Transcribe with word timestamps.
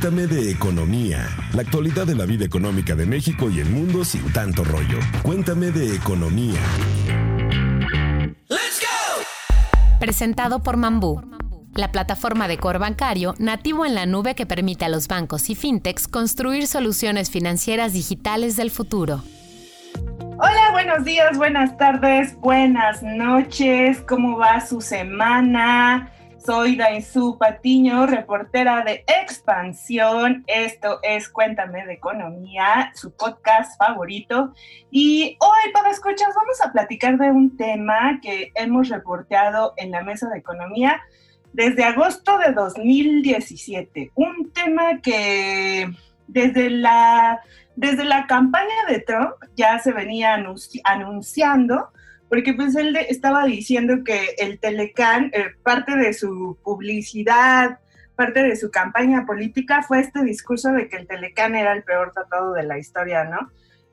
Cuéntame 0.00 0.28
de 0.28 0.52
economía, 0.52 1.26
la 1.52 1.62
actualidad 1.62 2.06
de 2.06 2.14
la 2.14 2.24
vida 2.24 2.44
económica 2.44 2.94
de 2.94 3.04
México 3.04 3.50
y 3.50 3.58
el 3.58 3.68
mundo 3.68 4.04
sin 4.04 4.32
tanto 4.32 4.62
rollo. 4.62 5.00
Cuéntame 5.24 5.72
de 5.72 5.92
economía. 5.92 6.60
Let's 8.48 8.80
go. 8.80 9.24
Presentado 9.98 10.62
por 10.62 10.76
Mambú, 10.76 11.20
la 11.74 11.90
plataforma 11.90 12.46
de 12.46 12.58
core 12.58 12.78
bancario 12.78 13.34
nativo 13.40 13.84
en 13.84 13.96
la 13.96 14.06
nube 14.06 14.36
que 14.36 14.46
permite 14.46 14.84
a 14.84 14.88
los 14.88 15.08
bancos 15.08 15.50
y 15.50 15.56
fintechs 15.56 16.06
construir 16.06 16.68
soluciones 16.68 17.28
financieras 17.28 17.92
digitales 17.92 18.56
del 18.56 18.70
futuro. 18.70 19.24
Hola, 20.38 20.70
buenos 20.70 21.04
días, 21.04 21.36
buenas 21.36 21.76
tardes, 21.76 22.36
buenas 22.36 23.02
noches. 23.02 24.00
¿Cómo 24.06 24.38
va 24.38 24.60
su 24.60 24.80
semana? 24.80 26.12
Soy 26.48 26.76
Dainzú 26.76 27.36
Patiño, 27.36 28.06
reportera 28.06 28.82
de 28.82 29.04
Expansión. 29.06 30.44
Esto 30.46 30.98
es 31.02 31.28
Cuéntame 31.28 31.84
de 31.84 31.92
Economía, 31.92 32.90
su 32.94 33.12
podcast 33.14 33.76
favorito. 33.76 34.54
Y 34.90 35.36
hoy, 35.40 35.72
para 35.74 35.90
escuchas, 35.90 36.30
vamos 36.34 36.58
a 36.64 36.72
platicar 36.72 37.18
de 37.18 37.30
un 37.30 37.58
tema 37.58 38.18
que 38.22 38.50
hemos 38.54 38.88
reporteado 38.88 39.74
en 39.76 39.90
la 39.90 40.02
Mesa 40.02 40.30
de 40.30 40.38
Economía 40.38 41.02
desde 41.52 41.84
agosto 41.84 42.38
de 42.38 42.52
2017. 42.52 44.12
Un 44.14 44.50
tema 44.50 45.02
que 45.02 45.90
desde 46.28 46.70
la, 46.70 47.42
desde 47.76 48.06
la 48.06 48.26
campaña 48.26 48.86
de 48.88 49.00
Trump 49.00 49.32
ya 49.54 49.78
se 49.80 49.92
venía 49.92 50.42
anunciando 50.84 51.90
porque 52.28 52.52
pues 52.52 52.76
él 52.76 52.96
estaba 52.96 53.44
diciendo 53.44 54.04
que 54.04 54.34
el 54.38 54.58
Telecán, 54.58 55.30
eh, 55.32 55.46
parte 55.62 55.96
de 55.96 56.12
su 56.12 56.58
publicidad, 56.62 57.78
parte 58.16 58.42
de 58.42 58.56
su 58.56 58.70
campaña 58.70 59.24
política 59.26 59.82
fue 59.82 60.00
este 60.00 60.22
discurso 60.24 60.72
de 60.72 60.88
que 60.88 60.96
el 60.96 61.06
Telecán 61.06 61.54
era 61.54 61.72
el 61.72 61.84
peor 61.84 62.12
tratado 62.12 62.52
de 62.52 62.64
la 62.64 62.78
historia, 62.78 63.24
¿no? 63.24 63.50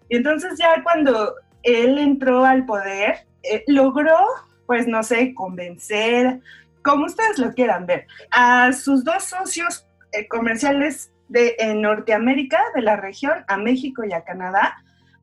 Y 0.09 0.17
entonces 0.17 0.57
ya 0.57 0.83
cuando 0.83 1.35
él 1.63 1.97
entró 1.97 2.45
al 2.45 2.65
poder, 2.65 3.27
eh, 3.43 3.63
logró, 3.67 4.17
pues 4.65 4.87
no 4.87 5.03
sé, 5.03 5.33
convencer, 5.33 6.39
como 6.81 7.05
ustedes 7.05 7.39
lo 7.39 7.53
quieran 7.53 7.85
ver, 7.85 8.07
a 8.31 8.71
sus 8.73 9.03
dos 9.03 9.23
socios 9.23 9.87
eh, 10.11 10.27
comerciales 10.27 11.11
de 11.29 11.55
en 11.57 11.81
Norteamérica, 11.81 12.59
de 12.75 12.81
la 12.81 12.95
región, 12.95 13.43
a 13.47 13.57
México 13.57 14.03
y 14.03 14.13
a 14.13 14.23
Canadá, 14.23 14.77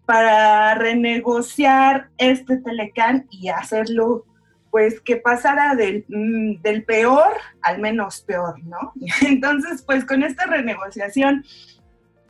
para 0.07 0.75
renegociar 0.75 2.09
este 2.19 2.59
Telecán 2.59 3.27
y 3.31 3.49
hacerlo 3.49 4.25
pues 4.71 5.01
que 5.01 5.17
pasara 5.17 5.75
del, 5.75 6.07
mm, 6.09 6.63
del, 6.63 6.83
peor 6.85 7.35
al 7.61 7.79
menos 7.79 8.23
peor, 8.23 8.59
¿no? 8.65 8.93
Entonces, 9.21 9.83
pues 9.83 10.05
con 10.07 10.23
esta 10.23 10.47
renegociación 10.47 11.45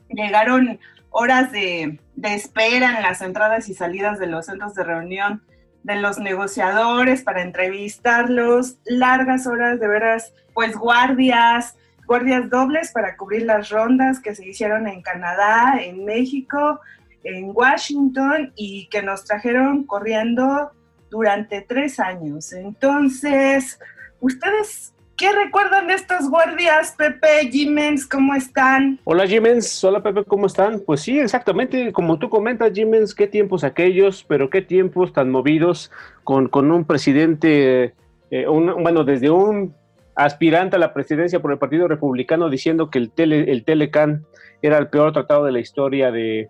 llegaron 0.09 0.81
horas 1.11 1.53
de, 1.53 2.01
de, 2.17 2.35
espera 2.35 2.97
en 2.97 3.03
las 3.03 3.23
entradas 3.23 3.69
y 3.69 3.75
salidas 3.75 4.19
de 4.19 4.27
los 4.27 4.47
centros 4.47 4.75
de 4.75 4.83
reunión 4.83 5.43
de 5.83 5.97
los 5.97 6.19
negociadores 6.19 7.23
para 7.23 7.43
entrevistarlos, 7.43 8.77
largas 8.85 9.47
horas 9.47 9.81
de 9.81 9.89
veras, 9.89 10.33
pues 10.55 10.77
guardias, 10.77 11.77
guardias 12.07 12.49
dobles 12.51 12.93
para 12.93 13.17
cubrir 13.17 13.43
las 13.43 13.71
rondas 13.71 14.21
que 14.21 14.35
se 14.35 14.47
hicieron 14.47 14.87
en 14.87 15.03
Canadá, 15.03 15.77
en 15.81 16.05
México, 16.05 16.81
en 17.25 17.51
Washington 17.55 18.53
y 18.57 18.89
que 18.89 19.03
nos 19.03 19.25
trajeron 19.25 19.85
corriendo 19.85 20.71
durante 21.11 21.61
tres 21.61 22.01
años. 22.01 22.53
Entonces, 22.53 23.79
¿ustedes 24.21 24.95
qué 25.17 25.31
recuerdan 25.33 25.87
de 25.87 25.95
estos 25.95 26.29
guardias, 26.29 26.95
Pepe, 26.97 27.49
Jimens? 27.51 28.07
¿Cómo 28.07 28.35
están? 28.35 28.99
Hola, 29.05 29.27
Jimens. 29.27 29.85
Hola, 29.85 30.03
Pepe, 30.03 30.25
¿cómo 30.25 30.47
están? 30.47 30.81
Pues 30.85 31.03
sí, 31.03 31.19
exactamente, 31.19 31.93
como 31.93 32.19
tú 32.19 32.29
comentas, 32.29 32.73
Jimens, 32.73 33.15
qué 33.15 33.27
tiempos 33.27 33.63
aquellos, 33.63 34.25
pero 34.27 34.51
qué 34.51 34.63
tiempos 34.63 35.13
tan 35.13 35.31
movidos 35.31 35.93
con, 36.25 36.49
con 36.49 36.71
un 36.71 36.85
presidente, 36.85 37.95
eh, 38.31 38.47
bueno, 38.47 39.05
desde 39.05 39.31
un 39.31 39.75
aspirante 40.15 40.77
a 40.77 40.79
la 40.79 40.93
presidencia 40.93 41.41
por 41.41 41.53
el 41.53 41.59
Partido 41.59 41.89
Republicano 41.89 42.51
diciendo 42.51 42.91
que 42.91 42.99
el, 42.99 43.11
tele, 43.11 43.51
el 43.51 43.65
Telecan 43.65 44.25
era 44.61 44.79
el 44.79 44.89
peor 44.89 45.13
tratado 45.13 45.45
de 45.45 45.53
la 45.53 45.61
historia 45.61 46.11
de, 46.11 46.49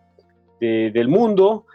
del 0.62 1.08
mundo, 1.08 1.66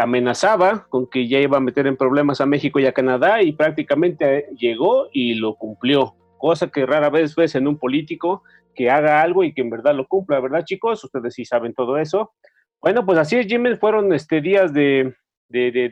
amenazaba 0.00 0.86
con 0.88 1.08
que 1.08 1.28
ya 1.28 1.38
iba 1.38 1.56
a 1.56 1.60
meter 1.60 1.86
en 1.86 1.96
problemas 1.96 2.40
a 2.40 2.46
México 2.46 2.80
y 2.80 2.86
a 2.86 2.92
Canadá 2.92 3.42
y 3.42 3.52
prácticamente 3.52 4.48
llegó 4.58 5.08
y 5.12 5.34
lo 5.34 5.54
cumplió, 5.54 6.16
cosa 6.38 6.68
que 6.68 6.84
rara 6.84 7.10
vez 7.10 7.34
ves 7.34 7.54
en 7.54 7.68
un 7.68 7.78
político 7.78 8.42
que 8.74 8.90
haga 8.90 9.22
algo 9.22 9.44
y 9.44 9.54
que 9.54 9.62
en 9.62 9.70
verdad 9.70 9.94
lo 9.94 10.06
cumpla, 10.06 10.40
¿verdad 10.40 10.64
chicos? 10.64 11.04
Ustedes 11.04 11.34
sí 11.34 11.44
saben 11.44 11.72
todo 11.74 11.96
eso. 11.96 12.32
Bueno, 12.80 13.06
pues 13.06 13.18
así 13.18 13.36
es, 13.36 13.46
Jimmy, 13.46 13.76
fueron 13.76 14.12
este, 14.12 14.40
días 14.40 14.74
de, 14.74 15.14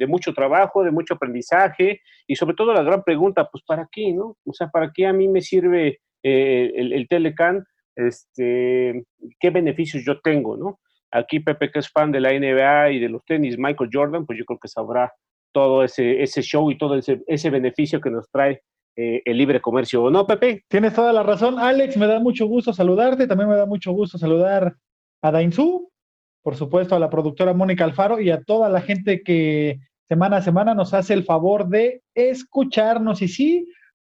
mucho 0.08 0.34
trabajo, 0.34 0.82
de 0.82 0.91
mucho 0.91 1.14
aprendizaje 1.14 2.02
y 2.26 2.36
sobre 2.36 2.54
todo 2.54 2.75
la 2.75 2.82
gran 2.82 3.02
pregunta, 3.02 3.48
pues 3.50 3.64
¿para 3.64 3.88
qué, 3.91 4.12
no? 4.12 4.36
O 4.44 4.52
sea, 4.52 4.69
¿para 4.69 4.92
qué 4.92 5.06
a 5.06 5.12
mí 5.12 5.28
me 5.28 5.41
sirve 5.41 6.00
eh, 6.22 6.72
el, 6.75 6.92
el 6.92 7.08
Telecan? 7.08 7.64
Este, 7.94 9.04
¿Qué 9.38 9.50
beneficios 9.50 10.04
yo 10.04 10.20
tengo, 10.20 10.56
no? 10.56 10.81
Aquí 11.12 11.41
Pepe, 11.41 11.71
que 11.71 11.78
es 11.78 11.89
fan 11.89 12.11
de 12.11 12.21
la 12.21 12.31
NBA 12.31 12.93
y 12.93 12.99
de 12.99 13.09
los 13.09 13.25
tenis, 13.25 13.59
Michael 13.59 13.91
Jordan, 13.93 14.27
pues 14.27 14.39
yo 14.39 14.45
creo 14.45 14.59
que 14.59 14.69
sabrá 14.69 15.12
todo 15.53 15.84
ese, 15.84 16.23
ese 16.23 16.43
show 16.43 16.71
y 16.71 16.78
todo 16.78 16.97
ese, 16.97 17.23
ese 17.27 17.50
beneficio 17.50 18.00
que 18.00 18.11
nos 18.11 18.28
trae 18.31 18.62
eh, 18.97 19.23
el 19.25 19.37
libre 19.37 19.61
comercio, 19.61 20.11
¿no, 20.11 20.27
Pepe? 20.27 20.65
Tienes 20.69 20.95
toda 20.95 21.12
la 21.12 21.23
razón, 21.23 21.59
Alex, 21.59 21.97
me 21.97 22.06
da 22.06 22.21
mucho 22.21 22.47
gusto 22.47 22.73
saludarte, 22.73 23.27
también 23.27 23.49
me 23.49 23.56
da 23.56 23.67
mucho 23.67 23.93
gusto 23.93 24.19
saludar 24.19 24.75
a 25.23 25.31
Dainzú, 25.31 25.91
por 26.43 26.56
supuesto 26.56 26.95
a 26.95 26.99
la 26.99 27.09
productora 27.09 27.55
Mónica 27.55 27.84
Alfaro 27.84 28.21
y 28.21 28.31
a 28.31 28.43
toda 28.43 28.69
la 28.69 28.81
gente 28.81 29.23
que 29.23 29.79
semana 30.09 30.39
a 30.39 30.43
semana 30.43 30.75
nos 30.75 30.93
hace 30.93 31.15
el 31.15 31.25
favor 31.25 31.69
de 31.69 32.03
escucharnos. 32.15 33.23
Y 33.23 33.29
sí, 33.29 33.67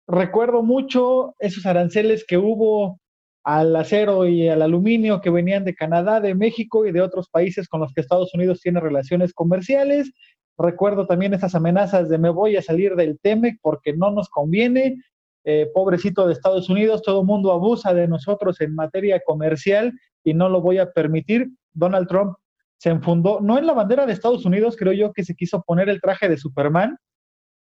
recuerdo 0.07 0.63
mucho 0.63 1.34
esos 1.39 1.65
aranceles 1.65 2.25
que 2.27 2.37
hubo 2.37 2.99
al 3.47 3.77
acero 3.77 4.27
y 4.27 4.49
al 4.49 4.61
aluminio 4.61 5.21
que 5.21 5.31
venían 5.31 5.62
de 5.62 5.77
Canadá, 5.77 6.21
de 6.21 6.34
México 6.34 6.84
y 6.84 6.91
de 6.91 7.01
otros 7.01 7.29
países 7.29 7.69
con 7.69 7.81
los 7.81 7.95
que 7.95 8.01
Estados 8.01 8.34
Unidos 8.34 8.61
tiene 8.61 8.81
relaciones 8.81 9.33
comerciales. 9.33 10.11
Recuerdo 10.59 11.07
también 11.07 11.33
esas 11.33 11.55
amenazas 11.55 12.09
de 12.09 12.19
me 12.19 12.29
voy 12.29 12.57
a 12.57 12.62
salir 12.62 12.97
del 12.97 13.21
TEMEC 13.21 13.61
porque 13.62 13.93
no 13.93 14.11
nos 14.11 14.29
conviene. 14.31 14.97
Eh, 15.45 15.71
pobrecito 15.73 16.27
de 16.27 16.33
Estados 16.33 16.69
Unidos, 16.69 17.03
todo 17.03 17.21
el 17.21 17.27
mundo 17.29 17.53
abusa 17.53 17.95
de 17.95 18.09
nosotros 18.09 18.61
en 18.61 18.75
materia 18.75 19.23
comercial 19.25 19.93
y 20.25 20.34
no 20.34 20.49
lo 20.49 20.61
voy 20.61 20.78
a 20.78 20.91
permitir. 20.91 21.47
Donald 21.73 22.09
Trump 22.09 22.34
se 22.78 22.91
enfundó, 22.91 23.39
no 23.41 23.59
en 23.59 23.67
la 23.69 23.75
bandera 23.75 24.07
de 24.07 24.13
Estados 24.13 24.45
Unidos, 24.45 24.75
creo 24.77 24.93
yo 24.93 25.13
que 25.13 25.23
se 25.23 25.37
quiso 25.37 25.63
poner 25.63 25.89
el 25.89 26.01
traje 26.01 26.28
de 26.28 26.37
Superman 26.37 26.97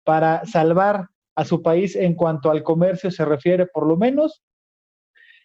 para 0.04 0.44
salvar 0.44 1.09
a 1.34 1.44
su 1.44 1.60
país 1.60 1.97
en 1.97 2.14
cuanto 2.14 2.53
al 2.53 2.62
comercio 2.62 3.10
se 3.10 3.25
refiere, 3.25 3.66
por 3.66 3.84
lo 3.88 3.97
menos, 3.97 4.44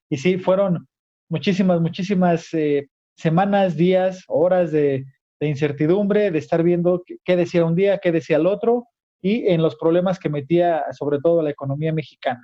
y 0.09 0.17
sí, 0.17 0.37
fueron 0.37 0.87
muchísimas, 1.29 1.81
muchísimas 1.81 2.53
eh, 2.53 2.87
semanas, 3.15 3.75
días, 3.75 4.23
horas 4.27 4.71
de, 4.71 5.05
incertidumbre, 5.39 6.31
de 6.31 6.39
estar 6.39 6.63
viendo 6.63 7.03
qué 7.23 7.35
decía 7.35 7.63
un 7.63 7.75
día, 7.75 7.99
qué 7.99 8.11
decía 8.11 8.37
el 8.37 8.47
otro, 8.47 8.87
y 9.21 9.47
en 9.49 9.61
los 9.61 9.75
problemas 9.75 10.17
que 10.19 10.29
metía 10.29 10.83
sobre 10.93 11.19
todo 11.19 11.41
la 11.41 11.51
economía 11.51 11.93
mexicana. 11.93 12.43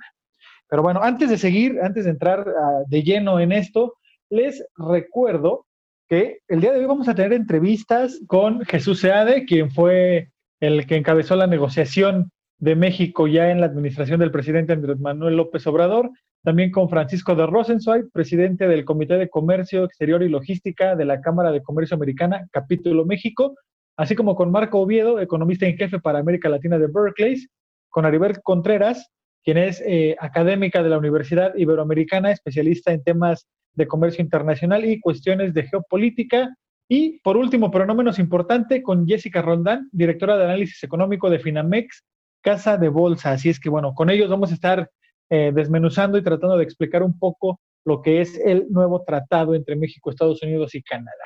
Pero 0.68 0.82
bueno, 0.82 1.00
antes 1.02 1.28
de 1.28 1.38
seguir, 1.38 1.80
antes 1.82 2.04
de 2.04 2.12
entrar 2.12 2.46
ah, 2.48 2.82
de 2.86 3.02
lleno 3.02 3.40
en 3.40 3.52
esto, 3.52 3.94
les 4.30 4.64
recuerdo 4.76 5.66
que 6.08 6.38
el 6.48 6.60
día 6.60 6.72
de 6.72 6.80
hoy 6.80 6.86
vamos 6.86 7.08
a 7.08 7.14
tener 7.14 7.32
entrevistas 7.32 8.20
con 8.26 8.64
Jesús 8.64 9.00
Seade, 9.00 9.44
quien 9.44 9.70
fue 9.70 10.30
el 10.60 10.86
que 10.86 10.96
encabezó 10.96 11.36
la 11.36 11.46
negociación 11.46 12.30
de 12.58 12.76
México 12.76 13.26
ya 13.26 13.50
en 13.50 13.60
la 13.60 13.66
administración 13.66 14.20
del 14.20 14.30
presidente 14.30 14.72
Andrés 14.72 14.98
Manuel 14.98 15.36
López 15.36 15.66
Obrador, 15.66 16.10
también 16.44 16.70
con 16.70 16.90
Francisco 16.90 17.34
de 17.34 17.46
Rosenzweig, 17.46 18.10
presidente 18.12 18.68
del 18.68 18.84
Comité 18.84 19.16
de 19.16 19.30
Comercio 19.30 19.84
Exterior 19.84 20.22
y 20.22 20.28
Logística 20.28 20.94
de 20.94 21.06
la 21.06 21.22
Cámara 21.22 21.50
de 21.50 21.62
Comercio 21.62 21.96
Americana, 21.96 22.46
capítulo 22.52 23.06
México, 23.06 23.56
así 23.96 24.14
como 24.14 24.36
con 24.36 24.50
Marco 24.50 24.78
Oviedo, 24.78 25.20
economista 25.20 25.66
en 25.66 25.78
jefe 25.78 26.00
para 26.00 26.18
América 26.18 26.50
Latina 26.50 26.78
de 26.78 26.88
Berkeley, 26.88 27.46
con 27.88 28.04
Aribel 28.04 28.42
Contreras, 28.42 29.10
quien 29.42 29.56
es 29.56 29.82
eh, 29.86 30.16
académica 30.20 30.82
de 30.82 30.90
la 30.90 30.98
Universidad 30.98 31.54
Iberoamericana, 31.54 32.30
especialista 32.30 32.92
en 32.92 33.02
temas 33.02 33.46
de 33.72 33.86
comercio 33.86 34.22
internacional 34.22 34.84
y 34.84 35.00
cuestiones 35.00 35.54
de 35.54 35.62
geopolítica. 35.66 36.54
Y 36.90 37.20
por 37.20 37.38
último, 37.38 37.70
pero 37.70 37.86
no 37.86 37.94
menos 37.94 38.18
importante, 38.18 38.82
con 38.82 39.06
Jessica 39.06 39.40
Rondán, 39.40 39.88
directora 39.92 40.36
de 40.36 40.44
análisis 40.44 40.84
económico 40.84 41.30
de 41.30 41.38
Finamex, 41.38 42.04
Casa 42.42 42.76
de 42.76 42.90
Bolsa. 42.90 43.30
Así 43.32 43.48
es 43.48 43.58
que 43.58 43.70
bueno, 43.70 43.94
con 43.94 44.10
ellos 44.10 44.28
vamos 44.28 44.50
a 44.50 44.54
estar 44.54 44.90
eh, 45.34 45.50
desmenuzando 45.52 46.16
y 46.16 46.22
tratando 46.22 46.56
de 46.56 46.62
explicar 46.62 47.02
un 47.02 47.18
poco 47.18 47.58
lo 47.84 48.02
que 48.02 48.20
es 48.20 48.38
el 48.38 48.70
nuevo 48.70 49.02
tratado 49.02 49.56
entre 49.56 49.74
México, 49.74 50.08
Estados 50.08 50.40
Unidos 50.44 50.76
y 50.76 50.82
Canadá. 50.82 51.24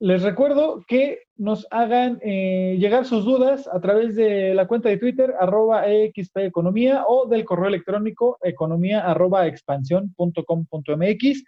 Les 0.00 0.22
recuerdo 0.22 0.82
que 0.88 1.20
nos 1.36 1.64
hagan 1.70 2.18
eh, 2.22 2.76
llegar 2.80 3.04
sus 3.04 3.24
dudas 3.24 3.68
a 3.72 3.80
través 3.80 4.16
de 4.16 4.52
la 4.52 4.66
cuenta 4.66 4.88
de 4.88 4.96
Twitter, 4.96 5.32
arroba 5.38 5.84
Economía, 5.86 7.04
o 7.06 7.28
del 7.28 7.44
correo 7.44 7.68
electrónico 7.68 8.36
economía 8.42 9.04
expansión.com.mx. 9.46 11.44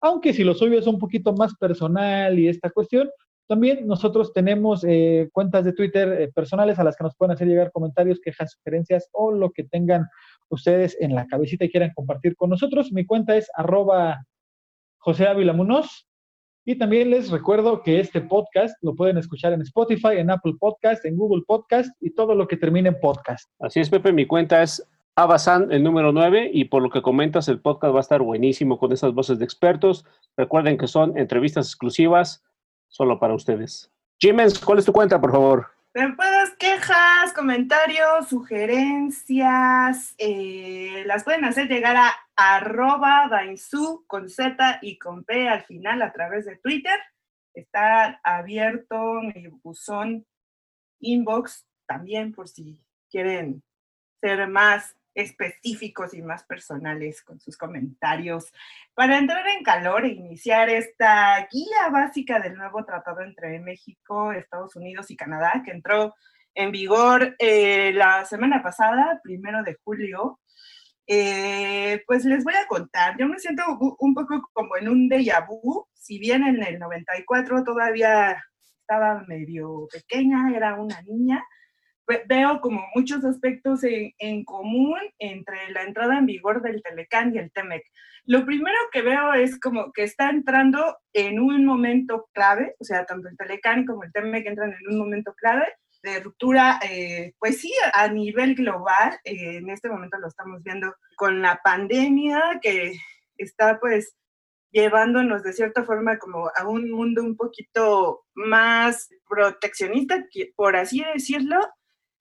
aunque 0.00 0.32
si 0.32 0.42
lo 0.42 0.54
suyo 0.54 0.80
es 0.80 0.88
un 0.88 0.98
poquito 0.98 1.32
más 1.34 1.54
personal 1.54 2.36
y 2.40 2.48
esta 2.48 2.70
cuestión, 2.70 3.08
también 3.46 3.86
nosotros 3.86 4.32
tenemos 4.32 4.82
eh, 4.84 5.28
cuentas 5.32 5.64
de 5.64 5.74
Twitter 5.74 6.32
personales 6.34 6.78
a 6.80 6.84
las 6.84 6.96
que 6.96 7.04
nos 7.04 7.14
pueden 7.14 7.32
hacer 7.32 7.46
llegar 7.46 7.70
comentarios, 7.70 8.18
quejas, 8.20 8.52
sugerencias 8.52 9.08
o 9.12 9.30
lo 9.30 9.50
que 9.52 9.64
tengan 9.64 10.08
ustedes 10.48 10.96
en 11.00 11.14
la 11.14 11.26
cabecita 11.26 11.64
y 11.64 11.70
quieran 11.70 11.92
compartir 11.94 12.36
con 12.36 12.50
nosotros. 12.50 12.92
Mi 12.92 13.04
cuenta 13.04 13.36
es 13.36 13.50
arroba 13.54 14.24
José 14.98 15.26
Ávila 15.26 15.52
Munoz. 15.52 16.06
Y 16.66 16.76
también 16.78 17.10
les 17.10 17.30
recuerdo 17.30 17.82
que 17.82 18.00
este 18.00 18.22
podcast 18.22 18.74
lo 18.82 18.94
pueden 18.94 19.18
escuchar 19.18 19.52
en 19.52 19.60
Spotify, 19.60 20.16
en 20.16 20.30
Apple 20.30 20.54
Podcast, 20.58 21.04
en 21.04 21.16
Google 21.16 21.42
Podcast 21.46 21.94
y 22.00 22.14
todo 22.14 22.34
lo 22.34 22.48
que 22.48 22.56
termine 22.56 22.88
en 22.88 22.98
podcast. 23.00 23.50
Así 23.60 23.80
es, 23.80 23.90
Pepe, 23.90 24.12
mi 24.12 24.26
cuenta 24.26 24.62
es 24.62 24.82
Abasan, 25.16 25.70
el 25.70 25.84
número 25.84 26.10
9, 26.10 26.50
y 26.52 26.64
por 26.64 26.82
lo 26.82 26.90
que 26.90 27.02
comentas, 27.02 27.48
el 27.48 27.60
podcast 27.60 27.94
va 27.94 27.98
a 27.98 28.00
estar 28.00 28.22
buenísimo 28.22 28.78
con 28.78 28.92
esas 28.92 29.12
voces 29.12 29.38
de 29.38 29.44
expertos. 29.44 30.06
Recuerden 30.36 30.78
que 30.78 30.88
son 30.88 31.16
entrevistas 31.18 31.66
exclusivas 31.66 32.42
solo 32.88 33.20
para 33.20 33.34
ustedes. 33.34 33.92
Jimens, 34.18 34.58
¿cuál 34.58 34.78
es 34.78 34.86
tu 34.86 34.92
cuenta, 34.92 35.20
por 35.20 35.30
favor? 35.30 35.73
Puedes 36.16 36.50
quejas, 36.58 37.32
comentarios, 37.34 38.28
sugerencias, 38.28 40.14
eh, 40.18 41.04
las 41.06 41.22
pueden 41.22 41.44
hacer 41.44 41.68
llegar 41.68 41.96
a 41.96 42.12
arroba 42.34 43.28
dainsu 43.30 44.04
con 44.08 44.28
Z 44.28 44.80
y 44.82 44.98
con 44.98 45.22
P 45.22 45.48
al 45.48 45.62
final 45.62 46.02
a 46.02 46.12
través 46.12 46.46
de 46.46 46.56
Twitter. 46.56 46.98
Está 47.54 48.20
abierto 48.24 49.20
mi 49.22 49.46
buzón 49.62 50.26
inbox 50.98 51.64
también 51.86 52.32
por 52.32 52.48
si 52.48 52.84
quieren 53.08 53.62
ser 54.20 54.48
más 54.48 54.96
específicos 55.14 56.12
y 56.14 56.22
más 56.22 56.42
personales 56.44 57.22
con 57.22 57.40
sus 57.40 57.56
comentarios 57.56 58.52
para 58.94 59.18
entrar 59.18 59.46
en 59.48 59.62
calor 59.62 60.04
e 60.04 60.08
iniciar 60.08 60.68
esta 60.68 61.48
guía 61.50 61.88
básica 61.90 62.40
del 62.40 62.56
nuevo 62.56 62.84
tratado 62.84 63.20
entre 63.20 63.60
México, 63.60 64.32
Estados 64.32 64.74
Unidos 64.76 65.10
y 65.10 65.16
Canadá 65.16 65.62
que 65.64 65.70
entró 65.70 66.14
en 66.54 66.72
vigor 66.72 67.34
eh, 67.38 67.92
la 67.92 68.24
semana 68.24 68.62
pasada, 68.62 69.20
primero 69.22 69.62
de 69.62 69.76
julio. 69.84 70.40
Eh, 71.06 72.02
pues 72.06 72.24
les 72.24 72.44
voy 72.44 72.54
a 72.54 72.66
contar, 72.66 73.18
yo 73.18 73.28
me 73.28 73.38
siento 73.38 73.62
un 73.98 74.14
poco 74.14 74.40
como 74.54 74.76
en 74.78 74.88
un 74.88 75.10
déjà 75.10 75.46
vu, 75.46 75.86
si 75.92 76.18
bien 76.18 76.42
en 76.46 76.62
el 76.62 76.78
94 76.78 77.62
todavía 77.62 78.42
estaba 78.80 79.22
medio 79.28 79.86
pequeña, 79.92 80.56
era 80.56 80.76
una 80.76 81.02
niña, 81.02 81.44
veo 82.26 82.60
como 82.60 82.82
muchos 82.94 83.24
aspectos 83.24 83.80
en, 83.82 84.44
común 84.44 84.98
entre 85.18 85.70
la 85.70 85.82
entrada 85.82 86.18
en 86.18 86.26
vigor 86.26 86.62
del 86.62 86.82
Telecán 86.82 87.34
y 87.34 87.38
el 87.38 87.52
TEMEC. 87.52 87.82
Lo 88.26 88.44
primero 88.44 88.76
que 88.92 89.02
veo 89.02 89.34
es 89.34 89.58
como 89.60 89.92
que 89.92 90.02
está 90.02 90.30
entrando 90.30 90.96
en 91.12 91.40
un 91.40 91.64
momento 91.64 92.28
clave, 92.32 92.74
o 92.78 92.84
sea, 92.84 93.04
tanto 93.04 93.28
el 93.28 93.36
Telecán 93.36 93.84
como 93.84 94.04
el 94.04 94.12
TEMEC 94.12 94.46
entran 94.46 94.72
en 94.72 94.92
un 94.92 94.98
momento 94.98 95.34
clave 95.34 95.66
de 96.02 96.20
ruptura, 96.20 96.78
eh, 96.88 97.32
pues 97.38 97.60
sí, 97.60 97.72
a 97.94 98.08
nivel 98.08 98.54
global, 98.54 99.18
eh, 99.24 99.56
en 99.56 99.70
este 99.70 99.88
momento 99.88 100.18
lo 100.18 100.28
estamos 100.28 100.62
viendo 100.62 100.94
con 101.16 101.40
la 101.40 101.60
pandemia 101.64 102.58
que 102.60 102.94
está 103.38 103.80
pues 103.80 104.14
llevándonos 104.70 105.42
de 105.42 105.52
cierta 105.52 105.84
forma 105.84 106.18
como 106.18 106.50
a 106.54 106.68
un 106.68 106.90
mundo 106.90 107.22
un 107.22 107.36
poquito 107.36 108.24
más 108.34 109.08
proteccionista, 109.28 110.26
por 110.56 110.76
así 110.76 111.02
decirlo, 111.14 111.58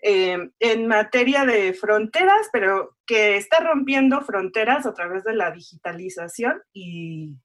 eh, 0.06 0.50
en 0.60 0.88
materia 0.88 1.46
de 1.46 1.74
fronteras, 1.74 2.50
pero 2.52 2.98
que 3.08 3.38
está 3.38 3.62
rompiendo 3.62 4.20
fronteras 4.20 4.86
a 4.86 4.94
través 4.94 5.24
de 5.24 5.34
la 5.34 5.50
digitalización 5.52 6.62
y, 6.74 7.38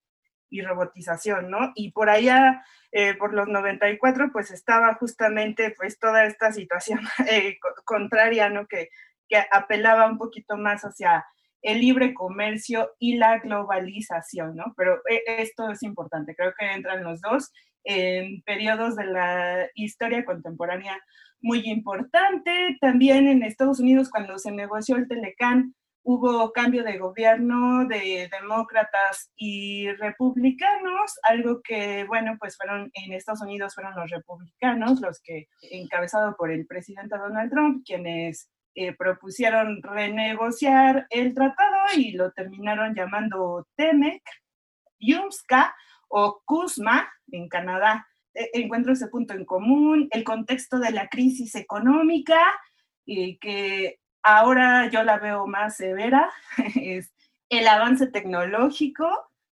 robotización, 0.66 1.50
¿no? 1.50 1.70
Y 1.76 1.93
por 1.93 2.10
allá, 2.10 2.64
eh, 2.90 3.14
por 3.14 3.32
los 3.32 3.46
94, 3.46 4.31
pues 4.32 4.50
estaba 4.50 4.94
justamente 4.94 5.72
pues 5.76 6.00
toda 6.00 6.25
esta 6.25 6.50
situación 6.50 6.99
eh, 7.31 7.58
contraria, 7.84 8.50
¿no? 8.50 8.66
Que, 8.66 8.88
que 9.28 9.37
apelaba 9.52 10.06
un 10.06 10.19
poquito 10.19 10.56
más 10.56 10.82
hacia 10.82 11.25
el 11.62 11.78
libre 11.78 12.12
comercio 12.12 12.90
y 12.99 13.19
la 13.19 13.38
globalización, 13.38 14.56
¿no? 14.56 14.75
Pero 14.76 15.00
esto 15.26 15.70
es 15.70 15.84
importante, 15.84 16.34
creo 16.34 16.52
que 16.58 16.72
entran 16.72 17.04
los 17.04 17.20
dos 17.20 17.52
en 17.84 18.43
periodos 18.43 18.96
de 18.96 19.04
la 19.04 19.69
historia 19.75 20.25
contemporánea 20.25 21.00
muy 21.40 21.62
importante. 21.69 22.79
También 22.81 23.29
en 23.29 23.43
Estados 23.43 23.81
Unidos, 23.81 24.11
cuando 24.11 24.38
se 24.38 24.52
negoció 24.52 24.96
el 24.96 25.08
Telecán, 25.08 25.75
hubo 26.02 26.52
cambio 26.52 26.85
de 26.85 26.96
gobierno 26.96 27.87
de 27.87 28.31
demócratas 28.32 29.31
y 29.37 29.90
republicanos, 29.93 31.19
algo 31.23 31.61
que, 31.62 32.05
bueno, 32.05 32.37
pues 32.40 32.56
fueron 32.56 32.90
en 32.94 33.12
Estados 33.12 33.43
Unidos 33.43 33.75
fueron 33.75 33.94
los 33.94 34.11
republicanos 34.11 35.00
los 35.02 35.20
que, 35.20 35.49
encabezado 35.61 36.35
por 36.37 36.50
el 36.50 36.67
presidente 36.67 37.19
Donald 37.19 37.50
Trump, 37.50 37.82
quienes 37.85 38.50
eh, 38.75 38.96
propusieron 38.96 39.82
renegociar 39.82 41.06
el 41.11 41.35
tratado 41.35 41.76
y 41.94 42.12
lo 42.12 42.32
terminaron 42.32 42.94
llamando 42.94 43.67
TEMEC, 43.76 44.23
YUMSCA 44.99 45.75
o 46.08 46.40
CUSMA 46.46 47.06
en 47.32 47.49
Canadá. 47.49 48.07
E, 48.38 48.50
encuentro 48.55 48.93
ese 48.93 49.08
punto 49.08 49.35
en 49.35 49.44
común, 49.44 50.08
el 50.12 50.23
contexto 50.23 50.79
de 50.79 50.93
la 50.93 51.08
crisis 51.08 51.55
económica, 51.56 52.40
y 53.05 53.38
que 53.38 53.99
ahora 54.23 54.88
yo 54.90 55.02
la 55.02 55.19
veo 55.19 55.46
más 55.46 55.76
severa, 55.76 56.31
es 56.76 57.12
el 57.49 57.67
avance 57.67 58.06
tecnológico, 58.06 59.08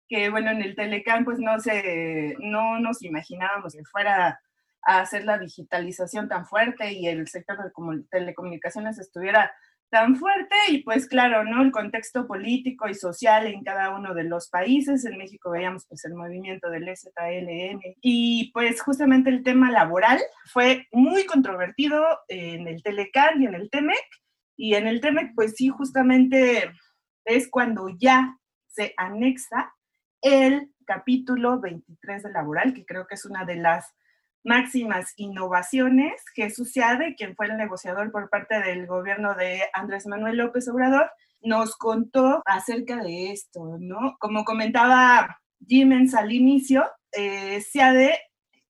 que 0.09 0.29
bueno, 0.29 0.51
en 0.51 0.63
el 0.63 0.75
Telecam 0.75 1.25
pues 1.25 1.39
no, 1.39 1.59
se, 1.61 2.37
no 2.41 2.79
nos 2.79 3.03
imaginábamos 3.03 3.75
que 3.75 3.85
fuera 3.85 4.41
a 4.83 5.01
hacer 5.01 5.25
la 5.25 5.39
digitalización 5.39 6.29
tan 6.29 6.45
fuerte 6.45 6.93
y 6.93 7.09
el 7.09 7.27
sector 7.27 7.57
de 7.57 8.03
telecomunicaciones 8.11 8.99
estuviera 8.99 9.51
tan 9.94 10.17
fuerte 10.17 10.56
y 10.70 10.82
pues 10.82 11.06
claro, 11.06 11.44
¿no? 11.44 11.62
El 11.62 11.70
contexto 11.70 12.26
político 12.26 12.88
y 12.88 12.94
social 12.94 13.46
en 13.46 13.62
cada 13.62 13.94
uno 13.94 14.12
de 14.12 14.25
los 14.25 14.50
países. 14.50 15.05
En 15.05 15.17
México 15.17 15.52
veíamos 15.52 15.87
pues 15.88 16.05
el 16.05 16.14
movimiento 16.14 16.69
del 16.69 16.88
EZLN 16.88 17.81
y 18.00 18.50
pues 18.52 18.82
justamente 18.82 19.31
el 19.31 19.44
tema 19.44 19.70
laboral 19.70 20.20
fue 20.46 20.88
muy 20.91 21.26
controvertido 21.26 22.05
en 22.26 22.67
el 22.67 22.82
Telecan 22.82 23.41
y 23.41 23.46
en 23.46 23.55
el 23.55 23.70
TEMEC. 23.70 24.05
Y 24.56 24.75
en 24.75 24.88
el 24.88 25.00
TEMEC 25.00 25.32
pues 25.37 25.55
sí, 25.55 25.69
justamente 25.69 26.73
es 27.25 27.49
cuando 27.49 27.87
ya 27.97 28.37
se 28.67 28.95
anexa 28.97 29.76
el 30.23 30.73
capítulo 30.87 31.61
23 31.61 32.25
de 32.25 32.33
laboral, 32.33 32.75
que 32.75 32.85
creo 32.85 33.07
que 33.07 33.14
es 33.14 33.25
una 33.26 33.45
de 33.45 33.57
las 33.59 33.95
máximas 34.45 35.13
innovaciones, 35.17 36.23
Jesús 36.35 36.73
Seade, 36.73 37.15
quien 37.17 37.35
fue 37.35 37.47
el 37.47 37.57
negociador 37.57 38.13
por 38.13 38.29
parte 38.31 38.61
del 38.61 38.87
gobierno 38.87 39.35
de 39.35 39.63
Andrés 39.73 40.07
Manuel 40.07 40.37
López 40.37 40.69
Obrador, 40.69 41.11
nos 41.41 41.77
contó 41.77 42.43
acerca 42.47 43.03
de 43.03 43.33
esto, 43.33 43.77
¿no? 43.81 44.17
Como 44.19 44.45
comentaba 44.45 45.41
Jimens 45.67 46.15
al 46.15 46.33
inicio, 46.33 46.85
eh, 47.13 47.61
Seade 47.61 48.19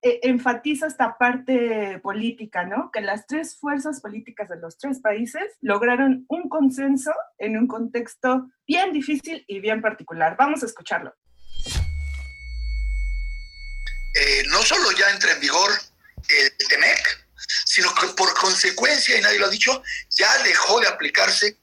eh, 0.02 0.20
enfatiza 0.22 0.86
esta 0.86 1.16
parte 1.16 1.98
política, 2.00 2.64
¿no? 2.64 2.90
Que 2.92 3.00
las 3.00 3.26
tres 3.26 3.58
fuerzas 3.58 4.00
políticas 4.00 4.48
de 4.50 4.60
los 4.60 4.76
tres 4.76 5.00
países 5.00 5.56
lograron 5.60 6.26
un 6.28 6.48
consenso 6.48 7.12
en 7.38 7.56
un 7.56 7.66
contexto 7.66 8.50
bien 8.66 8.92
difícil 8.92 9.44
y 9.48 9.60
bien 9.60 9.80
particular. 9.80 10.36
Vamos 10.38 10.62
a 10.62 10.66
escucharlo. 10.66 11.14
Eh, 14.14 14.44
no 14.46 14.62
solo 14.62 14.92
ya 14.92 15.10
entra 15.10 15.32
en 15.32 15.40
vigor 15.40 15.72
el 16.28 16.56
TEMEC, 16.68 17.26
sino 17.64 17.94
que 17.94 18.06
por 18.08 18.32
consecuencia, 18.34 19.18
y 19.18 19.20
nadie 19.20 19.38
lo 19.38 19.46
ha 19.46 19.50
dicho, 19.50 19.82
ya 20.10 20.38
dejó 20.38 20.80
de 20.80 20.88
aplicarse 20.88 21.56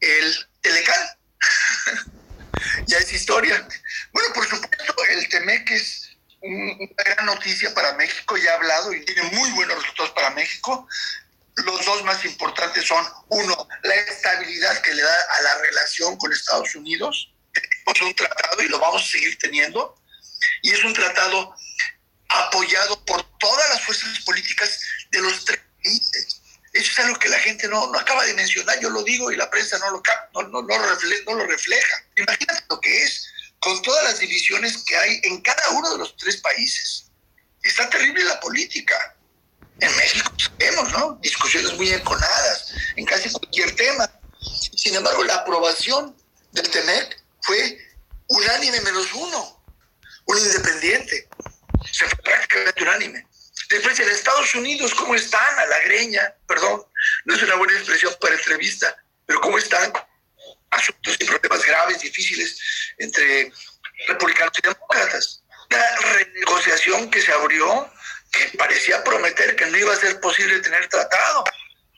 el 0.00 0.48
Telecan. 0.62 1.08
ya 2.86 2.98
es 2.98 3.12
historia. 3.12 3.66
Bueno, 4.12 4.32
por 4.34 4.48
supuesto, 4.48 4.94
el 5.10 5.28
TEMEC 5.28 5.70
es 5.70 6.16
una 6.40 7.04
gran 7.04 7.26
noticia 7.26 7.74
para 7.74 7.92
México, 7.94 8.36
ya 8.36 8.52
ha 8.52 8.56
hablado 8.56 8.92
y 8.92 9.04
tiene 9.04 9.22
muy 9.24 9.50
buenos 9.50 9.76
resultados 9.76 10.12
para 10.12 10.30
México. 10.30 10.88
Los 11.56 11.84
dos 11.84 12.04
más 12.04 12.24
importantes 12.24 12.86
son, 12.86 13.04
uno, 13.28 13.68
la 13.82 13.94
estabilidad 13.94 14.80
que 14.80 14.94
le 14.94 15.02
da 15.02 15.16
a 15.30 15.42
la 15.42 15.58
relación 15.58 16.16
con 16.16 16.32
Estados 16.32 16.74
Unidos. 16.76 17.34
Es 17.52 18.02
un 18.02 18.14
tratado 18.14 18.62
y 18.62 18.68
lo 18.68 18.78
vamos 18.78 19.02
a 19.02 19.06
seguir 19.06 19.36
teniendo. 19.38 19.96
Y 20.62 20.70
es 20.72 20.84
un 20.84 20.92
tratado 20.92 21.54
apoyado 22.46 23.04
por 23.04 23.22
todas 23.38 23.68
las 23.70 23.82
fuerzas 23.84 24.18
políticas 24.20 24.80
de 25.10 25.20
los 25.20 25.44
tres 25.44 25.60
países. 25.82 26.40
Eso 26.72 26.92
es 26.92 26.98
algo 27.00 27.18
que 27.18 27.28
la 27.28 27.38
gente 27.38 27.66
no, 27.68 27.90
no 27.90 27.98
acaba 27.98 28.24
de 28.24 28.34
mencionar, 28.34 28.78
yo 28.80 28.90
lo 28.90 29.02
digo 29.02 29.32
y 29.32 29.36
la 29.36 29.50
prensa 29.50 29.78
no 29.78 29.90
lo, 29.90 30.02
no, 30.34 30.62
no, 30.62 30.62
no, 30.62 31.34
lo 31.34 31.46
refleja. 31.46 32.04
Imagínate 32.16 32.62
lo 32.68 32.80
que 32.80 33.02
es 33.02 33.26
con 33.60 33.80
todas 33.82 34.04
las 34.04 34.18
divisiones 34.18 34.84
que 34.84 34.96
hay 34.96 35.20
en 35.24 35.40
cada 35.40 35.70
uno 35.70 35.92
de 35.92 35.98
los 35.98 36.16
tres 36.16 36.36
países. 36.38 37.10
Está 37.62 37.88
terrible 37.88 38.22
la 38.24 38.38
política. 38.40 39.16
En 39.80 39.94
México 39.96 40.30
sabemos, 40.38 40.92
¿no? 40.92 41.18
Discusiones 41.22 41.72
muy 41.74 41.90
enconadas 41.90 42.72
en 42.96 43.04
casi 43.06 43.30
cualquier 43.30 43.74
tema. 43.76 44.10
Sin 44.76 44.94
embargo, 44.94 45.24
la 45.24 45.36
aprobación 45.36 46.16
del 46.52 46.68
TEMEC 46.68 47.22
fue 47.42 47.78
unánime 48.28 48.80
menos 48.82 49.12
uno. 49.14 49.62
un 50.26 50.38
independiente. 50.38 51.28
Se 51.98 52.06
fue 52.06 52.18
prácticamente 52.22 52.82
unánime. 52.84 53.26
Después 53.70 53.98
en 53.98 54.08
Estados 54.08 54.54
Unidos, 54.54 54.94
¿cómo 54.94 55.16
están? 55.16 55.58
A 55.58 55.66
la 55.66 55.80
greña, 55.80 56.32
perdón, 56.46 56.84
no 57.24 57.34
es 57.34 57.42
una 57.42 57.56
buena 57.56 57.72
expresión 57.72 58.14
para 58.20 58.36
entrevista, 58.36 58.96
pero 59.26 59.40
¿cómo 59.40 59.58
están? 59.58 59.92
Asuntos 60.70 61.16
y 61.18 61.24
problemas 61.24 61.64
graves, 61.66 62.00
difíciles 62.00 62.56
entre 62.98 63.50
republicanos 64.06 64.52
y 64.58 64.62
demócratas. 64.62 65.42
Una 65.70 65.96
renegociación 66.12 67.10
que 67.10 67.20
se 67.20 67.32
abrió 67.32 67.92
que 68.30 68.56
parecía 68.56 69.02
prometer 69.02 69.56
que 69.56 69.66
no 69.66 69.76
iba 69.76 69.92
a 69.92 69.96
ser 69.96 70.20
posible 70.20 70.60
tener 70.60 70.88
tratado. 70.88 71.42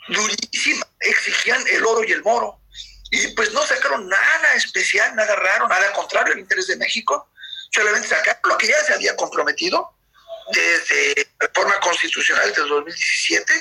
Durísima. 0.09 0.87
Exigían 1.01 1.63
el 1.69 1.85
oro 1.85 2.05
y 2.05 2.13
el 2.13 2.23
moro. 2.23 2.59
Y 3.11 3.29
pues 3.35 3.53
no 3.53 3.63
sacaron 3.67 4.09
nada 4.09 4.55
especial, 4.55 5.15
nada 5.15 5.37
raro, 5.37 5.69
nada 5.69 5.93
contrario 5.93 6.33
al 6.33 6.41
interés 6.41 6.69
de 6.69 6.77
México. 6.77 7.31
Solamente 7.71 8.09
sacaron 8.09 8.41
lo 8.45 8.59
que 8.59 8.69
ya 8.69 8.85
se 8.85 8.95
había 8.95 9.15
comprometido 9.17 9.95
desde 10.53 11.29
la 11.39 11.47
reforma 11.47 11.79
constitucional 11.81 12.53
del 12.53 12.69
2017 12.69 13.53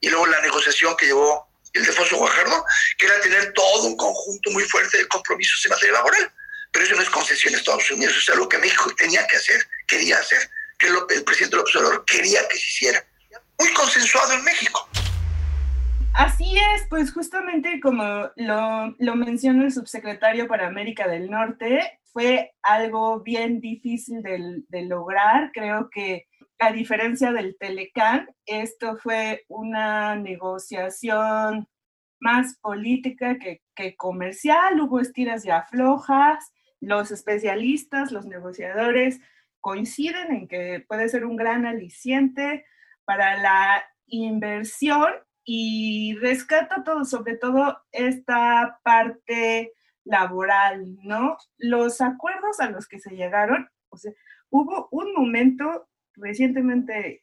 y 0.00 0.08
luego 0.10 0.26
la 0.26 0.40
negociación 0.40 0.96
que 0.96 1.06
llevó 1.06 1.48
el 1.72 1.84
Defonso 1.84 2.16
Guajardo, 2.16 2.64
que 2.98 3.06
era 3.06 3.20
tener 3.20 3.52
todo 3.52 3.84
un 3.84 3.96
conjunto 3.96 4.50
muy 4.50 4.62
fuerte 4.64 4.98
de 4.98 5.08
compromisos 5.08 5.64
en 5.64 5.70
materia 5.70 5.94
laboral. 5.94 6.32
Pero 6.70 6.84
eso 6.84 6.94
no 6.94 7.02
es 7.02 7.10
concesión 7.10 7.54
a 7.54 7.58
Estados 7.58 7.90
Unidos, 7.90 8.16
es 8.16 8.28
algo 8.30 8.48
que 8.48 8.58
México 8.58 8.92
tenía 8.96 9.26
que 9.26 9.36
hacer, 9.36 9.60
quería 9.86 10.18
hacer, 10.18 10.50
que 10.78 10.88
el 10.88 11.24
presidente 11.24 11.56
López 11.56 11.76
Obrador 11.76 12.04
quería 12.04 12.46
que 12.48 12.56
se 12.56 12.66
hiciera. 12.66 13.04
Muy 13.58 13.72
consensuado 13.72 14.34
en 14.34 14.44
México. 14.44 14.88
Así 16.14 16.56
es, 16.56 16.82
pues 16.88 17.12
justamente 17.12 17.80
como 17.80 18.30
lo, 18.36 18.94
lo 18.98 19.16
menciona 19.16 19.64
el 19.64 19.72
subsecretario 19.72 20.46
para 20.46 20.66
América 20.66 21.08
del 21.08 21.28
Norte, 21.30 21.98
fue 22.14 22.54
algo 22.62 23.20
bien 23.20 23.60
difícil 23.60 24.22
de, 24.22 24.82
lograr. 24.82 25.50
Creo 25.52 25.90
que 25.90 26.28
a 26.60 26.70
diferencia 26.70 27.32
del 27.32 27.56
Telecán, 27.58 28.28
esto 28.46 28.96
fue 28.96 29.44
una 29.48 30.14
negociación 30.14 31.68
más 32.20 32.56
política 32.60 33.36
que, 33.38 33.62
que, 33.74 33.96
comercial, 33.96 34.80
hubo 34.80 35.00
estiras 35.00 35.44
y 35.44 35.50
aflojas, 35.50 36.52
los 36.80 37.10
especialistas, 37.10 38.12
los 38.12 38.26
negociadores 38.26 39.20
coinciden 39.60 40.32
en 40.32 40.46
que 40.46 40.84
puede 40.86 41.08
ser 41.08 41.24
un 41.24 41.36
gran 41.36 41.66
aliciente 41.66 42.64
para 43.04 43.36
la 43.42 43.84
inversión 44.06 45.12
y 45.44 46.16
rescata 46.20 46.84
todo, 46.84 47.04
sobre 47.04 47.36
todo 47.36 47.76
esta 47.90 48.78
parte 48.84 49.72
laboral, 50.04 50.96
¿no? 51.02 51.36
Los 51.58 52.00
acuerdos 52.00 52.60
a 52.60 52.70
los 52.70 52.86
que 52.86 53.00
se 53.00 53.16
llegaron, 53.16 53.68
o 53.88 53.96
sea, 53.96 54.12
hubo 54.50 54.88
un 54.90 55.12
momento 55.14 55.88
recientemente 56.14 57.22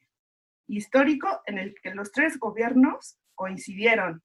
histórico 0.68 1.42
en 1.46 1.58
el 1.58 1.76
que 1.82 1.94
los 1.94 2.12
tres 2.12 2.40
gobiernos 2.40 3.18
coincidieron, 3.36 4.24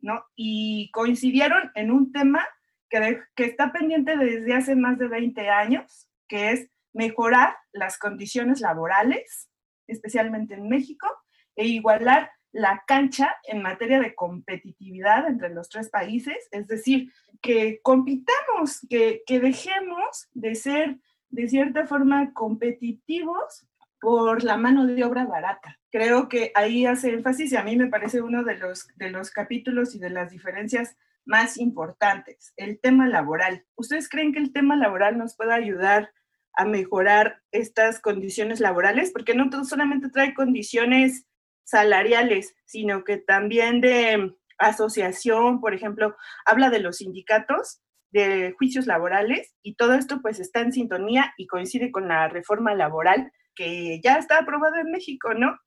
¿no? 0.00 0.24
Y 0.34 0.90
coincidieron 0.92 1.70
en 1.74 1.90
un 1.90 2.12
tema 2.12 2.46
que, 2.88 3.20
que 3.34 3.44
está 3.44 3.72
pendiente 3.72 4.16
desde 4.16 4.54
hace 4.54 4.76
más 4.76 4.98
de 4.98 5.08
20 5.08 5.48
años, 5.48 6.08
que 6.28 6.52
es 6.52 6.70
mejorar 6.92 7.56
las 7.72 7.98
condiciones 7.98 8.60
laborales, 8.60 9.50
especialmente 9.86 10.54
en 10.54 10.68
México, 10.68 11.08
e 11.56 11.66
igualar 11.66 12.30
la 12.56 12.82
cancha 12.86 13.36
en 13.44 13.60
materia 13.60 14.00
de 14.00 14.14
competitividad 14.14 15.28
entre 15.28 15.50
los 15.50 15.68
tres 15.68 15.90
países, 15.90 16.48
es 16.50 16.66
decir, 16.66 17.12
que 17.42 17.80
compitamos, 17.82 18.80
que, 18.88 19.22
que 19.26 19.40
dejemos 19.40 20.28
de 20.32 20.54
ser 20.54 20.96
de 21.28 21.48
cierta 21.48 21.86
forma 21.86 22.32
competitivos 22.32 23.66
por 24.00 24.42
la 24.42 24.56
mano 24.56 24.86
de 24.86 25.04
obra 25.04 25.26
barata. 25.26 25.78
Creo 25.90 26.28
que 26.28 26.50
ahí 26.54 26.86
hace 26.86 27.12
énfasis 27.12 27.52
y 27.52 27.56
a 27.56 27.62
mí 27.62 27.76
me 27.76 27.88
parece 27.88 28.22
uno 28.22 28.42
de 28.42 28.56
los, 28.56 28.88
de 28.96 29.10
los 29.10 29.30
capítulos 29.30 29.94
y 29.94 29.98
de 29.98 30.10
las 30.10 30.30
diferencias 30.30 30.96
más 31.26 31.58
importantes, 31.58 32.54
el 32.56 32.80
tema 32.80 33.06
laboral. 33.06 33.66
¿Ustedes 33.74 34.08
creen 34.08 34.32
que 34.32 34.38
el 34.38 34.52
tema 34.52 34.76
laboral 34.76 35.18
nos 35.18 35.36
puede 35.36 35.52
ayudar 35.52 36.10
a 36.54 36.64
mejorar 36.64 37.42
estas 37.50 38.00
condiciones 38.00 38.60
laborales? 38.60 39.10
Porque 39.12 39.34
no 39.34 39.50
solamente 39.64 40.08
trae 40.08 40.32
condiciones 40.32 41.26
salariales, 41.66 42.54
sino 42.64 43.04
que 43.04 43.18
también 43.18 43.80
de 43.80 44.34
asociación, 44.58 45.60
por 45.60 45.74
ejemplo, 45.74 46.16
habla 46.46 46.70
de 46.70 46.78
los 46.78 46.98
sindicatos 46.98 47.80
de 48.10 48.54
juicios 48.56 48.86
laborales 48.86 49.54
y 49.62 49.74
todo 49.74 49.94
esto 49.94 50.20
pues 50.22 50.40
está 50.40 50.60
en 50.60 50.72
sintonía 50.72 51.34
y 51.36 51.46
coincide 51.46 51.90
con 51.90 52.08
la 52.08 52.28
reforma 52.28 52.74
laboral 52.74 53.30
que 53.54 54.00
ya 54.02 54.16
está 54.16 54.38
aprobada 54.38 54.80
en 54.80 54.90
México, 54.90 55.34
¿no? 55.34 55.58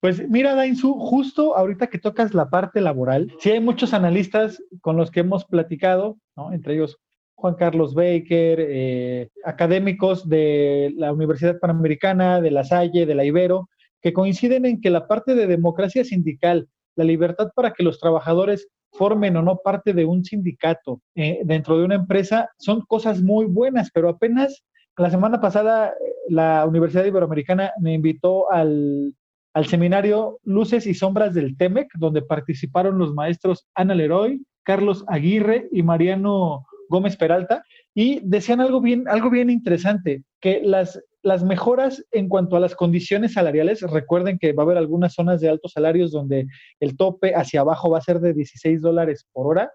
Pues 0.00 0.28
mira, 0.28 0.54
Dainzu, 0.54 0.92
justo 0.94 1.56
ahorita 1.56 1.86
que 1.86 1.98
tocas 1.98 2.34
la 2.34 2.50
parte 2.50 2.80
laboral, 2.80 3.32
sí 3.40 3.50
hay 3.50 3.60
muchos 3.60 3.94
analistas 3.94 4.62
con 4.82 4.96
los 4.96 5.10
que 5.10 5.20
hemos 5.20 5.46
platicado, 5.46 6.18
¿no? 6.36 6.52
Entre 6.52 6.74
ellos 6.74 6.98
Juan 7.34 7.54
Carlos 7.54 7.94
Baker, 7.94 8.58
eh, 8.60 9.30
académicos 9.44 10.28
de 10.28 10.92
la 10.96 11.12
Universidad 11.12 11.58
Panamericana, 11.58 12.40
de 12.40 12.50
la 12.50 12.64
Salle, 12.64 13.06
de 13.06 13.14
la 13.14 13.24
Ibero, 13.24 13.68
que 14.06 14.12
coinciden 14.12 14.66
en 14.66 14.80
que 14.80 14.88
la 14.88 15.08
parte 15.08 15.34
de 15.34 15.48
democracia 15.48 16.04
sindical, 16.04 16.68
la 16.94 17.02
libertad 17.02 17.50
para 17.56 17.72
que 17.72 17.82
los 17.82 17.98
trabajadores 17.98 18.68
formen 18.92 19.36
o 19.36 19.42
no 19.42 19.56
parte 19.64 19.92
de 19.94 20.04
un 20.04 20.24
sindicato 20.24 21.02
eh, 21.16 21.40
dentro 21.42 21.76
de 21.76 21.84
una 21.86 21.96
empresa, 21.96 22.48
son 22.56 22.82
cosas 22.82 23.20
muy 23.20 23.46
buenas, 23.46 23.90
pero 23.92 24.08
apenas 24.08 24.62
la 24.96 25.10
semana 25.10 25.40
pasada 25.40 25.92
la 26.28 26.64
Universidad 26.66 27.04
Iberoamericana 27.04 27.72
me 27.80 27.94
invitó 27.94 28.48
al, 28.52 29.12
al 29.54 29.66
seminario 29.66 30.38
Luces 30.44 30.86
y 30.86 30.94
Sombras 30.94 31.34
del 31.34 31.56
TEMEC, 31.56 31.88
donde 31.98 32.22
participaron 32.22 32.98
los 32.98 33.12
maestros 33.12 33.66
Ana 33.74 33.96
Leroy, 33.96 34.40
Carlos 34.62 35.04
Aguirre 35.08 35.68
y 35.72 35.82
Mariano 35.82 36.64
Gómez 36.88 37.16
Peralta, 37.16 37.64
y 37.92 38.20
decían 38.22 38.60
algo 38.60 38.80
bien, 38.80 39.08
algo 39.08 39.30
bien 39.30 39.50
interesante, 39.50 40.22
que 40.40 40.60
las, 40.62 41.02
las 41.26 41.42
mejoras 41.42 42.06
en 42.12 42.28
cuanto 42.28 42.54
a 42.56 42.60
las 42.60 42.76
condiciones 42.76 43.32
salariales, 43.32 43.82
recuerden 43.82 44.38
que 44.38 44.52
va 44.52 44.62
a 44.62 44.66
haber 44.66 44.78
algunas 44.78 45.12
zonas 45.12 45.40
de 45.40 45.48
altos 45.48 45.72
salarios 45.72 46.12
donde 46.12 46.46
el 46.78 46.96
tope 46.96 47.34
hacia 47.34 47.62
abajo 47.62 47.90
va 47.90 47.98
a 47.98 48.02
ser 48.02 48.20
de 48.20 48.32
16 48.32 48.80
dólares 48.80 49.26
por 49.32 49.48
hora, 49.48 49.72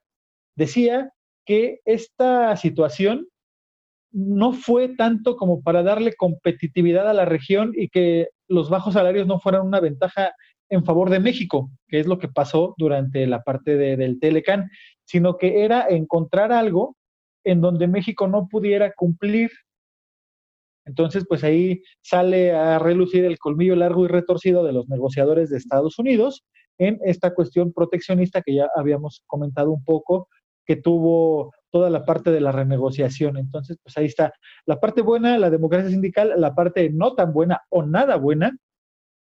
decía 0.56 1.12
que 1.46 1.82
esta 1.84 2.56
situación 2.56 3.28
no 4.14 4.54
fue 4.54 4.96
tanto 4.96 5.36
como 5.36 5.62
para 5.62 5.84
darle 5.84 6.14
competitividad 6.16 7.10
a 7.10 7.14
la 7.14 7.26
región 7.26 7.74
y 7.76 7.90
que 7.90 8.30
los 8.48 8.70
bajos 8.70 8.94
salarios 8.94 9.28
no 9.28 9.42
fueran 9.42 9.68
una 9.68 9.82
ventaja 9.82 10.32
en 10.70 10.86
favor 10.86 11.10
de 11.10 11.20
México, 11.20 11.70
que 11.90 12.00
es 12.00 12.08
lo 12.08 12.18
que 12.18 12.30
pasó 12.30 12.76
durante 12.78 13.28
la 13.28 13.42
parte 13.42 13.76
del 13.76 14.22
Telecan, 14.22 14.70
sino 15.04 15.38
que 15.38 15.66
era 15.66 15.86
encontrar 15.90 16.54
algo 16.54 16.96
en 17.44 17.60
donde 17.60 17.88
México 17.88 18.30
no 18.30 18.48
pudiera 18.48 18.94
cumplir. 18.94 19.52
Entonces, 20.86 21.26
pues 21.28 21.44
ahí 21.44 21.82
sale 22.02 22.52
a 22.52 22.80
relucir 22.80 23.26
el 23.26 23.38
colmillo 23.38 23.76
largo 23.76 24.06
y 24.06 24.08
retorcido 24.08 24.64
de 24.64 24.74
los 24.74 24.88
negociadores 24.90 25.50
de 25.50 25.58
Estados 25.58 26.00
Unidos 26.00 26.44
en 26.78 27.00
esta 27.06 27.34
cuestión 27.34 27.74
proteccionista 27.74 28.42
que 28.42 28.56
ya 28.56 28.68
habíamos 28.76 29.24
comentado 29.28 29.72
un 29.72 29.84
poco, 29.84 30.28
que 30.66 30.76
tuvo 30.76 31.52
toda 31.72 31.90
la 31.90 32.06
parte 32.06 32.32
de 32.32 32.42
la 32.42 32.52
renegociación. 32.52 33.38
Entonces, 33.38 33.78
pues 33.84 33.98
ahí 33.98 34.06
está 34.06 34.34
la 34.66 34.80
parte 34.80 35.02
buena, 35.02 35.38
la 35.38 35.50
democracia 35.50 35.90
sindical, 35.90 36.34
la 36.38 36.56
parte 36.56 36.90
no 36.90 37.14
tan 37.14 37.34
buena 37.34 37.62
o 37.70 37.84
nada 37.84 38.18
buena, 38.18 38.58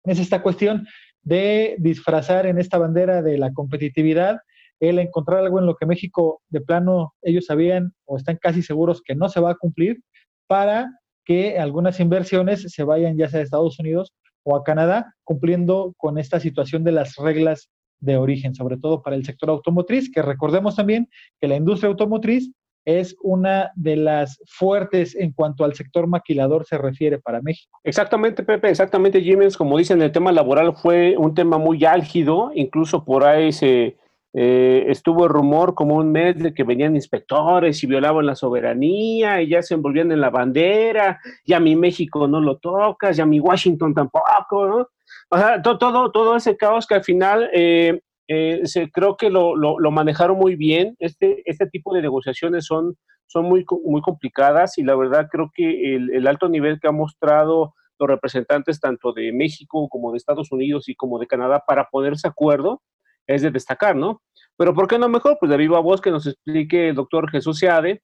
es 0.04 0.20
esta 0.20 0.42
cuestión 0.42 0.88
de 1.22 1.76
disfrazar 1.80 2.46
en 2.46 2.58
esta 2.58 2.78
bandera 2.78 3.22
de 3.22 3.38
la 3.38 3.52
competitividad 3.52 4.40
el 4.80 5.00
encontrar 5.00 5.40
algo 5.40 5.60
en 5.60 5.66
lo 5.66 5.76
que 5.76 5.86
México 5.86 6.42
de 6.50 6.62
plano 6.62 7.14
ellos 7.22 7.46
sabían 7.46 7.94
o 8.06 8.18
están 8.18 8.38
casi 8.38 8.62
seguros 8.62 9.02
que 9.04 9.16
no 9.16 9.28
se 9.28 9.40
va 9.40 9.52
a 9.52 9.56
cumplir 9.56 10.02
para 10.48 10.90
que 11.28 11.60
algunas 11.60 12.00
inversiones 12.00 12.62
se 12.62 12.84
vayan 12.84 13.18
ya 13.18 13.28
sea 13.28 13.42
a 13.42 13.44
Estados 13.44 13.78
Unidos 13.80 14.14
o 14.44 14.56
a 14.56 14.64
Canadá 14.64 15.14
cumpliendo 15.26 15.94
con 15.98 16.18
esta 16.18 16.40
situación 16.40 16.86
de 16.86 16.94
las 16.94 17.18
reglas 17.18 17.70
de 18.00 18.16
origen, 18.16 18.56
sobre 18.56 18.78
todo 18.78 19.04
para 19.04 19.18
el 19.18 19.26
sector 19.26 19.50
automotriz, 19.50 20.10
que 20.10 20.22
recordemos 20.22 20.78
también 20.78 21.10
que 21.42 21.50
la 21.50 21.58
industria 21.58 21.90
automotriz 21.90 22.50
es 22.86 23.18
una 23.22 23.72
de 23.76 23.98
las 23.98 24.40
fuertes 24.48 25.14
en 25.16 25.34
cuanto 25.34 25.66
al 25.66 25.74
sector 25.74 26.08
maquilador 26.08 26.66
se 26.66 26.78
refiere 26.78 27.20
para 27.20 27.42
México. 27.42 27.78
Exactamente, 27.84 28.44
Pepe, 28.44 28.70
exactamente, 28.70 29.22
Jiménez, 29.22 29.58
como 29.58 29.78
dicen, 29.78 30.02
el 30.02 30.14
tema 30.14 30.32
laboral 30.32 30.74
fue 30.78 31.18
un 31.18 31.34
tema 31.34 31.58
muy 31.58 31.84
álgido, 31.84 32.52
incluso 32.56 33.04
por 33.04 33.26
ahí 33.26 33.52
se 33.52 33.98
eh, 34.34 34.86
estuvo 34.88 35.24
el 35.24 35.30
rumor 35.30 35.74
como 35.74 35.96
un 35.96 36.12
mes 36.12 36.38
de 36.38 36.54
que 36.54 36.64
venían 36.64 36.96
inspectores 36.96 37.84
y 37.84 37.88
violaban 37.88 38.26
la 38.26 38.36
soberanía 38.36 39.42
y 39.42 39.50
ya 39.50 39.62
se 39.62 39.74
envolvían 39.74 40.12
en 40.12 40.22
la 40.22 40.30
bandera, 40.30 41.20
y 41.46 41.54
a 41.54 41.60
mi 41.60 41.76
México 41.76 42.28
no 42.28 42.40
lo 42.42 42.58
tocas, 42.58 43.18
y 43.18 43.22
a 43.22 43.26
mi 43.26 43.40
Washington 43.40 43.94
tampoco, 43.94 44.68
¿no? 44.68 44.88
O 45.30 45.38
sea, 45.38 45.62
todo, 45.62 46.12
todo, 46.12 46.36
ese 46.36 46.56
caos 46.58 46.88
que 46.88 46.96
al 46.96 47.04
final 47.04 47.50
eh, 47.54 48.02
eh, 48.28 48.62
se, 48.66 48.90
creo 48.92 49.18
que 49.18 49.30
lo, 49.30 49.56
lo, 49.56 49.92
manejaron 49.92 50.38
muy 50.38 50.56
bien. 50.56 50.96
Este, 51.00 51.42
este 51.46 51.68
tipo 51.68 51.94
de 51.94 52.02
negociaciones 52.02 52.66
son 52.66 52.96
son 53.28 53.46
muy, 53.46 53.66
muy 53.86 54.02
complicadas 54.02 54.78
y 54.78 54.84
la 54.84 54.96
verdad 54.96 55.28
creo 55.30 55.52
que 55.54 55.96
el, 55.96 56.12
el 56.12 56.28
alto 56.28 56.50
nivel 56.50 56.80
que 56.80 56.88
ha 56.88 56.94
mostrado 56.94 57.76
los 58.00 58.10
representantes 58.10 58.80
tanto 58.80 59.12
de 59.12 59.32
México 59.34 59.88
como 59.90 60.12
de 60.12 60.18
Estados 60.18 60.52
Unidos 60.52 60.88
y 60.88 60.96
como 60.96 61.20
de 61.20 61.28
Canadá 61.28 61.64
para 61.68 61.90
ponerse 61.90 62.28
acuerdo 62.28 62.82
es 63.28 63.42
de 63.42 63.52
destacar, 63.52 63.96
¿no? 63.96 64.24
Pero 64.58 64.74
¿por 64.74 64.88
qué 64.88 64.98
no 64.98 65.10
mejor? 65.10 65.38
Pues 65.40 65.50
de 65.50 65.58
viva 65.58 65.80
voz 65.80 66.02
que 66.02 66.10
nos 66.10 66.26
explique 66.26 66.90
el 66.90 66.96
doctor 66.96 67.30
Jesús 67.30 67.60
Seade, 67.60 68.02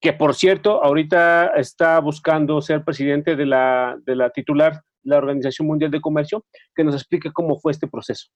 que 0.00 0.12
por 0.12 0.34
cierto 0.34 0.84
ahorita 0.84 1.52
está 1.56 1.98
buscando 1.98 2.60
ser 2.60 2.84
presidente 2.84 3.34
de 3.34 3.46
la, 3.46 3.96
de 4.04 4.14
la 4.14 4.30
titular 4.30 4.74
de 5.02 5.10
la 5.10 5.16
Organización 5.16 5.66
Mundial 5.66 5.90
de 5.90 6.00
Comercio, 6.00 6.44
que 6.74 6.84
nos 6.84 6.94
explique 6.94 7.32
cómo 7.32 7.58
fue 7.58 7.72
este 7.72 7.88
proceso. 7.88 8.28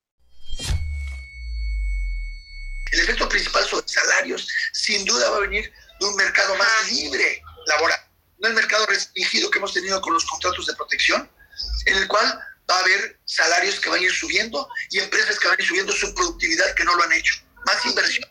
El 2.93 3.01
efecto 3.01 3.29
principal 3.29 3.63
sobre 3.65 3.87
salarios 3.87 4.49
sin 4.73 5.05
duda 5.05 5.31
va 5.31 5.37
a 5.37 5.41
venir 5.41 5.71
de 6.01 6.07
un 6.07 6.17
mercado 6.17 6.57
más 6.57 6.91
libre 6.91 7.41
laboral, 7.67 8.01
no 8.39 8.49
el 8.49 8.55
mercado 8.55 8.87
restringido 8.87 9.51
que 9.51 9.59
hemos 9.59 9.73
tenido 9.73 10.01
con 10.01 10.15
los 10.15 10.25
contratos 10.25 10.67
de 10.67 10.75
protección, 10.75 11.31
en 11.87 11.97
el 11.97 12.09
cual 12.09 12.41
va 12.71 12.77
a 12.77 12.81
haber 12.81 13.19
salarios 13.25 13.81
que 13.81 13.91
van 13.91 14.01
a 14.01 14.05
ir 14.05 14.13
subiendo 14.13 14.69
y 14.91 15.01
empresas 15.01 15.39
que 15.39 15.49
van 15.49 15.59
a 15.59 15.63
ir 15.63 15.69
subiendo 15.69 15.93
su 15.93 16.15
productividad 16.15 16.75
que 16.75 16.85
no 16.85 16.95
lo 16.95 17.03
han 17.03 17.13
hecho. 17.13 17.35
Más 17.67 17.85
inversión, 17.85 18.31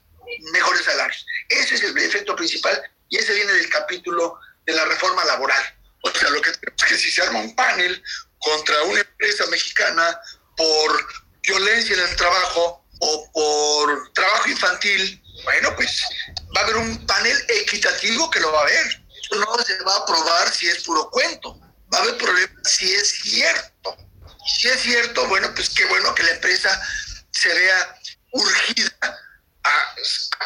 mejores 0.53 0.85
salarios. 0.85 1.25
Ese 1.49 1.75
es 1.75 1.83
el 1.83 1.97
efecto 1.97 2.35
principal 2.35 2.81
y 3.09 3.17
ese 3.17 3.33
viene 3.33 3.51
del 3.53 3.69
capítulo 3.69 4.39
de 4.65 4.73
la 4.73 4.85
reforma 4.85 5.25
laboral. 5.25 5.63
O 6.01 6.11
sea, 6.11 6.29
lo 6.29 6.41
que 6.41 6.51
tenemos 6.51 6.83
es 6.83 6.87
que 6.87 6.97
si 6.97 7.11
se 7.11 7.21
arma 7.21 7.39
un 7.39 7.55
panel 7.55 8.01
contra 8.39 8.83
una 8.83 9.01
empresa 9.01 9.45
mexicana 9.47 10.19
por 10.55 11.07
violencia 11.41 11.95
en 11.95 12.01
el 12.01 12.15
trabajo 12.15 12.85
o 13.01 13.31
por 13.31 14.13
trabajo 14.13 14.49
infantil, 14.49 15.21
bueno, 15.43 15.75
pues 15.75 16.03
va 16.55 16.61
a 16.61 16.63
haber 16.65 16.77
un 16.77 17.05
panel 17.05 17.37
equitativo 17.49 18.29
que 18.29 18.39
lo 18.39 18.51
va 18.51 18.61
a 18.61 18.65
ver. 18.65 19.03
no 19.31 19.63
se 19.63 19.83
va 19.83 19.95
a 19.95 20.05
probar 20.05 20.53
si 20.53 20.67
es 20.67 20.83
puro 20.83 21.09
cuento. 21.09 21.59
Va 21.93 21.99
a 21.99 22.01
haber 22.03 22.17
problemas 22.17 22.71
si 22.71 22.93
es 22.93 23.09
cierto. 23.23 23.97
Si 24.57 24.67
es 24.67 24.81
cierto, 24.81 25.27
bueno, 25.27 25.53
pues 25.53 25.69
qué 25.69 25.85
bueno 25.85 26.13
que 26.15 26.23
la 26.23 26.31
empresa 26.31 26.81
se 27.31 27.53
vea 27.53 27.99
urgida 28.31 28.91
a, 29.63 29.95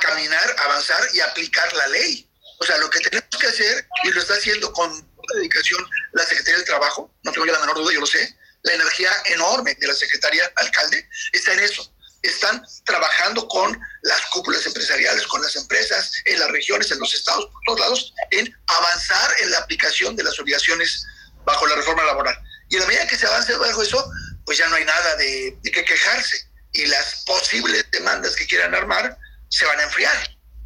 caminar, 0.02 0.56
avanzar 0.66 1.02
y 1.14 1.20
aplicar 1.22 1.72
la 1.74 1.88
ley. 1.88 2.30
O 2.60 2.66
sea, 2.66 2.78
lo 2.78 2.90
que 2.90 3.00
tenemos 3.00 3.30
que 3.40 3.48
hacer, 3.48 3.88
y 4.04 4.12
lo 4.12 4.22
está 4.22 4.36
haciendo 4.36 4.72
con 4.74 4.92
dedicación 5.36 5.84
la 6.14 6.24
Secretaría 6.26 6.58
del 6.58 6.66
Trabajo, 6.66 7.14
no 7.24 7.32
tengo 7.32 7.46
la 7.46 7.60
menor 7.60 7.76
duda, 7.76 7.94
yo 7.94 8.02
lo 8.02 8.06
sé, 8.06 8.38
la 8.64 8.74
energía 8.74 9.12
enorme 9.26 9.76
de 9.76 9.88
la 9.88 9.94
Secretaría 9.94 10.52
Alcalde 10.56 11.08
está 11.32 11.54
en 11.54 11.60
eso. 11.60 11.90
Están 12.22 12.64
trabajando 12.86 13.48
con 13.50 13.78
las 14.04 14.22
cúpulas 14.28 14.66
empresariales, 14.66 15.28
con 15.28 15.42
las 15.42 15.56
empresas, 15.58 16.12
en 16.26 16.40
las 16.40 16.50
regiones, 16.52 16.90
en 16.92 17.00
los 17.00 17.14
estados, 17.14 17.46
por 17.48 17.64
todos 17.66 17.80
lados, 17.80 18.14
en 18.32 18.56
avanzar 18.68 19.32
en 19.42 19.52
la 19.52 19.58
aplicación 19.60 20.16
de 20.16 20.24
las 20.24 20.40
obligaciones 20.40 21.06
bajo 21.46 21.68
la 21.68 21.76
reforma 21.76 22.04
laboral. 22.06 22.38
Y 22.74 22.78
a 22.78 22.80
la 22.80 22.88
medida 22.88 23.06
que 23.06 23.16
se 23.16 23.28
avance 23.28 23.56
bajo 23.56 23.84
eso, 23.84 24.04
pues 24.48 24.58
ya 24.58 24.68
no 24.68 24.76
hay 24.76 24.84
nada 24.84 25.16
de, 25.18 25.56
de 25.62 25.72
que 25.72 25.86
quejarse. 25.86 26.50
Y 26.72 26.88
las 26.88 27.24
posibles 27.24 27.86
demandas 27.92 28.36
que 28.36 28.48
quieran 28.48 28.74
armar 28.74 29.16
se 29.50 29.64
van 29.66 29.80
a 29.80 29.84
enfriar. 29.84 30.16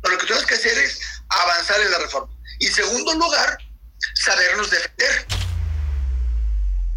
Lo 0.10 0.18
que 0.18 0.26
tenemos 0.26 0.46
que 0.46 0.54
hacer 0.54 0.78
es 0.78 1.02
avanzar 1.28 1.82
en 1.82 1.92
la 1.92 2.00
reforma. 2.00 2.34
Y 2.60 2.68
segundo 2.68 3.14
lugar, 3.14 3.58
sabernos 4.16 4.72
defender. 4.72 5.26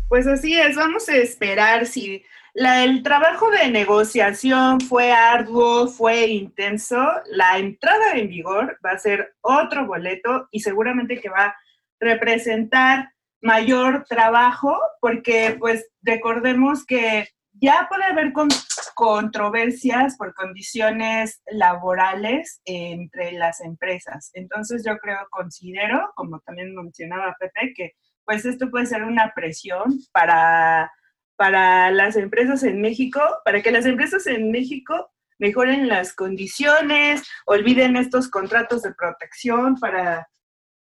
Pues 0.08 0.28
así 0.28 0.56
es, 0.56 0.76
vamos 0.76 1.08
a 1.08 1.16
esperar 1.16 1.86
si 1.86 2.24
la, 2.54 2.84
el 2.84 3.02
trabajo 3.02 3.50
de 3.50 3.68
negociación 3.68 4.80
fue 4.80 5.10
arduo, 5.10 5.88
fue 5.88 6.26
intenso, 6.26 7.04
la 7.32 7.58
entrada 7.58 8.12
en 8.14 8.28
vigor 8.28 8.78
va 8.86 8.92
a 8.92 8.98
ser 8.98 9.34
otro 9.40 9.88
boleto 9.88 10.46
y 10.52 10.60
seguramente 10.60 11.20
que 11.20 11.30
va 11.30 11.46
a 11.46 11.56
representar 11.98 13.12
mayor 13.42 14.04
trabajo 14.08 14.78
porque 15.00 15.56
pues 15.58 15.88
recordemos 16.02 16.84
que 16.84 17.28
ya 17.52 17.86
puede 17.88 18.04
haber 18.04 18.32
con, 18.32 18.48
controversias 18.94 20.16
por 20.16 20.34
condiciones 20.34 21.42
laborales 21.50 22.60
entre 22.64 23.32
las 23.32 23.60
empresas. 23.60 24.30
Entonces 24.34 24.84
yo 24.86 24.98
creo, 24.98 25.18
considero, 25.30 26.12
como 26.14 26.40
también 26.40 26.74
mencionaba 26.74 27.36
Pepe, 27.38 27.72
que 27.74 27.92
pues 28.24 28.44
esto 28.44 28.70
puede 28.70 28.86
ser 28.86 29.02
una 29.02 29.32
presión 29.34 30.00
para, 30.12 30.92
para 31.36 31.90
las 31.90 32.16
empresas 32.16 32.62
en 32.62 32.80
México, 32.80 33.20
para 33.44 33.62
que 33.62 33.72
las 33.72 33.86
empresas 33.86 34.26
en 34.26 34.50
México 34.50 35.10
mejoren 35.38 35.88
las 35.88 36.14
condiciones, 36.14 37.22
olviden 37.46 37.96
estos 37.96 38.28
contratos 38.28 38.82
de 38.82 38.94
protección 38.94 39.76
para, 39.76 40.28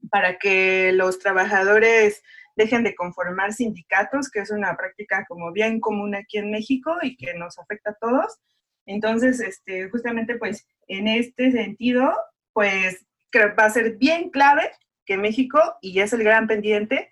para 0.10 0.38
que 0.38 0.92
los 0.94 1.20
trabajadores 1.20 2.22
dejen 2.56 2.84
de 2.84 2.96
conformar 2.96 3.54
sindicatos, 3.54 4.30
que 4.30 4.40
es 4.40 4.52
una 4.52 4.76
práctica 4.76 5.26
como 5.28 5.52
bien 5.52 5.80
común 5.80 6.16
aquí 6.16 6.38
en 6.38 6.52
México 6.52 6.98
y 7.02 7.16
que 7.16 7.34
nos 7.34 7.58
afecta 7.60 7.92
a 7.92 7.98
todos. 8.00 8.40
Entonces, 8.86 9.40
este, 9.40 9.90
justamente 9.90 10.36
pues 10.38 10.68
en 10.88 11.08
este 11.08 11.52
sentido, 11.52 12.14
pues 12.54 13.06
creo 13.30 13.56
va 13.56 13.66
a 13.66 13.70
ser 13.70 13.98
bien 13.98 14.30
clave 14.30 14.72
que 15.06 15.18
México, 15.18 15.60
y 15.82 16.00
es 16.00 16.14
el 16.14 16.24
gran 16.24 16.48
pendiente, 16.48 17.12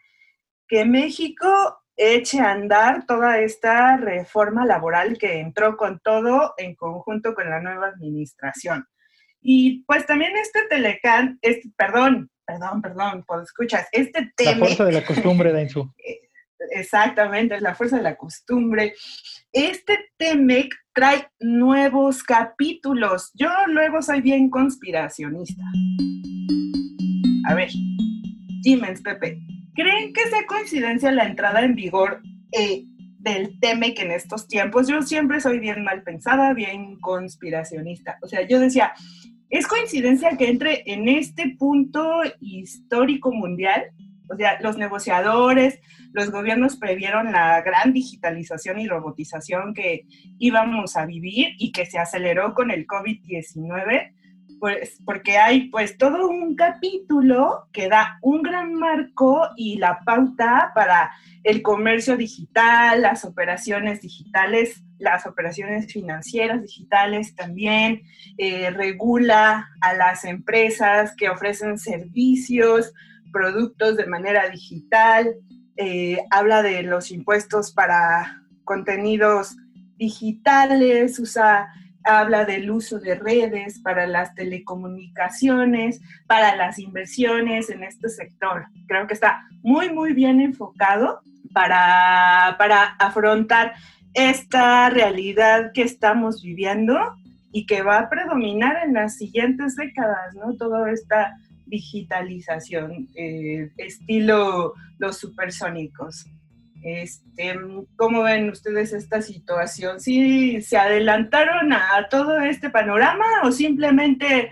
que 0.67 0.85
México 0.85 1.79
eche 1.95 2.39
a 2.39 2.51
andar 2.51 3.05
toda 3.05 3.39
esta 3.39 3.97
reforma 3.97 4.65
laboral 4.65 5.17
que 5.17 5.39
entró 5.39 5.75
con 5.75 5.99
todo 5.99 6.53
en 6.57 6.75
conjunto 6.75 7.33
con 7.33 7.49
la 7.49 7.59
nueva 7.59 7.87
administración. 7.87 8.87
Y 9.41 9.83
pues 9.83 10.05
también 10.05 10.35
este 10.35 10.61
Telecán, 10.69 11.39
este, 11.41 11.69
perdón, 11.77 12.29
perdón, 12.45 12.81
perdón, 12.81 13.23
pues 13.27 13.43
escuchas, 13.43 13.87
este 13.91 14.31
tema... 14.35 14.51
La 14.51 14.57
fuerza 14.57 14.85
de 14.85 14.91
la 14.91 15.05
costumbre, 15.05 15.53
Dainzu. 15.53 15.93
Exactamente, 16.71 17.55
es 17.55 17.61
la 17.61 17.75
fuerza 17.75 17.97
de 17.97 18.03
la 18.03 18.15
costumbre. 18.15 18.93
Este 19.51 19.97
TEMEC 20.17 20.73
trae 20.93 21.27
nuevos 21.39 22.21
capítulos. 22.23 23.31
Yo 23.33 23.49
luego 23.67 24.01
soy 24.01 24.21
bien 24.21 24.49
conspiracionista. 24.49 25.63
A 27.47 27.53
ver, 27.53 27.69
Jimens, 28.61 29.01
Pepe, 29.01 29.39
¿creen 29.73 30.13
que 30.13 30.27
sea 30.27 30.45
coincidencia 30.45 31.11
la 31.11 31.25
entrada 31.25 31.61
en 31.61 31.75
vigor 31.75 32.21
eh, 32.51 32.83
del 33.19 33.57
TEMEC 33.59 33.99
en 34.01 34.11
estos 34.11 34.47
tiempos? 34.47 34.87
Yo 34.87 35.01
siempre 35.01 35.39
soy 35.39 35.59
bien 35.59 35.83
mal 35.83 36.03
pensada, 36.03 36.53
bien 36.53 36.99
conspiracionista. 36.99 38.17
O 38.21 38.27
sea, 38.27 38.45
yo 38.45 38.59
decía, 38.59 38.93
¿Es 39.49 39.67
coincidencia 39.67 40.37
que 40.37 40.49
entre 40.49 40.83
en 40.85 41.09
este 41.09 41.55
punto 41.57 42.21
histórico 42.39 43.31
mundial? 43.31 43.85
O 44.31 44.35
sea, 44.35 44.59
los 44.61 44.77
negociadores, 44.77 45.79
los 46.13 46.31
gobiernos 46.31 46.77
previeron 46.77 47.31
la 47.31 47.61
gran 47.61 47.91
digitalización 47.91 48.79
y 48.79 48.87
robotización 48.87 49.73
que 49.73 50.05
íbamos 50.37 50.95
a 50.95 51.05
vivir 51.05 51.55
y 51.57 51.71
que 51.71 51.87
se 51.87 51.97
aceleró 51.97 52.53
con 52.53 52.69
el 52.69 52.85
COVID-19 52.85 54.13
pues 54.59 55.01
porque 55.05 55.37
hay 55.37 55.69
pues 55.69 55.97
todo 55.97 56.27
un 56.27 56.55
capítulo 56.55 57.67
que 57.71 57.87
da 57.87 58.19
un 58.21 58.41
gran 58.41 58.73
marco 58.73 59.47
y 59.55 59.77
la 59.77 59.99
pauta 60.05 60.71
para 60.75 61.11
el 61.43 61.61
comercio 61.61 62.17
digital, 62.17 63.01
las 63.01 63.23
operaciones 63.23 64.01
digitales, 64.01 64.83
las 64.99 65.25
operaciones 65.25 65.91
financieras 65.91 66.61
digitales 66.61 67.35
también, 67.35 68.03
eh, 68.37 68.69
regula 68.69 69.69
a 69.81 69.93
las 69.93 70.25
empresas 70.25 71.15
que 71.15 71.29
ofrecen 71.29 71.77
servicios, 71.77 72.93
productos 73.31 73.97
de 73.97 74.05
manera 74.05 74.49
digital, 74.49 75.33
eh, 75.77 76.19
habla 76.29 76.61
de 76.61 76.83
los 76.83 77.11
impuestos 77.11 77.71
para 77.71 78.43
contenidos 78.65 79.55
digitales, 79.97 81.17
usa 81.19 81.69
habla 82.03 82.45
del 82.45 82.69
uso 82.71 82.99
de 82.99 83.15
redes 83.15 83.79
para 83.79 84.07
las 84.07 84.33
telecomunicaciones, 84.33 86.01
para 86.27 86.55
las 86.55 86.79
inversiones 86.79 87.69
en 87.69 87.83
este 87.83 88.09
sector. 88.09 88.65
Creo 88.87 89.07
que 89.07 89.13
está 89.13 89.43
muy, 89.61 89.91
muy 89.91 90.13
bien 90.13 90.39
enfocado 90.41 91.21
para, 91.53 92.55
para 92.57 92.83
afrontar 92.99 93.73
esta 94.13 94.89
realidad 94.89 95.71
que 95.73 95.83
estamos 95.83 96.41
viviendo 96.41 96.97
y 97.51 97.65
que 97.65 97.81
va 97.81 97.99
a 97.99 98.09
predominar 98.09 98.85
en 98.85 98.93
las 98.93 99.17
siguientes 99.17 99.75
décadas, 99.75 100.35
¿no? 100.35 100.55
Toda 100.55 100.91
esta 100.91 101.35
digitalización, 101.65 103.07
eh, 103.15 103.69
estilo 103.77 104.73
los 104.97 105.17
supersónicos. 105.17 106.25
Este, 106.81 107.55
¿Cómo 107.97 108.23
ven 108.23 108.49
ustedes 108.49 108.93
esta 108.93 109.21
situación? 109.21 109.99
¿Sí 109.99 110.61
se 110.61 110.77
adelantaron 110.77 111.73
a 111.73 112.07
todo 112.09 112.39
este 112.39 112.69
panorama 112.69 113.25
o 113.43 113.51
simplemente 113.51 114.51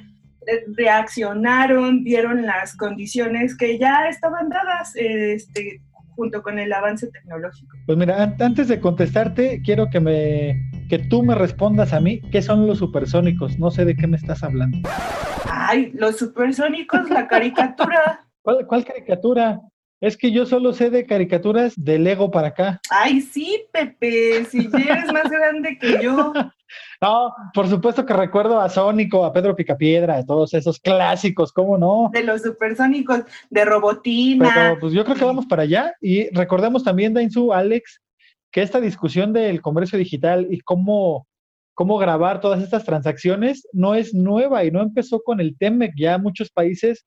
reaccionaron, 0.76 2.04
vieron 2.04 2.46
las 2.46 2.76
condiciones 2.76 3.56
que 3.56 3.78
ya 3.78 4.08
estaban 4.10 4.50
dadas 4.50 4.94
este, 4.96 5.82
junto 6.18 6.42
con 6.42 6.60
el 6.60 6.74
avance 6.74 7.08
tecnológico? 7.08 7.78
Pues 7.86 7.98
mira, 7.98 8.36
antes 8.40 8.68
de 8.68 8.82
contestarte, 8.82 9.62
quiero 9.64 9.90
que 9.90 10.02
me 10.02 10.70
que 10.90 11.00
tú 11.00 11.24
me 11.24 11.36
respondas 11.36 11.94
a 11.94 12.02
mí 12.02 12.20
qué 12.32 12.42
son 12.42 12.68
los 12.68 12.80
supersónicos. 12.80 13.58
No 13.60 13.72
sé 13.72 13.86
de 13.86 13.96
qué 13.96 14.08
me 14.08 14.18
estás 14.18 14.44
hablando. 14.44 14.80
Ay, 15.50 15.92
los 15.94 16.18
supersónicos, 16.18 17.10
la 17.10 17.28
caricatura. 17.28 18.28
¿Cuál, 18.42 18.66
cuál 18.66 18.84
caricatura? 18.84 19.62
Es 20.00 20.18
que 20.18 20.32
yo 20.32 20.46
solo 20.46 20.74
sé 20.74 20.90
de 20.90 21.06
caricaturas 21.06 21.74
de 21.76 21.98
Lego 21.98 22.30
para 22.30 22.50
acá. 22.50 22.82
Ay, 22.90 23.22
sí, 23.22 23.64
Pepe, 23.72 24.46
si 24.46 24.70
eres 24.74 25.12
más 25.12 25.30
grande 25.30 25.78
que 25.80 26.00
yo. 26.04 26.34
No, 27.02 27.34
por 27.54 27.68
supuesto 27.68 28.06
que 28.06 28.14
recuerdo 28.14 28.60
a 28.60 28.70
Sónico, 28.70 29.24
a 29.24 29.32
Pedro 29.32 29.56
Picapiedra, 29.56 30.18
a 30.18 30.26
todos 30.26 30.54
esos 30.54 30.80
clásicos, 30.80 31.52
¿cómo 31.52 31.78
no? 31.78 32.10
De 32.12 32.24
los 32.24 32.42
supersónicos, 32.42 33.22
de 33.50 33.66
Robotina. 33.66 34.52
Pero 34.54 34.80
pues 34.80 34.94
yo 34.94 35.04
creo 35.04 35.16
que 35.16 35.26
vamos 35.26 35.46
para 35.46 35.64
allá. 35.64 35.94
Y 36.02 36.30
recordemos 36.34 36.84
también, 36.84 37.14
Dainzu, 37.14 37.54
Alex, 37.54 38.02
que 38.52 38.62
esta 38.62 38.82
discusión 38.82 39.34
del 39.34 39.62
comercio 39.62 40.00
digital 40.00 40.48
y 40.50 40.60
cómo, 40.62 41.28
cómo 41.76 41.98
grabar 41.98 42.42
todas 42.42 42.64
estas 42.64 42.84
transacciones 42.84 43.68
no 43.74 43.94
es 43.94 44.14
nueva 44.14 44.64
y 44.66 44.72
no 44.72 44.82
empezó 44.82 45.22
con 45.22 45.40
el 45.40 45.56
TEMEC. 45.58 45.94
Ya 45.96 46.18
muchos 46.18 46.50
países 46.50 47.06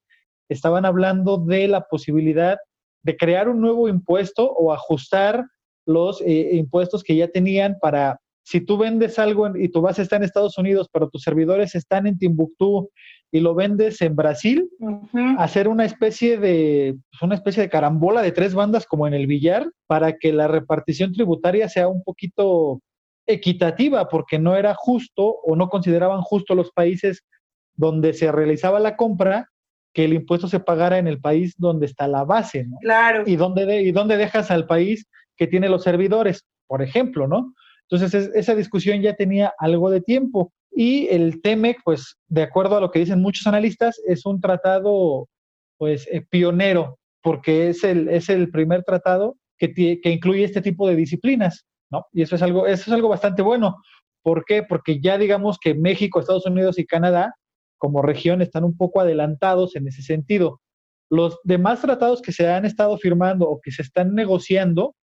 estaban 0.49 0.85
hablando 0.85 1.39
de 1.39 1.67
la 1.67 1.83
posibilidad 1.83 2.59
de 3.03 3.17
crear 3.17 3.49
un 3.49 3.61
nuevo 3.61 3.89
impuesto 3.89 4.53
o 4.53 4.73
ajustar 4.73 5.47
los 5.87 6.21
eh, 6.21 6.51
impuestos 6.53 7.03
que 7.03 7.17
ya 7.17 7.29
tenían 7.29 7.79
para 7.81 8.21
si 8.51 8.61
tú 8.61 8.77
vendes 8.77 9.17
algo 9.21 9.57
y 9.57 9.69
tu 9.69 9.81
base 9.81 10.03
está 10.03 10.17
en 10.17 10.25
Estados 10.25 10.59
Unidos, 10.59 10.89
pero 10.93 11.09
tus 11.09 11.23
servidores 11.23 11.77
están 11.77 12.09
en 12.09 12.19
Timbuktu 12.19 12.91
y 13.31 13.39
lo 13.39 13.55
vendes 13.55 14.03
en 14.03 14.17
Brasil, 14.17 14.69
hacer 15.39 15.69
una 15.69 15.85
especie 15.85 16.37
de 16.37 16.97
pues, 17.13 17.23
una 17.23 17.37
especie 17.37 17.63
de 17.63 17.69
carambola 17.69 18.23
de 18.23 18.33
tres 18.33 18.53
bandas 18.53 18.87
como 18.87 19.07
en 19.07 19.15
el 19.15 19.29
billar 19.29 19.71
para 19.87 20.19
que 20.19 20.33
la 20.33 20.49
repartición 20.49 21.13
tributaria 21.13 21.69
sea 21.69 21.87
un 21.87 22.03
poquito 22.03 22.81
equitativa, 23.25 24.09
porque 24.09 24.41
no 24.41 24.57
era 24.57 24.75
justo 24.75 25.37
o 25.45 25.55
no 25.55 25.69
consideraban 25.69 26.21
justo 26.23 26.57
los 26.57 26.73
países 26.73 27.23
donde 27.77 28.15
se 28.15 28.33
realizaba 28.33 28.81
la 28.81 28.97
compra 28.97 29.49
que 29.95 30.07
el 30.07 30.13
impuesto 30.13 30.49
se 30.49 30.59
pagara 30.59 30.99
en 30.99 31.07
el 31.07 31.21
país 31.21 31.55
donde 31.57 31.87
está 31.87 32.09
la 32.09 32.25
base, 32.25 32.67
¿no? 32.67 32.79
Claro. 32.81 33.23
Y 33.27 33.37
dónde, 33.37 33.83
y 33.83 33.93
dónde 33.93 34.17
dejas 34.17 34.51
al 34.51 34.67
país 34.67 35.07
que 35.37 35.47
tiene 35.47 35.69
los 35.69 35.85
servidores, 35.85 36.45
por 36.67 36.83
ejemplo, 36.83 37.29
¿no? 37.29 37.55
Entonces, 37.91 38.31
esa 38.35 38.55
discusión 38.55 39.01
ya 39.01 39.15
tenía 39.15 39.53
algo 39.59 39.91
de 39.91 40.01
tiempo. 40.01 40.53
Y 40.71 41.09
el 41.09 41.43
TEMEC, 41.43 41.79
pues, 41.85 42.17
de 42.29 42.43
acuerdo 42.43 42.77
a 42.77 42.81
lo 42.81 42.91
que 42.91 43.01
dicen 43.01 43.21
muchos 43.21 43.47
analistas, 43.47 44.01
es 44.07 44.25
un 44.25 44.41
tratado, 44.41 45.29
pues, 45.77 46.07
eh, 46.11 46.25
pionero, 46.31 46.99
porque 47.23 47.71
es 47.71 47.83
el, 47.83 48.09
es 48.09 48.29
el 48.29 48.51
primer 48.51 48.85
tratado 48.85 49.37
que, 49.59 49.73
que 49.75 50.11
incluye 50.11 50.45
este 50.45 50.63
tipo 50.63 50.89
de 50.89 50.97
disciplinas, 50.97 51.67
¿no? 51.91 52.07
Y 52.13 52.23
eso 52.23 52.37
es 52.37 52.43
algo, 52.43 52.67
eso 52.67 52.83
es 52.83 52.93
algo 52.93 53.09
bastante 53.09 53.43
bueno. 53.43 53.77
¿Por 54.23 54.45
qué? 54.45 54.63
Porque 54.63 55.01
ya 55.01 55.19
digamos 55.19 55.59
que 55.59 55.75
México, 55.75 56.21
Estados 56.21 56.47
Unidos 56.47 56.79
y 56.79 56.87
Canadá, 56.87 57.35
como 57.79 58.03
región, 58.03 58.41
están 58.43 58.65
un 58.65 58.77
poco 58.77 59.01
adelantados 59.01 59.75
en 59.75 59.89
ese 59.89 60.03
sentido. 60.03 60.61
Los 61.11 61.41
demás 61.43 61.81
tratados 61.81 62.23
que 62.23 62.33
se 62.33 62.49
han 62.49 62.65
estado 62.65 62.97
firmando 62.99 63.49
o 63.49 63.61
que 63.61 63.73
se 63.73 63.83
están 63.83 64.15
negociando, 64.15 64.95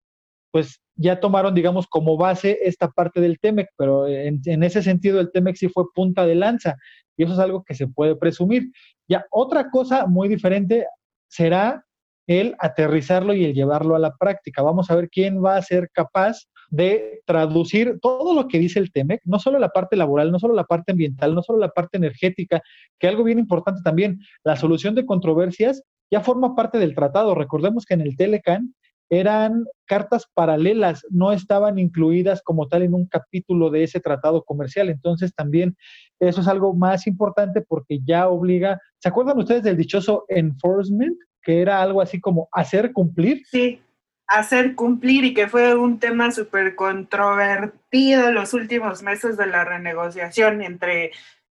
pues 0.57 0.81
ya 0.95 1.21
tomaron, 1.21 1.55
digamos, 1.55 1.87
como 1.87 2.16
base 2.16 2.61
esta 2.62 2.88
parte 2.88 3.21
del 3.21 3.38
TEMEC, 3.38 3.69
pero 3.77 4.09
en, 4.09 4.62
ese 4.62 4.83
sentido 4.83 5.21
el 5.21 5.31
TEMEC 5.31 5.55
sí 5.55 5.69
fue 5.69 5.85
punta 5.95 6.25
de 6.25 6.35
lanza 6.35 6.77
y 7.14 7.25
eso 7.25 7.35
es 7.35 7.38
algo 7.38 7.62
que 7.62 7.75
se 7.75 7.88
puede 7.88 8.16
presumir. 8.16 8.71
Ya 9.07 9.27
otra 9.31 9.69
cosa 9.69 10.07
muy 10.07 10.31
diferente 10.31 10.87
será 11.29 11.85
el 12.27 12.57
aterrizarlo 12.59 13.35
y 13.35 13.45
el 13.45 13.53
llevarlo 13.53 13.97
a 13.97 13.99
la 13.99 14.16
práctica. 14.16 14.62
Vamos 14.62 14.90
a 14.90 14.97
ver 14.97 15.11
quién 15.11 15.45
va 15.45 15.59
a 15.59 15.62
ser 15.62 15.90
capaz 15.92 16.47
de 16.71 17.21
traducir 17.27 17.99
todo 18.01 18.35
lo 18.35 18.49
que 18.49 18.59
dice 18.59 18.79
el 18.79 18.92
TEMEC, 18.92 19.21
no 19.27 19.38
solo 19.38 19.59
la 19.59 19.69
parte 19.69 19.95
laboral, 19.95 20.33
no 20.33 20.38
solo 20.38 20.55
la 20.55 20.64
parte 20.64 20.92
ambiental, 20.92 21.35
no 21.35 21.42
solo 21.42 21.59
la 21.59 21.69
parte 21.69 21.99
energética, 21.99 22.62
que 22.99 23.09
algo 23.09 23.25
bien 23.25 23.38
importante 23.38 23.83
también, 23.85 24.21
la 24.42 24.57
solución 24.57 24.95
de 24.95 25.05
controversias 25.05 25.83
ya 26.11 26.23
forma 26.23 26.55
parte 26.55 26.79
del 26.79 26.95
tratado. 26.95 27.35
Recordemos 27.35 27.85
que 27.85 27.92
en 27.92 28.01
el 28.01 28.16
Telecan 28.16 28.73
eran 29.09 29.64
cartas 29.87 30.27
paralelas, 30.35 31.07
no 31.11 31.33
estaban 31.33 31.79
incluidas 31.79 32.42
como 32.42 32.69
tal 32.69 32.83
en 32.83 32.95
un 32.95 33.07
capítulo 33.07 33.71
de 33.71 33.85
ese 33.85 34.01
tratado 34.01 34.42
comercial. 34.45 34.88
Entonces 34.88 35.35
también 35.35 35.77
eso 36.19 36.40
es 36.40 36.49
algo 36.49 36.75
más 36.75 37.07
importante 37.07 37.61
porque 37.61 38.01
ya 38.05 38.29
obliga, 38.29 38.81
¿se 38.99 39.09
acuerdan 39.09 39.38
ustedes 39.38 39.62
del 39.62 39.77
dichoso 39.77 40.25
enforcement? 40.29 41.16
Que 41.42 41.61
era 41.61 41.81
algo 41.81 42.01
así 42.01 42.21
como 42.21 42.49
hacer 42.51 42.92
cumplir. 42.92 43.42
Sí, 43.47 43.81
hacer 44.27 44.75
cumplir 44.75 45.25
y 45.25 45.35
que 45.35 45.47
fue 45.47 45.77
un 45.77 46.01
tema 46.01 46.33
súper 46.33 46.75
controvertido 46.75 48.29
en 48.29 48.35
los 48.35 48.55
últimos 48.55 49.03
meses 49.03 49.37
de 49.37 49.47
la 49.47 49.64
renegociación 49.64 50.62
entre 50.62 51.12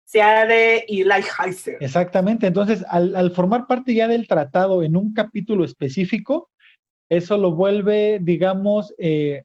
SEADE 0.04 0.84
y 0.88 1.04
Lighthizer. 1.04 1.78
Exactamente, 1.80 2.46
entonces 2.46 2.84
al, 2.88 3.16
al 3.16 3.30
formar 3.30 3.66
parte 3.66 3.94
ya 3.94 4.08
del 4.08 4.26
tratado 4.26 4.82
en 4.82 4.96
un 4.96 5.12
capítulo 5.14 5.64
específico, 5.64 6.50
eso 7.08 7.38
lo 7.38 7.52
vuelve, 7.52 8.18
digamos, 8.20 8.94
eh, 8.98 9.44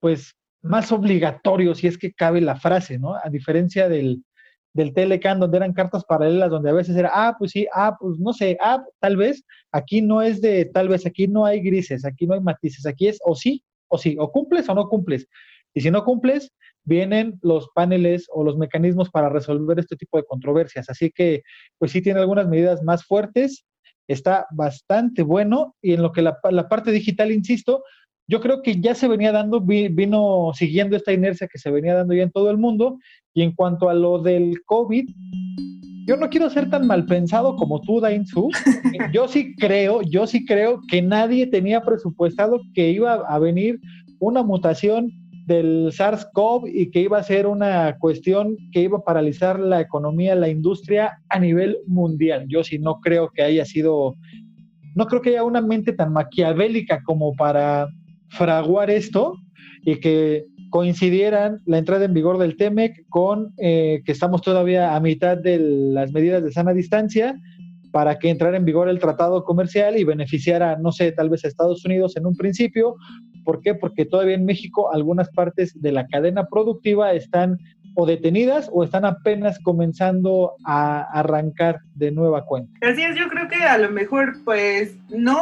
pues 0.00 0.34
más 0.62 0.92
obligatorio, 0.92 1.74
si 1.74 1.86
es 1.86 1.98
que 1.98 2.12
cabe 2.12 2.40
la 2.40 2.56
frase, 2.56 2.98
¿no? 2.98 3.14
A 3.14 3.28
diferencia 3.30 3.88
del, 3.88 4.24
del 4.72 4.94
Telecan, 4.94 5.40
donde 5.40 5.58
eran 5.58 5.72
cartas 5.72 6.04
paralelas, 6.04 6.50
donde 6.50 6.70
a 6.70 6.74
veces 6.74 6.96
era, 6.96 7.10
ah, 7.12 7.36
pues 7.38 7.52
sí, 7.52 7.66
ah, 7.72 7.96
pues 7.98 8.18
no 8.18 8.32
sé, 8.32 8.56
ah, 8.60 8.82
tal 9.00 9.16
vez, 9.16 9.44
aquí 9.72 10.02
no 10.02 10.22
es 10.22 10.40
de, 10.40 10.64
tal 10.66 10.88
vez, 10.88 11.06
aquí 11.06 11.28
no 11.28 11.44
hay 11.44 11.60
grises, 11.60 12.04
aquí 12.04 12.26
no 12.26 12.34
hay 12.34 12.40
matices, 12.40 12.86
aquí 12.86 13.08
es 13.08 13.18
o 13.24 13.34
sí, 13.34 13.62
o 13.88 13.98
sí, 13.98 14.16
o 14.18 14.30
cumples 14.30 14.68
o 14.68 14.74
no 14.74 14.88
cumples. 14.88 15.28
Y 15.74 15.80
si 15.80 15.90
no 15.90 16.04
cumples, 16.04 16.52
vienen 16.84 17.38
los 17.42 17.68
paneles 17.74 18.26
o 18.30 18.44
los 18.44 18.56
mecanismos 18.56 19.10
para 19.10 19.28
resolver 19.28 19.78
este 19.78 19.96
tipo 19.96 20.18
de 20.18 20.24
controversias. 20.24 20.88
Así 20.88 21.10
que, 21.10 21.42
pues 21.78 21.92
sí 21.92 22.02
tiene 22.02 22.20
algunas 22.20 22.48
medidas 22.48 22.82
más 22.82 23.04
fuertes 23.04 23.64
está 24.08 24.46
bastante 24.50 25.22
bueno 25.22 25.74
y 25.82 25.94
en 25.94 26.02
lo 26.02 26.12
que 26.12 26.22
la, 26.22 26.38
parte 26.68 26.92
digital, 26.92 27.32
insisto, 27.32 27.82
yo 28.26 28.40
creo 28.40 28.62
que 28.62 28.80
ya 28.80 28.94
se 28.94 29.08
venía 29.08 29.32
dando, 29.32 29.60
vino 29.60 30.50
siguiendo 30.54 30.96
esta 30.96 31.12
inercia 31.12 31.48
que 31.48 31.58
se 31.58 31.70
venía 31.70 31.94
dando 31.94 32.14
ya 32.14 32.22
en 32.22 32.30
todo 32.32 32.50
el 32.50 32.56
mundo. 32.56 32.98
Y 33.34 33.42
en 33.42 33.52
cuanto 33.52 33.88
a 33.88 33.94
lo 33.94 34.18
del 34.18 34.62
COVID, 34.64 35.08
yo 36.06 36.16
no 36.16 36.28
quiero 36.28 36.48
ser 36.48 36.70
tan 36.70 36.86
mal 36.86 37.04
pensado 37.06 37.56
como 37.56 37.80
tú, 37.80 38.00
Dainzu. 38.00 38.50
Yo 39.12 39.26
sí 39.26 39.54
creo, 39.56 40.02
yo 40.02 40.26
sí 40.26 40.44
creo 40.44 40.80
que 40.88 41.02
nadie 41.02 41.46
tenía 41.46 41.80
presupuestado 41.80 42.60
que 42.74 42.90
iba 42.90 43.14
a 43.14 43.38
venir 43.38 43.80
una 44.18 44.42
mutación 44.42 45.10
del 45.46 45.92
SARS-CoV 45.92 46.70
y 46.72 46.90
que 46.90 47.00
iba 47.00 47.18
a 47.18 47.22
ser 47.22 47.46
una 47.46 47.96
cuestión 47.98 48.56
que 48.72 48.82
iba 48.82 48.98
a 48.98 49.04
paralizar 49.04 49.60
la 49.60 49.80
economía, 49.80 50.34
la 50.34 50.48
industria 50.48 51.18
a 51.28 51.38
nivel 51.38 51.78
mundial. 51.86 52.46
Yo 52.48 52.64
sí 52.64 52.78
no 52.78 53.00
creo 53.00 53.30
que 53.30 53.42
haya 53.42 53.64
sido, 53.64 54.16
no 54.94 55.06
creo 55.06 55.20
que 55.20 55.30
haya 55.30 55.44
una 55.44 55.60
mente 55.60 55.92
tan 55.92 56.12
maquiavélica 56.12 57.02
como 57.04 57.34
para 57.34 57.88
fraguar 58.28 58.90
esto 58.90 59.36
y 59.82 59.96
que 60.00 60.44
coincidieran 60.70 61.60
la 61.66 61.78
entrada 61.78 62.06
en 62.06 62.14
vigor 62.14 62.38
del 62.38 62.56
TEMEC 62.56 63.06
con 63.08 63.52
eh, 63.58 64.02
que 64.04 64.12
estamos 64.12 64.42
todavía 64.42 64.96
a 64.96 65.00
mitad 65.00 65.36
de 65.36 65.58
las 65.58 66.10
medidas 66.10 66.42
de 66.42 66.52
sana 66.52 66.72
distancia 66.72 67.38
para 67.92 68.18
que 68.18 68.28
entrara 68.28 68.56
en 68.56 68.64
vigor 68.64 68.88
el 68.88 68.98
tratado 68.98 69.44
comercial 69.44 69.96
y 69.96 70.02
beneficiara, 70.02 70.76
no 70.76 70.90
sé, 70.90 71.12
tal 71.12 71.30
vez 71.30 71.44
a 71.44 71.48
Estados 71.48 71.84
Unidos 71.84 72.16
en 72.16 72.26
un 72.26 72.34
principio. 72.34 72.96
¿Por 73.44 73.60
qué? 73.60 73.74
Porque 73.74 74.04
todavía 74.04 74.34
en 74.34 74.44
México 74.44 74.92
algunas 74.92 75.30
partes 75.30 75.80
de 75.80 75.92
la 75.92 76.06
cadena 76.06 76.46
productiva 76.46 77.12
están 77.12 77.58
o 77.94 78.06
detenidas 78.06 78.68
o 78.72 78.82
están 78.82 79.04
apenas 79.04 79.58
comenzando 79.60 80.54
a 80.64 81.02
arrancar 81.12 81.78
de 81.94 82.10
nueva 82.10 82.44
cuenta. 82.44 82.72
Así 82.82 83.02
es, 83.02 83.16
yo 83.16 83.28
creo 83.28 83.48
que 83.48 83.62
a 83.62 83.78
lo 83.78 83.90
mejor, 83.90 84.42
pues, 84.44 84.96
no 85.10 85.40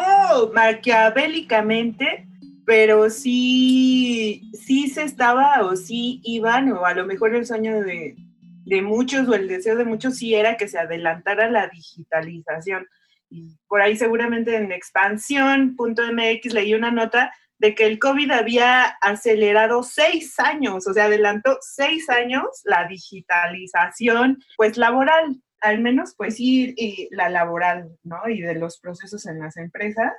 maquiavélicamente, 0.54 2.26
pero 2.66 3.08
sí, 3.10 4.50
sí 4.52 4.88
se 4.88 5.04
estaba 5.04 5.64
o 5.64 5.76
sí 5.76 6.20
iban, 6.24 6.70
o 6.72 6.84
a 6.84 6.94
lo 6.94 7.06
mejor 7.06 7.34
el 7.34 7.46
sueño 7.46 7.80
de, 7.80 8.16
de 8.64 8.82
muchos 8.82 9.28
o 9.28 9.34
el 9.34 9.48
deseo 9.48 9.76
de 9.76 9.84
muchos 9.84 10.16
sí 10.16 10.34
era 10.34 10.56
que 10.56 10.68
se 10.68 10.78
adelantara 10.78 11.50
la 11.50 11.68
digitalización. 11.68 12.86
Y 13.30 13.56
por 13.66 13.80
ahí 13.80 13.96
seguramente 13.96 14.56
en 14.56 14.72
expansión.mx 14.72 16.52
leí 16.52 16.74
una 16.74 16.90
nota 16.90 17.32
de 17.62 17.77
que 17.77 17.87
el 17.87 18.01
COVID 18.01 18.33
había 18.33 18.83
acelerado 19.01 19.85
seis 19.85 20.35
años, 20.40 20.85
o 20.88 20.92
sea, 20.92 21.05
adelantó 21.05 21.59
seis 21.61 22.11
años 22.11 22.42
la 22.64 22.88
digitalización, 22.88 24.38
pues 24.57 24.77
laboral, 24.77 25.40
al 25.61 25.81
menos 25.81 26.12
pues 26.18 26.37
sí, 26.38 26.75
y 26.77 27.09
la 27.12 27.29
laboral, 27.29 27.96
¿no? 28.03 28.29
Y 28.29 28.40
de 28.40 28.57
los 28.57 28.81
procesos 28.81 29.27
en 29.27 29.38
las 29.38 29.57
empresas. 29.57 30.12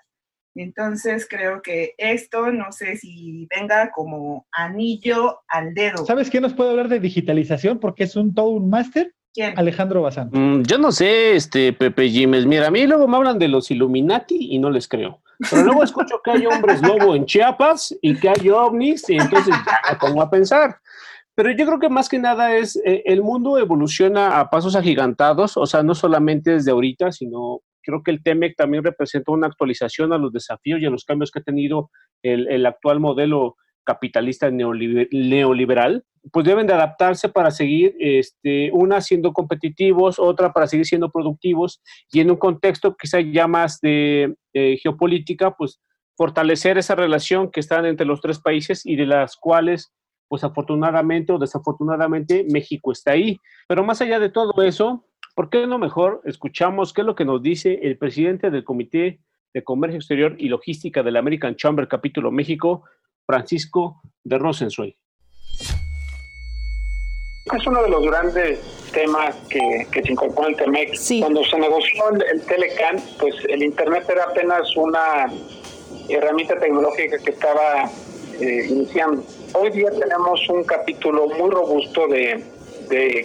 Entonces 0.56 1.28
creo 1.30 1.62
que 1.62 1.96
esto 1.98 2.50
no 2.50 2.72
sé 2.72 2.96
si 2.96 3.46
venga 3.54 3.92
como 3.92 4.48
anillo 4.54 5.42
al 5.50 5.74
dedo. 5.74 6.06
¿Sabes 6.06 6.30
quién 6.30 6.44
nos 6.44 6.54
puede 6.54 6.70
hablar 6.70 6.88
de 6.88 7.02
digitalización? 7.02 7.78
Porque 7.78 8.06
es 8.06 8.16
un 8.16 8.34
todo 8.34 8.52
un 8.52 8.70
máster. 8.70 9.14
¿Quién? 9.34 9.60
Alejandro 9.60 10.02
Bazán. 10.02 10.30
Mm, 10.32 10.64
yo 10.64 10.78
no 10.78 10.94
sé, 10.94 11.36
este 11.36 11.74
Pepe 11.74 12.08
Jiménez. 12.08 12.46
Mira, 12.46 12.68
a 12.68 12.72
mí 12.72 12.88
luego 12.88 13.06
me 13.10 13.18
hablan 13.18 13.38
de 13.38 13.50
los 13.50 13.70
Illuminati 13.70 14.38
y 14.52 14.60
no 14.60 14.70
les 14.70 14.88
creo. 14.88 15.23
Pero 15.50 15.64
luego 15.64 15.84
escucho 15.84 16.22
que 16.24 16.32
hay 16.32 16.46
hombres 16.46 16.82
lobo 16.82 17.16
en 17.16 17.26
Chiapas 17.26 17.96
y 18.02 18.16
que 18.16 18.30
hay 18.30 18.50
ovnis 18.50 19.10
y 19.10 19.16
entonces 19.16 19.56
ya 19.66 19.82
me 19.92 19.98
pongo 20.00 20.22
a 20.22 20.30
pensar. 20.30 20.78
Pero 21.36 21.52
yo 21.52 21.66
creo 21.66 21.80
que 21.80 21.90
más 21.90 22.10
que 22.10 22.20
nada 22.20 22.56
es, 22.56 22.76
eh, 22.86 23.02
el 23.06 23.22
mundo 23.22 23.58
evoluciona 23.58 24.40
a 24.40 24.50
pasos 24.50 24.76
agigantados, 24.76 25.58
o 25.58 25.66
sea, 25.66 25.82
no 25.82 25.96
solamente 25.96 26.52
desde 26.52 26.72
ahorita, 26.72 27.12
sino 27.12 27.62
creo 27.82 28.04
que 28.04 28.12
el 28.12 28.22
TEMEC 28.24 28.56
también 28.56 28.84
representa 28.84 29.32
una 29.32 29.48
actualización 29.48 30.14
a 30.14 30.18
los 30.18 30.32
desafíos 30.32 30.80
y 30.80 30.86
a 30.86 30.90
los 30.90 31.06
cambios 31.06 31.32
que 31.32 31.40
ha 31.40 31.44
tenido 31.44 31.90
el, 32.22 32.48
el 32.50 32.66
actual 32.66 33.00
modelo 33.00 33.56
capitalista 33.84 34.50
neoliberal, 34.50 36.06
pues 36.32 36.46
deben 36.46 36.68
de 36.68 36.74
adaptarse 36.74 37.30
para 37.30 37.52
seguir, 37.52 37.96
este, 38.00 38.72
una 38.72 39.02
siendo 39.02 39.34
competitivos, 39.34 40.20
otra 40.20 40.54
para 40.54 40.68
seguir 40.68 40.86
siendo 40.86 41.12
productivos 41.12 41.82
y 42.12 42.22
en 42.22 42.32
un 42.32 42.38
contexto 42.38 42.96
quizá 42.96 43.20
ya 43.20 43.48
más 43.48 43.80
de 43.82 44.36
geopolítica, 44.82 45.56
pues 45.56 45.82
fortalecer 46.16 46.78
esa 46.78 46.96
relación 46.96 47.52
que 47.52 47.60
están 47.60 47.86
entre 47.86 48.06
los 48.06 48.22
tres 48.22 48.40
países 48.40 48.86
y 48.86 48.96
de 48.96 49.06
las 49.06 49.36
cuales 49.36 49.94
pues 50.28 50.44
afortunadamente 50.44 51.32
o 51.32 51.38
desafortunadamente 51.38 52.46
México 52.50 52.92
está 52.92 53.12
ahí. 53.12 53.38
Pero 53.68 53.84
más 53.84 54.02
allá 54.02 54.20
de 54.20 54.30
todo 54.30 54.64
eso, 54.64 55.06
¿por 55.36 55.50
qué 55.50 55.68
no 55.68 55.78
mejor 55.78 56.22
escuchamos 56.26 56.94
qué 56.94 57.02
es 57.02 57.08
lo 57.08 57.16
que 57.16 57.26
nos 57.26 57.42
dice 57.42 57.80
el 57.84 57.98
presidente 57.98 58.50
del 58.50 58.64
Comité 58.64 59.20
de 59.54 59.64
Comercio 59.64 59.98
Exterior 59.98 60.36
y 60.40 60.50
Logística 60.50 61.04
del 61.04 61.18
American 61.18 61.56
Chamber 61.56 61.88
Capítulo 61.88 62.32
México, 62.32 62.84
Francisco 63.28 64.02
de 64.24 64.40
Rosenzweig? 64.40 64.98
Es 67.52 67.68
uno 67.68 67.84
de 67.84 67.90
los 67.90 68.06
grandes 68.06 68.60
temas 68.94 69.36
que, 69.50 69.86
se 69.92 70.12
incorporó 70.12 70.48
en 70.48 70.56
TEMEC. 70.56 70.98
Cuando 71.20 71.44
se 71.44 71.60
negoció 71.60 72.10
el, 72.10 72.42
Telecan, 72.44 73.04
pues 73.20 73.36
el 73.50 73.64
Internet 73.64 74.06
era 74.10 74.24
apenas 74.24 74.74
una 74.78 75.30
herramienta 76.08 76.58
tecnológica 76.58 77.18
que 77.18 77.32
estaba 77.32 77.90
eh, 78.40 78.66
iniciando. 78.70 79.24
Hoy 79.56 79.72
día 79.72 79.92
tenemos 79.92 80.40
un 80.50 80.64
capítulo 80.64 81.28
muy 81.28 81.50
robusto 81.50 82.08
de, 82.08 82.42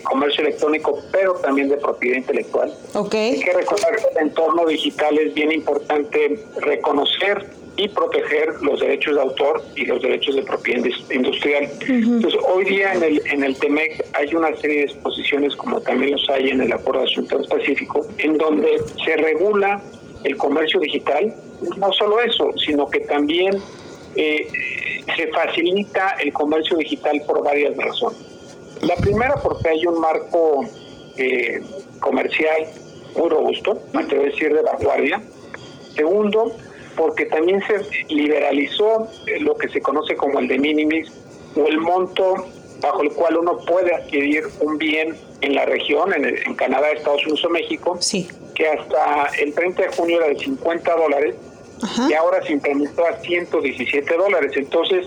comercio 0.03 0.43
electrónico, 0.43 1.03
pero 1.13 1.35
también 1.35 1.69
de 1.69 1.77
propiedad 1.77 2.17
intelectual. 2.17 2.73
Okay. 2.95 3.35
Hay 3.35 3.41
que 3.41 3.53
recordar 3.53 3.97
que 3.97 4.19
el 4.19 4.29
entorno 4.29 4.67
digital 4.67 5.19
es 5.19 5.35
bien 5.35 5.53
importante 5.53 6.39
reconocer 6.61 7.47
y 7.79 7.89
proteger 7.89 8.61
los 8.61 8.81
derechos 8.81 9.15
de 9.15 9.21
autor 9.21 9.63
y 9.77 9.87
los 9.87 10.03
derechos 10.03 10.35
de 10.35 10.43
propiedad 10.43 10.85
industrial. 11.11 11.71
Entonces, 11.89 12.41
hoy 12.53 12.65
día 12.65 12.93
en 12.93 13.05
el, 13.05 13.23
en 13.27 13.45
el 13.45 13.57
TEMEC 13.57 14.05
hay 14.15 14.35
una 14.35 14.55
serie 14.57 14.81
de 14.81 14.87
disposiciones, 14.87 15.55
como 15.55 15.81
también 15.81 16.13
los 16.13 16.29
hay 16.29 16.51
en 16.51 16.61
el 16.61 16.73
Acuerdo 16.73 17.03
de 17.03 17.07
Asunto 17.07 17.37
Transpacífico, 17.37 18.05
en 18.19 18.37
donde 18.37 18.81
se 19.05 19.17
regula 19.17 19.81
el 20.25 20.37
comercio 20.37 20.81
digital. 20.81 21.33
No 21.77 21.93
solo 21.93 22.21
eso, 22.21 22.51
sino 22.67 22.89
que 22.89 23.01
también 23.01 23.63
eh, 24.17 24.49
se 25.17 25.29
facilita 25.29 26.17
el 26.21 26.33
comercio 26.33 26.77
digital 26.79 27.23
por 27.27 27.45
varias 27.45 27.77
razones. 27.77 28.19
La 28.83 28.97
primera 28.97 29.35
porque 29.43 29.69
hay 29.69 29.87
un 29.87 30.01
marco 30.01 30.65
eh, 31.17 31.61
comercial 32.01 32.67
muy 33.17 33.29
robusto, 33.29 33.83
me 33.93 34.03
atrevo 34.03 34.25
a 34.25 34.27
decir 34.27 34.55
de 34.55 34.63
vanguardia. 34.63 35.23
Segundo, 35.95 36.53
porque 36.97 37.27
también 37.27 37.63
se 37.67 38.05
liberalizó 38.13 39.09
eh, 39.27 39.41
lo 39.41 39.57
que 39.57 39.69
se 39.69 39.81
conoce 39.81 40.17
como 40.17 40.39
el 40.39 40.49
de 40.49 40.59
minimis 40.59 41.11
o 41.57 41.67
el 41.67 41.79
monto 41.79 42.47
bajo 42.81 43.03
el 43.03 43.11
cual 43.11 43.39
uno 43.39 43.59
puede 43.59 43.95
adquirir 43.95 44.45
un 44.61 44.79
bien 44.79 45.17
en 45.41 45.55
la 45.55 45.65
región, 45.65 46.13
en, 46.13 46.55
Canadá, 46.55 46.91
Estados 46.91 47.23
Unidos 47.23 47.45
o 47.45 47.51
México, 47.51 47.97
sí. 48.01 48.29
que 48.55 48.69
hasta 48.69 49.31
el 49.41 49.53
30 49.53 49.83
de 49.83 49.89
junio 49.89 50.19
era 50.19 50.29
de 50.29 50.39
50 50.39 50.97
dólares 50.97 51.35
y 52.09 52.13
ahora 52.15 52.43
se 52.45 52.53
incrementó 52.53 53.07
a 53.07 53.17
117 53.21 54.17
dólares. 54.17 54.53
Entonces, 54.57 55.07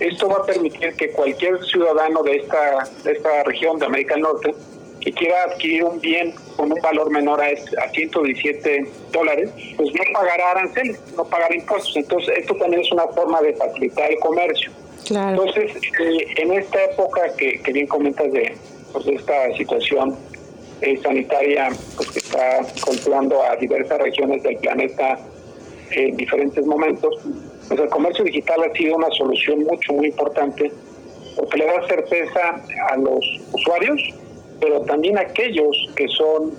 esto 0.00 0.28
va 0.28 0.36
a 0.36 0.46
permitir 0.46 0.94
que 0.94 1.10
cualquier 1.10 1.64
ciudadano 1.64 2.22
de 2.22 2.36
esta, 2.36 2.88
de 3.04 3.12
esta 3.12 3.42
región 3.44 3.78
de 3.78 3.86
América 3.86 4.14
del 4.14 4.22
Norte 4.22 4.54
que 5.00 5.12
quiera 5.12 5.44
adquirir 5.44 5.84
un 5.84 6.00
bien 6.00 6.34
con 6.56 6.72
un 6.72 6.80
valor 6.80 7.10
menor 7.10 7.40
a, 7.40 7.46
a 7.46 7.88
117 7.90 8.90
dólares, 9.12 9.50
pues 9.76 9.90
no 9.94 10.02
pagará 10.12 10.50
aranceles, 10.52 11.00
no 11.16 11.24
pagará 11.24 11.54
impuestos. 11.54 11.96
Entonces, 11.96 12.36
esto 12.36 12.54
también 12.56 12.82
es 12.82 12.92
una 12.92 13.06
forma 13.08 13.40
de 13.40 13.54
facilitar 13.54 14.10
el 14.10 14.18
comercio. 14.18 14.72
Entonces, 15.10 15.72
eh, 15.76 16.26
en 16.36 16.52
esta 16.52 16.84
época 16.84 17.22
que, 17.36 17.60
bien 17.72 17.86
comentas 17.86 18.30
de 18.32 18.54
pues, 18.92 19.06
esta 19.06 19.56
situación 19.56 20.16
eh, 20.80 20.98
sanitaria 21.02 21.70
pues, 21.96 22.10
que 22.10 22.18
está 22.18 22.60
golpeando 22.86 23.42
a 23.42 23.56
diversas 23.56 23.98
regiones 23.98 24.42
del 24.42 24.56
planeta 24.56 25.18
en 25.92 26.16
diferentes 26.16 26.64
momentos, 26.66 27.14
pues 27.68 27.80
el 27.80 27.88
comercio 27.88 28.24
digital 28.24 28.60
ha 28.62 28.76
sido 28.76 28.96
una 28.96 29.10
solución 29.10 29.64
mucho, 29.64 29.92
muy 29.92 30.06
importante 30.06 30.72
porque 31.36 31.58
le 31.58 31.66
da 31.66 31.86
certeza 31.86 32.60
a 32.90 32.96
los 32.96 33.24
usuarios, 33.52 34.02
pero 34.60 34.80
también 34.82 35.18
a 35.18 35.20
aquellos 35.20 35.76
que 35.94 36.08
son 36.08 36.52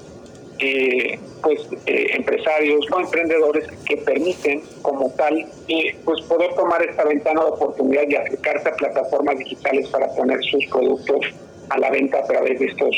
eh, 0.59 1.19
pues 1.41 1.61
eh, 1.85 2.07
empresarios 2.15 2.85
o 2.91 2.99
emprendedores 2.99 3.65
que 3.85 3.95
permiten 3.97 4.61
como 4.81 5.09
tal 5.11 5.37
eh, 5.69 5.95
pues 6.03 6.21
poder 6.23 6.53
tomar 6.55 6.81
esta 6.83 7.05
ventana 7.05 7.41
de 7.45 7.49
oportunidad 7.51 8.03
y 8.09 8.15
acercarse 8.15 8.67
a 8.67 8.75
plataformas 8.75 9.37
digitales 9.37 9.87
para 9.87 10.07
poner 10.15 10.43
sus 10.43 10.65
productos 10.65 11.25
a 11.69 11.79
la 11.79 11.89
venta 11.91 12.19
a 12.19 12.23
través 12.23 12.59
de 12.59 12.65
estos 12.65 12.95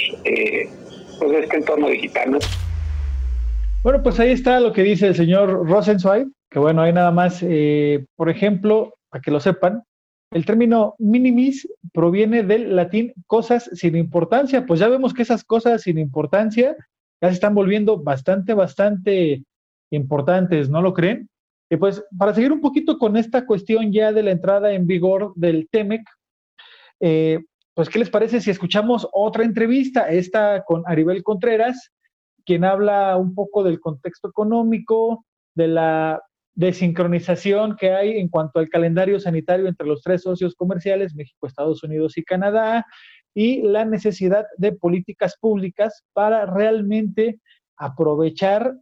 pues 1.20 1.44
este 1.44 1.58
entorno 1.58 1.88
digital 1.90 2.40
bueno 3.84 4.02
pues 4.02 4.20
ahí 4.20 4.32
está 4.32 4.60
lo 4.60 4.74
que 4.74 4.82
dice 4.82 5.08
el 5.08 5.16
señor 5.16 5.68
Rosenzweig 5.70 6.30
que 6.52 6.60
bueno 6.60 6.84
hay 6.84 6.94
nada 6.94 7.12
más 7.12 7.44
por 8.16 8.30
ejemplo 8.30 8.94
para 9.10 9.22
que 9.22 9.32
lo 9.32 9.40
sepan 9.40 9.84
el 10.32 10.46
término 10.46 10.96
minimis 10.98 11.68
proviene 11.94 12.44
del 12.44 12.76
latín 12.76 13.14
cosas 13.28 13.70
sin 13.74 13.98
importancia, 13.98 14.66
pues 14.66 14.80
ya 14.80 14.88
vemos 14.88 15.14
que 15.14 15.24
esas 15.24 15.44
cosas 15.44 15.82
sin 15.82 15.98
importancia 15.98 16.76
ya 17.22 17.28
se 17.28 17.34
están 17.34 17.54
volviendo 17.54 18.02
bastante, 18.02 18.54
bastante 18.54 19.44
importantes, 19.92 20.70
¿no 20.70 20.82
lo 20.82 20.94
creen? 20.94 21.30
Y 21.70 21.76
pues 21.76 22.04
para 22.18 22.34
seguir 22.34 22.54
un 22.54 22.62
poquito 22.62 22.98
con 22.98 23.18
esta 23.18 23.46
cuestión 23.46 23.92
ya 23.92 24.14
de 24.14 24.24
la 24.24 24.32
entrada 24.32 24.72
en 24.72 24.88
vigor 24.88 25.34
del 25.36 25.68
TEMEC, 25.70 26.02
eh, 27.02 27.40
pues 27.74 27.90
¿qué 27.90 28.00
les 28.00 28.10
parece 28.10 28.40
si 28.40 28.52
escuchamos 28.52 29.08
otra 29.12 29.44
entrevista, 29.44 30.10
esta 30.10 30.64
con 30.64 30.84
Aribel 30.86 31.24
Contreras, 31.24 31.92
quien 32.46 32.64
habla 32.64 33.18
un 33.18 33.36
poco 33.36 33.64
del 33.64 33.82
contexto 33.82 34.30
económico, 34.30 35.26
de 35.56 35.68
la 35.68 36.22
de 36.54 36.74
sincronización 36.74 37.76
que 37.78 37.92
hay 37.92 38.18
en 38.20 38.28
cuanto 38.28 38.60
al 38.60 38.70
calendario 38.70 39.20
sanitario 39.20 39.68
entre 39.68 39.88
los 39.88 40.02
tres 40.02 40.22
socios 40.24 40.56
comerciales, 40.56 41.16
México, 41.16 41.48
Estados 41.48 41.84
Unidos 41.84 42.18
y 42.18 42.24
Canadá, 42.24 42.86
y 43.34 43.62
la 43.62 43.86
necesidad 43.86 44.46
de 44.58 44.74
políticas 44.74 45.38
públicas 45.40 46.04
para 46.14 46.46
realmente 46.46 47.40
aprovechar 47.78 48.76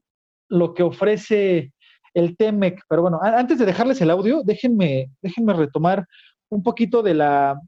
lo 0.50 0.74
que 0.74 0.84
ofrece 0.84 1.72
el 2.14 2.36
TEMEC. 2.36 2.82
Pero 2.90 3.04
bueno, 3.04 3.20
antes 3.22 3.60
de 3.60 3.66
dejarles 3.66 4.02
el 4.02 4.10
audio, 4.10 4.42
déjenme, 4.44 5.12
déjenme 5.22 5.54
retomar 5.54 6.06
un 6.50 6.64
poquito 6.64 7.04
de 7.04 7.14
la, 7.14 7.60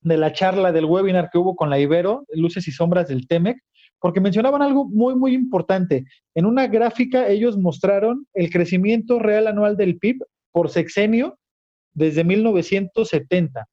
de 0.00 0.16
la 0.16 0.32
charla 0.32 0.72
del 0.72 0.86
webinar 0.86 1.30
que 1.30 1.38
hubo 1.38 1.54
con 1.54 1.70
la 1.70 1.78
Ibero, 1.78 2.24
Luces 2.32 2.66
y 2.66 2.72
Sombras 2.72 3.08
del 3.08 3.28
TEMEC, 3.28 3.58
porque 4.02 4.20
mencionaban 4.20 4.62
algo 4.62 4.84
muy, 4.84 5.14
muy 5.14 5.32
importante. 5.32 6.04
En 6.34 6.44
una 6.44 6.66
gráfica 6.66 7.28
ellos 7.28 7.56
mostraron 7.56 8.26
el 8.34 8.50
crecimiento 8.50 9.20
real 9.20 9.46
anual 9.46 9.76
del 9.76 9.96
PIB 9.96 10.24
por 10.50 10.70
sexenio 10.70 11.38
desde 11.94 12.24
1970. 12.24 13.64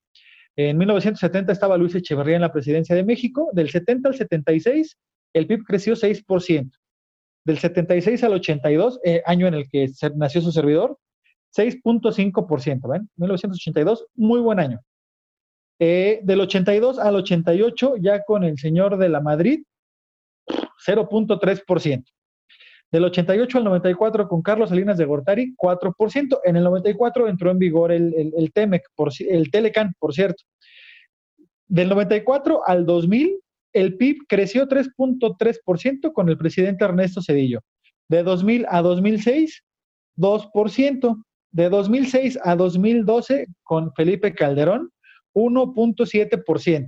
En 0.55 0.77
1970 0.77 1.51
estaba 1.51 1.77
Luis 1.77 1.95
Echeverría 1.95 2.35
en 2.35 2.43
la 2.43 2.53
presidencia 2.53 2.95
de 2.95 3.03
México. 3.03 3.49
Del 3.53 3.71
70 3.71 4.09
al 4.09 4.15
76, 4.15 4.97
el 5.33 5.47
PIB 5.47 5.63
creció 5.63 5.95
6%. 5.95 6.71
Del 7.45 7.57
76 7.57 8.23
al 8.23 8.33
82, 8.33 8.99
eh, 9.03 9.23
año 9.25 9.47
en 9.47 9.55
el 9.55 9.67
que 9.67 9.89
nació 10.15 10.41
su 10.41 10.51
servidor, 10.51 10.99
6.5%. 11.57 12.87
¿Ven? 12.87 13.09
1982, 13.15 14.05
muy 14.13 14.41
buen 14.41 14.59
año. 14.59 14.79
Eh, 15.79 16.19
del 16.21 16.41
82 16.41 16.99
al 16.99 17.15
88, 17.15 17.95
ya 17.99 18.23
con 18.23 18.43
el 18.43 18.59
señor 18.59 18.97
de 18.99 19.09
la 19.09 19.21
Madrid, 19.21 19.63
0.3%. 20.85 22.05
Del 22.91 23.03
88 23.03 23.57
al 23.59 23.63
94 23.65 24.27
con 24.27 24.41
Carlos 24.41 24.69
Salinas 24.69 24.97
de 24.97 25.05
Gortari, 25.05 25.53
4%. 25.55 26.39
En 26.43 26.55
el 26.55 26.63
94 26.63 27.27
entró 27.27 27.51
en 27.51 27.59
vigor 27.59 27.91
el, 27.91 28.33
el, 28.35 28.51
TEMEC, 28.51 28.83
por, 28.95 29.11
el 29.19 29.51
Telecan, 29.51 29.93
por 29.99 30.13
cierto. 30.13 30.43
Del 31.67 31.89
94 31.89 32.61
al 32.65 32.85
2000, 32.87 33.39
el 33.73 33.95
PIB 33.97 34.25
creció 34.27 34.67
3.3% 34.67 36.11
con 36.13 36.29
el 36.29 36.37
presidente 36.37 36.83
Ernesto 36.83 37.21
Cedillo. 37.21 37.61
De 38.07 38.23
2000 38.23 38.65
a 38.69 38.81
2006, 38.81 39.63
2%. 40.17 41.23
De 41.51 41.69
2006 41.69 42.39
a 42.43 42.55
2012, 42.55 43.47
con 43.63 43.93
Felipe 43.93 44.33
Calderón, 44.33 44.91
1.7%. 45.35 46.87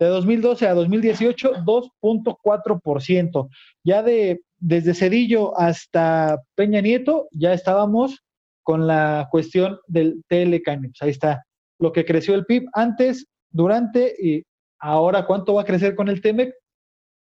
De 0.00 0.06
2012 0.06 0.66
a 0.66 0.74
2018, 0.74 1.56
2.4%. 1.64 3.48
Ya 3.84 4.02
de 4.02 4.40
desde 4.58 4.94
Cedillo 4.94 5.58
hasta 5.58 6.38
Peña 6.54 6.80
Nieto, 6.80 7.28
ya 7.32 7.52
estábamos 7.52 8.24
con 8.62 8.86
la 8.86 9.28
cuestión 9.30 9.78
del 9.86 10.22
Telecan. 10.28 10.92
ahí 11.00 11.10
está 11.10 11.44
lo 11.78 11.92
que 11.92 12.04
creció 12.04 12.34
el 12.34 12.44
PIB 12.44 12.68
antes 12.72 13.26
durante 13.50 14.14
y 14.20 14.44
ahora 14.78 15.26
cuánto 15.26 15.54
va 15.54 15.62
a 15.62 15.66
crecer 15.66 15.94
con 15.94 16.08
el 16.08 16.20
TEMEC, 16.20 16.54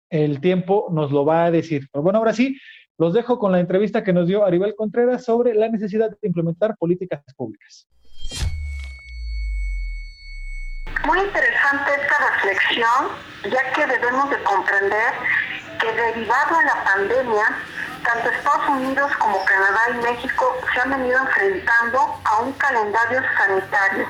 el 0.09 0.41
tiempo 0.41 0.87
nos 0.91 1.11
lo 1.11 1.25
va 1.25 1.45
a 1.45 1.51
decir. 1.51 1.87
Pero 1.91 2.03
bueno, 2.03 2.19
ahora 2.19 2.33
sí, 2.33 2.57
los 2.97 3.13
dejo 3.13 3.37
con 3.37 3.51
la 3.51 3.59
entrevista 3.59 4.03
que 4.03 4.13
nos 4.13 4.27
dio 4.27 4.43
Aribel 4.43 4.75
Contreras 4.75 5.23
sobre 5.23 5.53
la 5.53 5.69
necesidad 5.69 6.09
de 6.09 6.27
implementar 6.27 6.75
políticas 6.77 7.23
públicas. 7.35 7.87
Muy 11.05 11.19
interesante 11.19 11.91
esta 12.01 12.17
reflexión, 12.17 13.09
ya 13.43 13.71
que 13.71 13.85
debemos 13.85 14.29
de 14.29 14.43
comprender 14.43 15.13
que 15.79 15.91
derivado 15.91 16.57
de 16.57 16.65
la 16.65 16.83
pandemia, 16.83 17.45
tanto 18.03 18.29
Estados 18.29 18.69
Unidos 18.69 19.11
como 19.17 19.43
Canadá 19.45 19.79
y 19.91 19.93
México 19.97 20.57
se 20.73 20.81
han 20.81 20.89
venido 20.89 21.19
enfrentando 21.19 22.21
a 22.25 22.37
un 22.41 22.51
calendario 22.53 23.21
sanitario. 23.37 24.07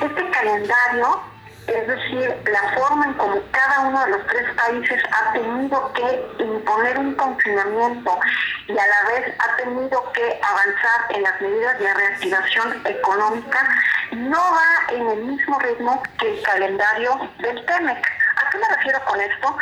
Este 0.00 0.30
calendario, 0.30 1.22
es 1.66 1.86
decir, 1.86 2.36
la 2.50 2.72
forma 2.74 3.06
en 3.06 3.14
como 3.14 3.40
cada 3.50 3.80
uno 3.80 4.04
de 4.04 4.10
los 4.10 4.26
tres 4.26 4.46
países 4.54 5.02
ha 5.12 5.32
tenido 5.32 5.92
que 5.92 6.26
imponer 6.38 6.98
un 6.98 7.14
confinamiento 7.14 8.18
y 8.66 8.72
a 8.72 8.86
la 8.86 9.10
vez 9.10 9.34
ha 9.38 9.56
tenido 9.56 10.12
que 10.12 10.40
avanzar 10.42 11.06
en 11.10 11.22
las 11.22 11.40
medidas 11.40 11.78
de 11.78 11.94
reactivación 11.94 12.86
económica, 12.86 13.68
no 14.12 14.38
va 14.38 14.94
en 14.94 15.08
el 15.08 15.24
mismo 15.24 15.58
ritmo 15.58 16.02
que 16.18 16.38
el 16.38 16.42
calendario 16.42 17.30
del 17.38 17.64
TEMEC. 17.66 18.06
¿A 18.36 18.50
qué 18.50 18.58
me 18.58 18.76
refiero 18.76 19.04
con 19.04 19.20
esto? 19.20 19.56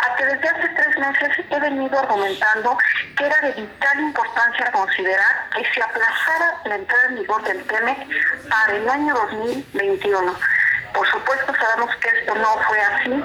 a 0.00 0.16
que 0.16 0.24
desde 0.24 0.48
hace 0.48 0.68
tres 0.68 0.98
meses 0.98 1.44
he 1.50 1.60
venido 1.60 1.98
argumentando 1.98 2.78
que 3.16 3.26
era 3.26 3.40
de 3.42 3.52
vital 3.52 4.00
importancia 4.00 4.72
considerar 4.72 5.48
que 5.54 5.64
se 5.72 5.82
aplazara 5.82 6.60
la 6.64 6.76
entrada 6.76 7.08
en 7.08 7.16
vigor 7.16 7.42
del 7.42 7.62
TEMEC 7.64 7.98
para 8.48 8.76
el 8.76 8.88
año 8.88 9.14
2021. 9.14 10.34
Por 10.92 11.08
supuesto 11.10 11.54
sabemos 11.54 11.94
que 11.96 12.08
esto 12.08 12.34
no 12.34 12.58
fue 12.68 12.80
así 12.80 13.24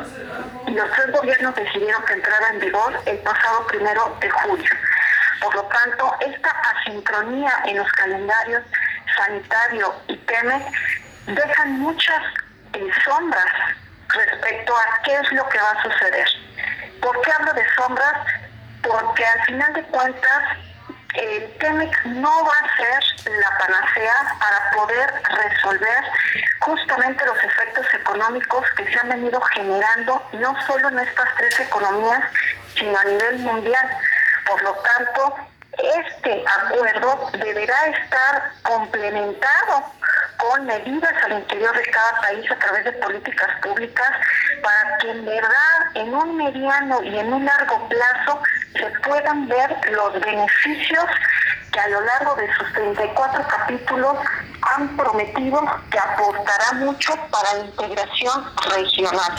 y 0.68 0.72
los 0.72 0.92
tres 0.92 1.12
gobiernos 1.12 1.56
decidieron 1.56 2.04
que 2.06 2.14
entrara 2.14 2.50
en 2.50 2.60
vigor 2.60 3.00
el 3.06 3.18
pasado 3.20 3.68
primero 3.68 4.18
de 4.20 4.30
julio. 4.30 4.70
Por 5.42 5.56
lo 5.56 5.64
tanto, 5.64 6.16
esta 6.22 6.50
asincronía 6.50 7.52
en 7.66 7.78
los 7.78 7.92
calendarios 7.94 8.64
sanitario 9.18 9.96
y 10.08 10.18
TEMEC 10.18 10.64
dejan 11.28 11.80
muchas 11.80 12.22
eh, 12.74 12.90
sombras 13.04 13.46
respecto 14.10 14.76
a 14.76 15.02
qué 15.04 15.16
es 15.16 15.32
lo 15.32 15.48
que 15.50 15.58
va 15.58 15.72
a 15.72 15.84
suceder. 15.84 16.28
¿Por 17.02 17.22
qué 17.22 17.32
hablo 17.32 17.54
de 17.54 17.66
sombras? 17.76 18.28
Porque 18.82 19.26
al 19.26 19.46
final 19.46 19.74
de 19.74 19.84
cuentas 19.84 20.58
el 21.18 21.58
TEMEC 21.58 22.06
no 22.06 22.46
va 22.46 22.52
a 22.52 22.78
ser 22.78 23.32
la 23.32 23.58
panacea 23.58 24.38
para 24.40 24.72
poder 24.72 25.14
resolver 25.24 26.04
justamente 26.60 27.26
los 27.26 27.38
efectos 27.44 27.86
económicos 27.94 28.66
que 28.78 28.86
se 28.92 29.00
han 29.00 29.10
venido 29.10 29.40
generando 29.42 30.22
no 30.34 30.56
solo 30.66 30.90
en 30.90 31.00
estas 31.00 31.36
tres 31.38 31.60
economías, 31.60 32.24
sino 32.78 32.98
a 32.98 33.04
nivel 33.06 33.40
mundial. 33.40 33.90
Por 34.48 34.62
lo 34.64 34.74
tanto, 34.74 35.36
este 35.78 36.44
acuerdo 36.48 37.30
deberá 37.34 37.88
estar 37.88 38.52
complementado 38.64 39.92
con 40.38 40.66
medidas 40.66 41.14
al 41.24 41.40
interior 41.40 41.76
de 41.76 41.84
cada 41.92 42.22
país 42.22 42.52
a 42.52 42.60
través 42.60 42.86
de 42.86 42.92
políticas 42.94 43.50
públicas 43.62 44.10
para 44.62 44.98
que 44.98 45.12
en 45.12 45.26
verdad 45.26 45.78
en 45.96 46.14
un 46.14 46.38
mediano 46.38 47.04
y 47.04 47.18
en 47.18 47.34
un 47.34 47.46
largo 47.46 47.90
plazo 47.90 48.42
se 48.74 48.90
puedan 49.08 49.48
ver 49.48 49.70
los 49.92 50.14
beneficios 50.14 51.06
que 51.72 51.80
a 51.80 51.88
lo 51.90 52.02
largo 52.02 52.36
de 52.36 52.48
sus 52.56 52.74
34 52.74 53.48
capítulos 53.48 54.18
han 54.62 54.96
prometido 54.98 55.62
que 55.92 56.00
aportará 56.00 56.74
mucho 56.74 57.14
para 57.30 57.54
la 57.56 57.66
integración 57.66 58.46
regional. 58.76 59.32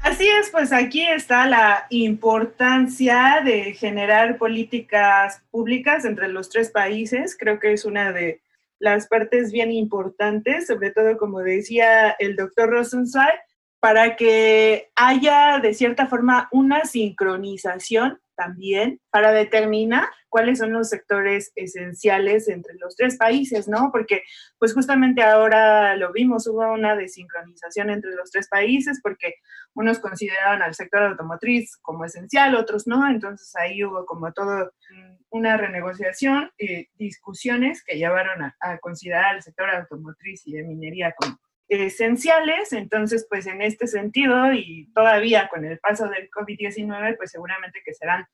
Así 0.00 0.28
es, 0.28 0.50
pues 0.50 0.72
aquí 0.72 1.04
está 1.04 1.46
la 1.46 1.86
importancia 1.90 3.40
de 3.44 3.72
generar 3.72 4.38
políticas 4.38 5.42
públicas 5.50 6.04
entre 6.04 6.28
los 6.28 6.48
tres 6.48 6.70
países. 6.70 7.36
Creo 7.36 7.58
que 7.58 7.72
es 7.72 7.84
una 7.84 8.12
de 8.12 8.40
las 8.78 9.08
partes 9.08 9.52
bien 9.52 9.72
importantes, 9.72 10.66
sobre 10.66 10.90
todo 10.90 11.16
como 11.16 11.40
decía 11.40 12.10
el 12.18 12.36
doctor 12.36 12.70
Rosenzweig, 12.70 13.40
para 13.80 14.16
que 14.16 14.90
haya 14.96 15.58
de 15.60 15.74
cierta 15.74 16.06
forma 16.06 16.48
una 16.52 16.84
sincronización 16.84 18.18
también 18.36 19.00
para 19.10 19.32
determinar 19.32 20.08
cuáles 20.36 20.58
son 20.58 20.74
los 20.74 20.90
sectores 20.90 21.50
esenciales 21.54 22.46
entre 22.48 22.74
los 22.74 22.94
tres 22.94 23.16
países, 23.16 23.68
¿no? 23.68 23.88
Porque 23.90 24.22
pues 24.58 24.74
justamente 24.74 25.22
ahora 25.22 25.96
lo 25.96 26.12
vimos, 26.12 26.46
hubo 26.46 26.70
una 26.74 26.94
desincronización 26.94 27.88
entre 27.88 28.10
los 28.10 28.30
tres 28.30 28.46
países 28.46 29.00
porque 29.02 29.36
unos 29.72 29.98
consideraban 29.98 30.60
al 30.60 30.74
sector 30.74 31.04
automotriz 31.04 31.78
como 31.78 32.04
esencial, 32.04 32.54
otros 32.54 32.86
no, 32.86 33.08
entonces 33.08 33.56
ahí 33.56 33.82
hubo 33.82 34.04
como 34.04 34.30
todo 34.34 34.74
una 35.30 35.56
renegociación, 35.56 36.50
discusiones 36.98 37.82
que 37.82 37.96
llevaron 37.96 38.42
a, 38.42 38.56
a 38.60 38.76
considerar 38.76 39.36
al 39.36 39.42
sector 39.42 39.70
automotriz 39.70 40.46
y 40.46 40.52
de 40.52 40.64
minería 40.64 41.14
como 41.18 41.38
esenciales, 41.66 42.74
entonces 42.74 43.26
pues 43.30 43.46
en 43.46 43.62
este 43.62 43.86
sentido 43.86 44.52
y 44.52 44.92
todavía 44.94 45.48
con 45.48 45.64
el 45.64 45.78
paso 45.78 46.06
del 46.10 46.28
COVID-19 46.28 47.16
pues 47.16 47.30
seguramente 47.30 47.80
que 47.82 47.94
serán 47.94 48.26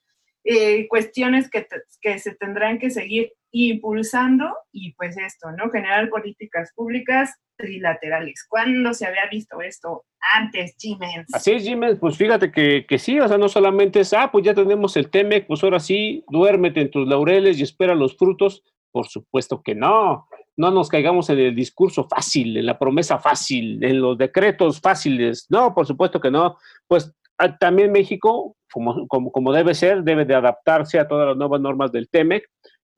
eh, 0.44 0.88
cuestiones 0.88 1.50
que, 1.50 1.66
que, 2.00 2.18
se 2.18 2.34
tendrán 2.34 2.78
que 2.78 2.90
seguir 2.90 3.32
impulsando 3.52 4.46
y 4.72 4.92
pues 4.94 5.16
esto, 5.16 5.50
¿no? 5.52 5.70
Generar 5.70 6.08
políticas 6.08 6.72
públicas 6.74 7.30
trilaterales. 7.56 8.46
¿Cuándo 8.48 8.94
se 8.94 9.06
había 9.06 9.26
visto 9.30 9.60
esto 9.60 10.04
antes, 10.34 10.74
Jiménez? 10.78 11.26
Así 11.32 11.52
es, 11.52 11.62
Jiménez, 11.62 11.98
pues 12.00 12.16
fíjate 12.16 12.50
que, 12.50 12.86
que, 12.88 12.98
sí, 12.98 13.20
o 13.20 13.28
sea, 13.28 13.38
no 13.38 13.48
solamente 13.48 14.00
es, 14.00 14.12
ah, 14.14 14.30
pues 14.32 14.44
ya 14.44 14.54
tenemos 14.54 14.96
el 14.96 15.10
TEMEC, 15.10 15.46
pues 15.46 15.62
ahora 15.62 15.80
sí, 15.80 16.24
duérmete 16.28 16.80
en 16.80 16.90
tus 16.90 17.06
laureles 17.06 17.58
y 17.58 17.62
espera 17.62 17.94
los 17.94 18.16
frutos. 18.16 18.64
Por 18.90 19.06
supuesto 19.06 19.62
que 19.62 19.74
no 19.74 20.26
no 20.56 20.70
nos 20.70 20.88
caigamos 20.88 21.30
en 21.30 21.38
el 21.38 21.54
discurso 21.54 22.06
fácil, 22.08 22.56
en 22.56 22.66
la 22.66 22.78
promesa 22.78 23.18
fácil, 23.18 23.82
en 23.82 24.00
los 24.00 24.18
decretos 24.18 24.80
fáciles. 24.80 25.46
No, 25.48 25.74
por 25.74 25.86
supuesto 25.86 26.20
que 26.20 26.30
no. 26.30 26.56
Pues 26.86 27.14
también 27.58 27.92
México, 27.92 28.56
como, 28.72 29.06
como, 29.08 29.52
debe 29.52 29.74
ser, 29.74 30.02
debe 30.02 30.24
de 30.24 30.34
adaptarse 30.34 30.98
a 30.98 31.08
todas 31.08 31.28
las 31.28 31.36
nuevas 31.36 31.60
normas 31.60 31.92
del 31.92 32.08
TEMEC. 32.08 32.44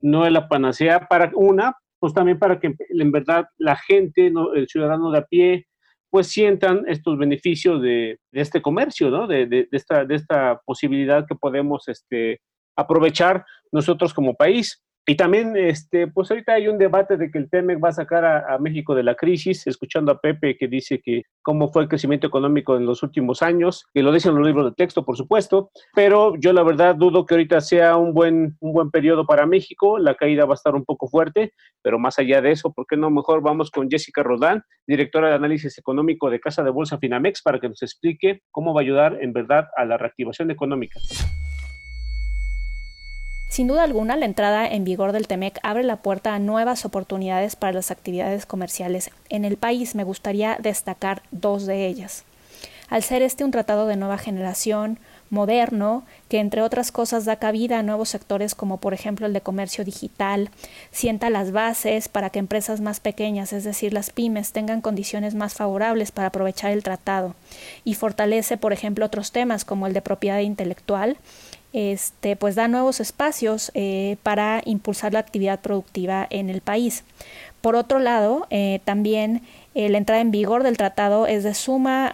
No 0.01 0.25
es 0.25 0.31
la 0.31 0.47
panacea 0.47 1.07
para 1.07 1.31
una, 1.35 1.75
pues 1.99 2.13
también 2.13 2.39
para 2.39 2.59
que 2.59 2.75
en 2.89 3.11
verdad 3.11 3.45
la 3.57 3.75
gente, 3.75 4.31
el 4.55 4.67
ciudadano 4.67 5.11
de 5.11 5.17
a 5.19 5.25
pie, 5.25 5.67
pues 6.09 6.27
sientan 6.27 6.85
estos 6.87 7.17
beneficios 7.17 7.81
de, 7.81 8.19
este 8.31 8.61
comercio, 8.61 9.09
¿no? 9.09 9.27
De, 9.27 9.67
esta, 9.71 10.05
de 10.05 10.15
esta 10.15 10.61
posibilidad 10.65 11.25
que 11.27 11.35
podemos 11.35 11.87
este, 11.87 12.39
aprovechar 12.75 13.45
nosotros 13.71 14.13
como 14.13 14.35
país. 14.35 14.81
Y 15.07 15.15
también, 15.15 15.55
este, 15.55 16.07
pues 16.07 16.31
ahorita 16.31 16.53
hay 16.53 16.67
un 16.67 16.79
debate 16.79 17.15
de 17.15 17.29
que 17.29 17.37
el 17.37 17.47
TEMEC 17.47 17.83
va 17.83 17.89
a 17.89 17.93
sacar 17.93 18.25
a, 18.25 18.57
México 18.57 18.95
de 18.95 19.03
la 19.03 19.13
crisis, 19.13 19.67
escuchando 19.67 20.11
a 20.11 20.19
Pepe 20.19 20.57
que 20.57 20.67
dice 20.67 20.99
que 20.99 21.23
cómo 21.43 21.71
fue 21.71 21.83
el 21.83 21.89
crecimiento 21.89 22.25
económico 22.25 22.75
en 22.75 22.87
los 22.87 23.03
últimos 23.03 23.43
años, 23.43 23.85
que 23.93 24.01
lo 24.01 24.11
dicen 24.11 24.33
los 24.33 24.47
libros 24.47 24.65
de 24.65 24.75
texto, 24.75 25.05
por 25.05 25.15
supuesto, 25.15 25.69
pero 25.93 26.35
yo 26.39 26.53
la 26.53 26.63
verdad 26.63 26.95
dudo 26.95 27.25
que 27.25 27.35
ahorita 27.35 27.61
sea 27.61 27.97
un 27.97 28.13
buen, 28.13 28.57
un 28.59 28.73
buen 28.73 28.89
periodo 28.89 29.27
para 29.27 29.45
México, 29.45 29.99
la 29.99 30.15
caída 30.15 30.45
va 30.45 30.53
a 30.53 30.55
estar 30.55 30.73
un 30.73 30.85
poco 30.85 31.07
fuerte, 31.07 31.53
pero 31.83 31.99
más 31.99 32.17
allá 32.17 32.41
de 32.41 32.51
eso, 32.51 32.73
¿por 32.73 32.87
qué 32.87 32.97
no 32.97 33.11
mejor 33.11 33.41
vamos 33.43 33.69
con 33.69 33.91
Jessica 33.91 34.23
Rodán, 34.23 34.63
directora 34.87 35.29
de 35.29 35.35
análisis 35.35 35.77
económico 35.77 36.31
de 36.31 36.39
Casa 36.39 36.63
de 36.63 36.71
Bolsa 36.71 36.97
Finamex, 36.97 37.43
para 37.43 37.59
que 37.59 37.69
nos 37.69 37.83
explique 37.83 38.41
cómo 38.49 38.73
va 38.73 38.81
a 38.81 38.83
ayudar 38.83 39.17
en 39.21 39.33
verdad 39.33 39.67
a 39.77 39.85
la 39.85 39.97
reactivación 39.97 40.49
económica? 40.49 40.99
Sin 43.55 43.67
duda 43.67 43.83
alguna, 43.83 44.17
la 44.17 44.25
entrada 44.25 44.67
en 44.67 44.83
vigor 44.83 45.13
del 45.13 45.29
TEMEC 45.29 45.59
abre 45.63 45.83
la 45.83 45.95
puerta 45.95 46.35
a 46.35 46.39
nuevas 46.39 46.83
oportunidades 46.83 47.55
para 47.55 47.71
las 47.71 47.89
actividades 47.89 48.45
comerciales 48.45 49.11
en 49.29 49.45
el 49.45 49.55
país. 49.55 49.95
Me 49.95 50.03
gustaría 50.03 50.57
destacar 50.59 51.21
dos 51.31 51.65
de 51.65 51.87
ellas. 51.87 52.25
Al 52.89 53.01
ser 53.01 53.21
este 53.21 53.45
un 53.45 53.51
tratado 53.51 53.87
de 53.87 53.95
nueva 53.95 54.17
generación, 54.17 54.99
moderno, 55.29 56.03
que 56.27 56.39
entre 56.39 56.61
otras 56.61 56.91
cosas 56.91 57.23
da 57.23 57.37
cabida 57.37 57.79
a 57.79 57.83
nuevos 57.83 58.09
sectores 58.09 58.55
como 58.55 58.77
por 58.77 58.93
ejemplo 58.93 59.25
el 59.25 59.31
de 59.31 59.39
comercio 59.39 59.85
digital, 59.85 60.49
sienta 60.91 61.29
las 61.29 61.53
bases 61.53 62.09
para 62.09 62.29
que 62.29 62.39
empresas 62.39 62.81
más 62.81 62.99
pequeñas, 62.99 63.53
es 63.53 63.63
decir, 63.63 63.93
las 63.93 64.09
pymes, 64.09 64.51
tengan 64.51 64.81
condiciones 64.81 65.33
más 65.33 65.53
favorables 65.53 66.11
para 66.11 66.27
aprovechar 66.27 66.71
el 66.71 66.83
tratado 66.83 67.35
y 67.85 67.93
fortalece, 67.93 68.57
por 68.57 68.73
ejemplo, 68.73 69.05
otros 69.05 69.31
temas 69.31 69.63
como 69.63 69.87
el 69.87 69.93
de 69.93 70.01
propiedad 70.01 70.39
intelectual, 70.39 71.17
este, 71.75 72.37
pues 72.37 72.55
da 72.55 72.69
nuevos 72.69 73.01
espacios 73.01 73.69
eh, 73.73 74.15
para 74.23 74.61
impulsar 74.63 75.11
la 75.11 75.19
actividad 75.19 75.59
productiva 75.59 76.25
en 76.29 76.49
el 76.49 76.61
país. 76.61 77.03
Por 77.59 77.75
otro 77.75 77.99
lado, 77.99 78.47
eh, 78.49 78.79
también 78.85 79.41
eh, 79.73 79.89
la 79.89 79.97
entrada 79.97 80.21
en 80.21 80.31
vigor 80.31 80.63
del 80.63 80.77
tratado 80.77 81.27
es 81.27 81.43
de 81.43 81.53
suma 81.53 82.13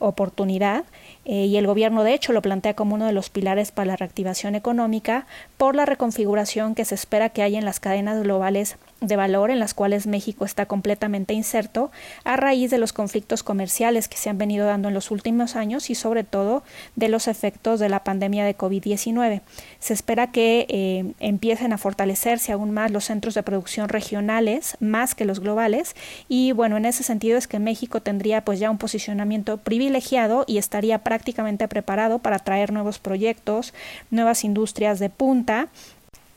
oportunidad 0.00 0.84
y 1.24 1.56
el 1.56 1.66
gobierno 1.66 2.02
de 2.02 2.14
hecho 2.14 2.32
lo 2.32 2.42
plantea 2.42 2.74
como 2.74 2.94
uno 2.94 3.06
de 3.06 3.12
los 3.12 3.28
pilares 3.28 3.70
para 3.70 3.86
la 3.86 3.96
reactivación 3.96 4.54
económica 4.54 5.26
por 5.56 5.76
la 5.76 5.84
reconfiguración 5.84 6.74
que 6.74 6.84
se 6.84 6.94
espera 6.94 7.28
que 7.28 7.42
haya 7.42 7.58
en 7.58 7.64
las 7.64 7.80
cadenas 7.80 8.22
globales 8.22 8.76
de 9.02 9.16
valor 9.16 9.50
en 9.50 9.58
las 9.58 9.74
cuales 9.74 10.06
México 10.06 10.44
está 10.44 10.66
completamente 10.66 11.34
inserto 11.34 11.90
a 12.24 12.36
raíz 12.36 12.70
de 12.70 12.78
los 12.78 12.92
conflictos 12.92 13.42
comerciales 13.42 14.08
que 14.08 14.16
se 14.16 14.30
han 14.30 14.38
venido 14.38 14.66
dando 14.66 14.88
en 14.88 14.94
los 14.94 15.10
últimos 15.10 15.56
años 15.56 15.90
y 15.90 15.94
sobre 15.94 16.24
todo 16.24 16.62
de 16.96 17.08
los 17.08 17.28
efectos 17.28 17.80
de 17.80 17.88
la 17.88 18.04
pandemia 18.04 18.44
de 18.44 18.56
COVID-19. 18.56 19.42
Se 19.80 19.92
espera 19.92 20.28
que 20.28 20.66
eh, 20.68 21.12
empiecen 21.20 21.72
a 21.72 21.78
fortalecerse 21.78 22.52
aún 22.52 22.70
más 22.70 22.90
los 22.90 23.04
centros 23.04 23.34
de 23.34 23.42
producción 23.42 23.88
regionales 23.88 24.76
más 24.80 25.14
que 25.14 25.24
los 25.24 25.40
globales 25.40 25.94
y 26.28 26.52
bueno, 26.52 26.76
en 26.76 26.84
ese 26.84 27.02
sentido 27.02 27.36
es 27.36 27.48
que 27.48 27.58
México 27.58 28.00
tendría 28.00 28.44
pues 28.44 28.60
ya 28.60 28.70
un 28.70 28.78
posicionamiento 28.78 29.58
privilegiado 29.58 30.44
y 30.46 30.58
estaría 30.58 30.98
prácticamente 30.98 31.68
preparado 31.68 32.20
para 32.20 32.38
traer 32.38 32.72
nuevos 32.72 32.98
proyectos, 32.98 33.74
nuevas 34.10 34.44
industrias 34.44 34.98
de 34.98 35.10
punta 35.10 35.68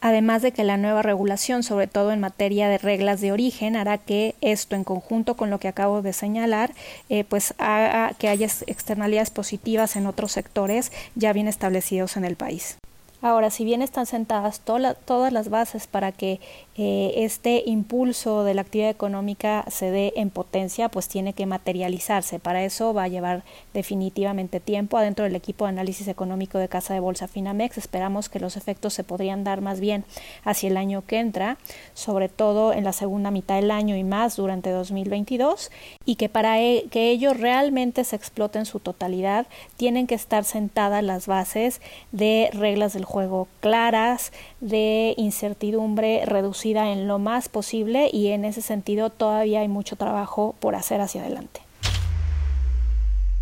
además 0.05 0.43
de 0.43 0.51
que 0.51 0.63
la 0.63 0.77
nueva 0.77 1.01
regulación, 1.01 1.63
sobre 1.63 1.87
todo 1.87 2.11
en 2.11 2.19
materia 2.19 2.69
de 2.69 2.77
reglas 2.77 3.21
de 3.21 3.31
origen, 3.31 3.75
hará 3.75 3.97
que 3.97 4.35
esto, 4.39 4.75
en 4.75 4.83
conjunto 4.83 5.35
con 5.35 5.49
lo 5.49 5.59
que 5.59 5.67
acabo 5.67 6.03
de 6.03 6.13
señalar, 6.13 6.75
eh, 7.09 7.23
pues 7.23 7.55
haga 7.57 8.13
que 8.19 8.29
haya 8.29 8.45
externalidades 8.67 9.31
positivas 9.31 9.95
en 9.95 10.05
otros 10.05 10.31
sectores 10.31 10.91
ya 11.15 11.33
bien 11.33 11.47
establecidos 11.47 12.17
en 12.17 12.25
el 12.25 12.35
país. 12.35 12.77
Ahora, 13.21 13.49
si 13.49 13.65
bien 13.65 13.81
están 13.81 14.05
sentadas 14.05 14.59
todas 14.59 15.33
las 15.33 15.49
bases 15.49 15.87
para 15.87 16.11
que 16.11 16.39
eh, 16.77 17.13
este 17.15 17.63
impulso 17.65 18.43
de 18.43 18.53
la 18.53 18.61
actividad 18.61 18.89
económica 18.89 19.63
se 19.69 19.89
dé 19.89 20.13
en 20.17 20.29
potencia, 20.29 20.89
pues 20.89 21.07
tiene 21.07 21.33
que 21.33 21.45
materializarse. 21.45 22.37
Para 22.39 22.63
eso 22.65 22.93
va 22.93 23.03
a 23.03 23.07
llevar 23.07 23.43
definitivamente 23.73 24.59
tiempo. 24.59 24.97
Adentro 24.97 25.23
del 25.23 25.35
equipo 25.35 25.65
de 25.65 25.69
análisis 25.69 26.09
económico 26.09 26.57
de 26.57 26.67
Casa 26.67 26.93
de 26.93 26.99
Bolsa 26.99 27.29
Finamex 27.29 27.77
esperamos 27.77 28.27
que 28.27 28.41
los 28.41 28.57
efectos 28.57 28.93
se 28.93 29.05
podrían 29.05 29.45
dar 29.45 29.61
más 29.61 29.79
bien 29.79 30.03
hacia 30.43 30.69
el 30.69 30.75
año 30.75 31.03
que 31.07 31.19
entra, 31.19 31.57
sobre 31.93 32.27
todo 32.27 32.73
en 32.73 32.83
la 32.83 32.93
segunda 32.93 33.31
mitad 33.31 33.55
del 33.55 33.71
año 33.71 33.95
y 33.95 34.03
más 34.03 34.35
durante 34.35 34.69
2022, 34.71 35.71
y 36.03 36.15
que 36.15 36.27
para 36.27 36.61
e, 36.61 36.87
que 36.91 37.09
ello 37.09 37.33
realmente 37.33 38.03
se 38.03 38.17
explote 38.17 38.59
en 38.59 38.65
su 38.65 38.79
totalidad, 38.79 39.47
tienen 39.77 40.07
que 40.07 40.15
estar 40.15 40.43
sentadas 40.43 41.03
las 41.03 41.25
bases 41.25 41.79
de 42.11 42.49
reglas 42.51 42.93
del 42.93 43.04
juego 43.05 43.47
claras, 43.61 44.33
de 44.59 45.13
incertidumbre 45.17 46.25
reducida 46.25 46.91
en 46.91 47.07
lo 47.07 47.19
más 47.19 47.47
posible 47.47 48.09
y 48.11 48.27
en 48.27 48.43
ese 48.43 48.61
sentido 48.61 49.09
todavía 49.09 49.61
hay 49.61 49.67
mucho 49.67 49.95
trabajo 49.95 50.55
por 50.59 50.75
hacer 50.75 50.99
hacia 50.99 51.21
adelante. 51.21 51.61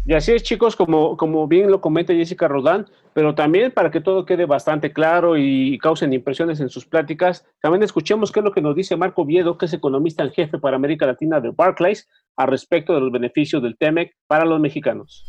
Y 0.05 0.13
así 0.13 0.33
es, 0.33 0.43
chicos, 0.43 0.75
como, 0.75 1.15
como 1.15 1.47
bien 1.47 1.71
lo 1.71 1.79
comenta 1.79 2.13
Jessica 2.13 2.49
Rodán, 2.49 2.87
pero 3.13 3.35
también 3.35 3.71
para 3.71 3.89
que 3.89 4.01
todo 4.01 4.25
quede 4.25 4.45
bastante 4.45 4.91
claro 4.91 5.37
y 5.37 5.77
causen 5.77 6.11
impresiones 6.11 6.59
en 6.59 6.67
sus 6.67 6.85
pláticas, 6.85 7.45
también 7.61 7.83
escuchemos 7.83 8.31
qué 8.31 8.41
es 8.41 8.43
lo 8.43 8.51
que 8.51 8.61
nos 8.61 8.75
dice 8.75 8.97
Marco 8.97 9.23
Viedo, 9.23 9.57
que 9.57 9.65
es 9.65 9.73
economista 9.73 10.23
en 10.23 10.31
jefe 10.31 10.57
para 10.57 10.75
América 10.75 11.05
Latina 11.05 11.39
de 11.39 11.51
Barclays, 11.51 12.09
al 12.35 12.49
respecto 12.49 12.93
de 12.93 12.99
los 12.99 13.11
beneficios 13.11 13.63
del 13.63 13.77
TEMEC 13.77 14.13
para 14.27 14.43
los 14.43 14.59
mexicanos. 14.59 15.25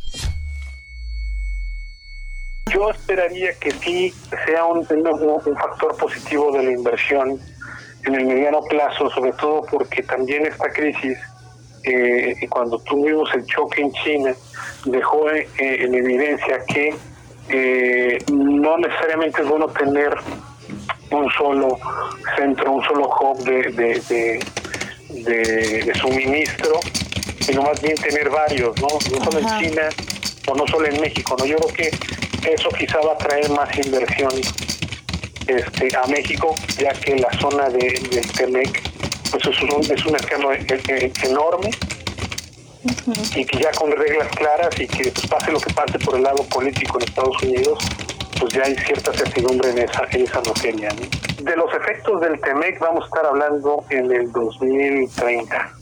Yo 2.75 2.91
esperaría 2.91 3.53
que 3.61 3.71
sí 3.71 4.13
sea 4.47 4.65
un, 4.65 4.79
un 4.79 5.57
factor 5.57 5.97
positivo 5.97 6.51
de 6.53 6.65
la 6.65 6.73
inversión 6.73 7.39
en 8.05 8.15
el 8.15 8.27
mediano 8.27 8.63
plazo, 8.63 9.09
sobre 9.11 9.33
todo 9.33 9.63
porque 9.71 10.03
también 10.03 10.45
esta 10.47 10.69
crisis, 10.71 11.17
eh, 11.85 12.35
cuando 12.49 12.79
tuvimos 12.81 13.33
el 13.35 13.47
choque 13.47 13.83
en 13.83 13.93
China, 13.93 14.35
dejó 14.87 15.31
eh, 15.31 15.47
en 15.59 15.95
evidencia 15.95 16.65
que 16.67 16.95
eh, 17.49 18.19
no 18.33 18.79
necesariamente 18.79 19.43
es 19.43 19.49
bueno 19.49 19.69
tener 19.69 20.13
un 21.11 21.31
solo 21.31 21.79
centro, 22.37 22.73
un 22.73 22.83
solo 22.85 23.09
hub 23.09 23.45
de, 23.45 23.71
de, 23.71 24.41
de, 25.85 25.95
suministro, 25.95 26.81
sino 27.41 27.63
más 27.63 27.81
bien 27.81 27.95
tener 27.97 28.31
varios, 28.31 28.75
¿no? 28.81 28.89
No 28.89 29.25
solo 29.25 29.39
en 29.39 29.61
China 29.61 29.89
o 30.49 30.55
no 30.55 30.67
solo 30.67 30.87
en 30.87 31.01
México, 31.01 31.37
¿no? 31.39 31.45
Yo 31.45 31.57
creo 31.57 31.75
que 31.75 32.24
eso 32.47 32.69
quizá 32.71 32.99
va 33.01 33.13
a 33.13 33.19
traer 33.19 33.51
más 33.51 33.77
inversión 33.79 34.33
este, 35.47 35.97
a 35.97 36.07
México, 36.07 36.55
ya 36.79 36.93
que 36.93 37.17
la 37.17 37.31
zona 37.39 37.69
de, 37.69 38.01
del 38.11 38.33
Temec 38.33 38.83
pues 39.31 39.47
es 39.47 39.63
un, 39.63 39.93
es 39.93 40.07
un 40.07 40.13
mercado 40.13 40.53
e, 40.53 40.65
e, 40.89 41.13
enorme 41.25 41.71
y 43.35 43.45
que 43.45 43.59
ya 43.59 43.71
con 43.73 43.91
reglas 43.93 44.29
claras 44.37 44.79
y 44.79 44.87
que 44.87 45.11
pues, 45.11 45.27
pase 45.27 45.51
lo 45.51 45.61
que 45.61 45.73
pase 45.73 45.99
por 45.99 46.17
el 46.17 46.23
lado 46.23 46.43
político 46.45 46.99
en 46.99 47.09
Estados 47.09 47.43
Unidos, 47.43 47.79
pues 48.39 48.53
ya 48.53 48.63
hay 48.63 48.75
cierta 48.77 49.13
certidumbre 49.13 49.71
en 49.71 49.79
esa, 49.79 50.07
en 50.11 50.23
esa 50.23 50.41
materia. 50.43 50.91
De 51.43 51.57
los 51.57 51.73
efectos 51.75 52.21
del 52.21 52.41
TEMEC 52.41 52.79
vamos 52.79 53.05
a 53.05 53.07
estar 53.07 53.27
hablando 53.27 53.85
en 53.91 54.13
el 54.13 54.31
2030. 54.33 55.73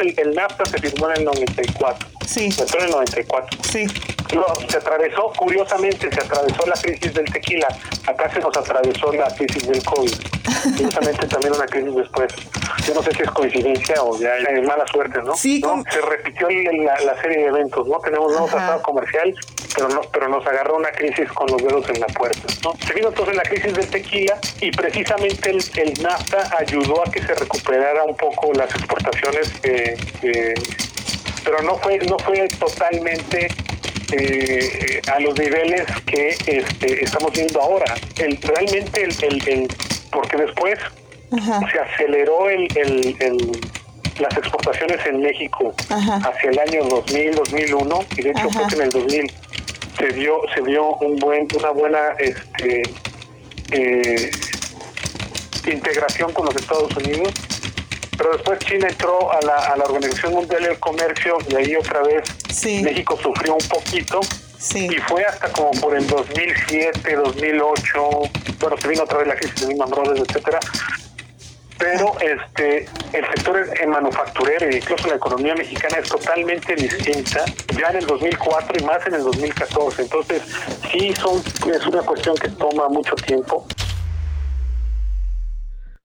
El, 0.00 0.18
el 0.18 0.34
NAFTA 0.34 0.64
se 0.64 0.78
firmó 0.78 1.10
en 1.10 1.18
el 1.18 1.24
94. 1.24 2.08
Sí. 2.26 2.50
Se 2.50 2.62
en 2.62 2.84
el 2.84 2.90
94. 2.90 3.58
Sí. 3.62 3.86
No, 4.34 4.44
se 4.68 4.76
atravesó, 4.76 5.32
curiosamente, 5.36 6.10
se 6.12 6.20
atravesó 6.20 6.66
la 6.66 6.74
crisis 6.74 7.14
del 7.14 7.24
tequila. 7.32 7.68
Acá 8.06 8.30
se 8.32 8.40
nos 8.40 8.56
atravesó 8.56 9.12
la 9.12 9.28
crisis 9.34 9.66
del 9.66 9.82
COVID. 9.84 10.12
Curiosamente 10.62 11.26
también 11.26 11.54
una 11.54 11.66
crisis 11.66 11.94
después. 11.94 12.34
Yo 12.86 12.94
no 12.94 13.02
sé 13.02 13.12
si 13.14 13.22
es 13.22 13.30
coincidencia 13.30 14.02
o 14.02 14.18
ya 14.18 14.34
es 14.36 14.66
mala 14.66 14.86
suerte, 14.86 15.20
¿no? 15.22 15.34
Sí. 15.36 15.62
Se 15.90 16.00
repitió 16.00 16.48
la, 16.48 17.20
serie 17.22 17.38
de 17.38 17.46
eventos, 17.46 17.86
¿no? 17.86 17.98
Tenemos 18.00 18.32
nuevo 18.32 18.46
tratado 18.46 18.82
comercial, 18.82 19.34
pero, 19.74 19.88
no, 19.88 20.00
pero 20.12 20.28
nos 20.28 20.46
agarró 20.46 20.76
una 20.76 20.90
crisis 20.90 21.30
con 21.32 21.46
los 21.48 21.62
dedos 21.62 21.88
en 21.90 22.00
la 22.00 22.06
puerta, 22.06 22.40
¿no? 22.64 22.74
Se 22.86 22.94
vino 22.94 23.08
entonces 23.08 23.36
la 23.36 23.42
crisis 23.42 23.74
del 23.74 23.88
tequila 23.88 24.38
y 24.60 24.70
precisamente 24.70 25.50
el, 25.50 25.62
el 25.76 26.02
NAFTA 26.02 26.50
ayudó 26.58 27.06
a 27.06 27.10
que 27.10 27.22
se 27.22 27.34
recuperara 27.34 28.04
un 28.04 28.16
poco 28.16 28.52
las 28.54 28.70
exportaciones 28.74 29.52
eh, 29.62 29.96
eh, 30.22 30.54
pero 31.44 31.62
no 31.62 31.76
fue 31.78 31.98
no 31.98 32.18
fue 32.18 32.48
totalmente 32.48 33.48
eh, 34.12 35.00
a 35.12 35.20
los 35.20 35.38
niveles 35.38 35.84
que 36.06 36.28
este, 36.46 37.04
estamos 37.04 37.32
viendo 37.32 37.60
ahora. 37.60 37.94
El, 38.18 38.40
realmente, 38.40 39.04
el, 39.04 39.48
el, 39.48 39.68
porque 40.10 40.36
después 40.36 40.78
se 41.30 41.78
aceleró 41.78 42.48
el, 42.48 42.68
las 44.18 44.36
exportaciones 44.36 45.04
en 45.06 45.20
México 45.20 45.74
hacia 45.88 46.50
el 46.50 46.58
año 46.58 46.84
2000, 46.84 47.34
2001, 47.34 48.04
y 48.16 48.22
de 48.22 48.30
hecho 48.30 48.50
fue 48.50 48.66
que 48.68 48.74
en 48.76 48.82
el 48.82 48.90
2000 48.90 49.32
se 49.98 50.08
dio, 50.08 50.40
se 50.54 50.62
dio 50.62 50.94
un 50.96 51.16
buen, 51.16 51.46
una 51.56 51.70
buena 51.70 51.98
este, 52.18 52.82
eh, 53.72 54.30
integración 55.66 56.32
con 56.32 56.46
los 56.46 56.56
Estados 56.56 56.96
Unidos 56.96 57.32
pero 58.18 58.32
después 58.32 58.58
China 58.58 58.88
entró 58.88 59.32
a 59.32 59.40
la, 59.42 59.54
a 59.54 59.76
la 59.76 59.84
Organización 59.84 60.34
Mundial 60.34 60.64
del 60.64 60.78
Comercio 60.80 61.38
y 61.48 61.54
ahí 61.54 61.76
otra 61.76 62.02
vez 62.02 62.24
México 62.82 63.16
sufrió 63.22 63.54
un 63.54 63.68
poquito. 63.68 64.20
Y 64.74 64.96
fue 65.06 65.24
hasta 65.24 65.52
como 65.52 65.70
por 65.80 65.96
el 65.96 66.04
2007, 66.08 67.14
2008, 67.14 68.10
bueno, 68.58 68.76
se 68.76 68.88
vino 68.88 69.04
otra 69.04 69.18
vez 69.18 69.28
la 69.28 69.36
crisis 69.36 69.60
de 69.60 69.68
Lehman 69.68 69.88
Brothers, 69.88 70.20
etcétera. 70.28 70.58
Pero 71.78 72.12
este 72.20 72.88
el 73.12 73.24
sector 73.36 73.86
manufacturero 73.86 74.66
e 74.66 74.78
incluso 74.78 75.06
la 75.06 75.14
economía 75.14 75.54
mexicana 75.54 75.98
es 75.98 76.08
totalmente 76.08 76.74
distinta 76.74 77.44
ya 77.80 77.90
en 77.90 77.98
el 77.98 78.06
2004 78.06 78.80
y 78.80 78.84
más 78.84 79.06
en 79.06 79.14
el 79.14 79.22
2014. 79.22 80.02
Entonces, 80.02 80.42
sí 80.90 81.14
son 81.14 81.40
es 81.72 81.86
una 81.86 82.02
cuestión 82.02 82.34
que 82.36 82.48
toma 82.48 82.88
mucho 82.88 83.14
tiempo. 83.14 83.64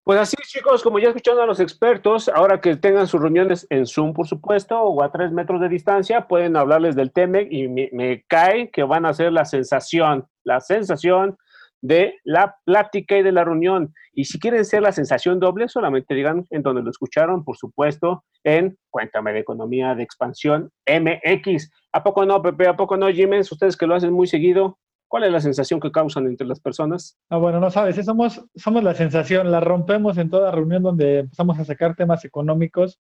Pues 0.05 0.19
así, 0.19 0.35
chicos, 0.45 0.83
como 0.83 0.99
ya 0.99 1.07
escucharon 1.07 1.41
a 1.41 1.45
los 1.45 1.61
expertos, 1.61 2.27
ahora 2.27 2.59
que 2.59 2.75
tengan 2.75 3.07
sus 3.07 3.21
reuniones 3.21 3.65
en 3.69 3.85
Zoom, 3.85 4.11
por 4.11 4.27
supuesto, 4.27 4.77
o 4.77 5.01
a 5.01 5.09
tres 5.13 5.31
metros 5.31 5.61
de 5.61 5.69
distancia, 5.69 6.27
pueden 6.27 6.57
hablarles 6.57 6.97
del 6.97 7.13
TEMEC 7.13 7.47
y 7.49 7.69
me, 7.69 8.25
cae 8.27 8.69
que 8.69 8.83
van 8.83 9.05
a 9.05 9.13
ser 9.13 9.31
la 9.31 9.45
sensación, 9.45 10.27
la 10.43 10.59
sensación 10.59 11.37
de 11.81 12.19
la 12.25 12.57
plática 12.65 13.17
y 13.17 13.23
de 13.23 13.31
la 13.31 13.45
reunión. 13.45 13.93
Y 14.11 14.25
si 14.25 14.39
quieren 14.39 14.65
ser 14.65 14.81
la 14.81 14.91
sensación 14.91 15.39
doble, 15.39 15.69
solamente 15.69 16.13
digan 16.13 16.45
en 16.49 16.63
donde 16.63 16.81
lo 16.81 16.89
escucharon, 16.89 17.45
por 17.45 17.55
supuesto, 17.55 18.25
en 18.43 18.77
Cuéntame 18.89 19.31
de 19.31 19.39
Economía 19.39 19.95
de 19.95 20.03
Expansión 20.03 20.69
MX. 20.85 21.71
¿A 21.93 22.03
poco 22.03 22.25
no, 22.25 22.41
Pepe? 22.41 22.67
¿A 22.67 22.75
poco 22.75 22.97
no, 22.97 23.07
Jiménez? 23.09 23.49
Ustedes 23.49 23.77
que 23.77 23.87
lo 23.87 23.95
hacen 23.95 24.11
muy 24.11 24.27
seguido, 24.27 24.79
¿Cuál 25.13 25.25
es 25.25 25.31
la 25.31 25.41
sensación 25.41 25.79
que 25.79 25.91
causan 25.91 26.25
entre 26.25 26.47
las 26.47 26.59
personas? 26.59 27.19
Ah, 27.29 27.37
bueno, 27.37 27.59
no 27.59 27.69
sabes, 27.69 28.03
somos, 28.03 28.43
somos 28.55 28.83
la 28.83 28.95
sensación, 28.95 29.51
la 29.51 29.59
rompemos 29.59 30.17
en 30.17 30.31
toda 30.31 30.49
reunión 30.49 30.81
donde 30.81 31.19
empezamos 31.19 31.59
a 31.59 31.65
sacar 31.65 31.95
temas 31.95 32.25
económicos 32.25 32.99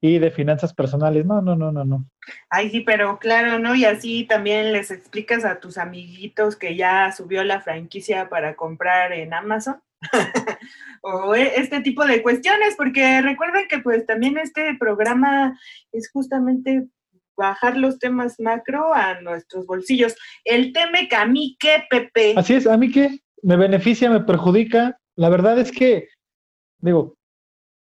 y 0.00 0.18
de 0.18 0.32
finanzas 0.32 0.74
personales. 0.74 1.24
No, 1.24 1.40
no, 1.40 1.54
no, 1.54 1.70
no, 1.70 1.84
no. 1.84 2.04
Ay, 2.50 2.70
sí, 2.70 2.80
pero 2.80 3.20
claro, 3.20 3.60
¿no? 3.60 3.76
Y 3.76 3.84
así 3.84 4.24
también 4.24 4.72
les 4.72 4.90
explicas 4.90 5.44
a 5.44 5.60
tus 5.60 5.78
amiguitos 5.78 6.56
que 6.56 6.74
ya 6.74 7.12
subió 7.12 7.44
la 7.44 7.60
franquicia 7.60 8.28
para 8.28 8.56
comprar 8.56 9.12
en 9.12 9.32
Amazon. 9.32 9.80
o 11.02 11.36
e, 11.36 11.60
este 11.60 11.80
tipo 11.80 12.04
de 12.06 12.24
cuestiones, 12.24 12.74
porque 12.76 13.22
recuerden 13.22 13.68
que 13.68 13.78
pues 13.78 14.04
también 14.04 14.36
este 14.36 14.76
programa 14.80 15.56
es 15.92 16.10
justamente 16.10 16.88
bajar 17.36 17.76
los 17.76 17.98
temas 17.98 18.38
macro 18.38 18.92
a 18.94 19.20
nuestros 19.20 19.66
bolsillos. 19.66 20.14
El 20.44 20.72
teme 20.72 21.08
que 21.08 21.16
a 21.16 21.26
mí 21.26 21.56
qué, 21.58 21.82
Pepe. 21.88 22.34
Así 22.36 22.54
es, 22.54 22.66
a 22.66 22.76
mí 22.76 22.90
qué, 22.90 23.20
me 23.42 23.56
beneficia, 23.56 24.10
me 24.10 24.20
perjudica. 24.20 24.98
La 25.14 25.28
verdad 25.28 25.58
es 25.58 25.72
que, 25.72 26.08
digo, 26.78 27.16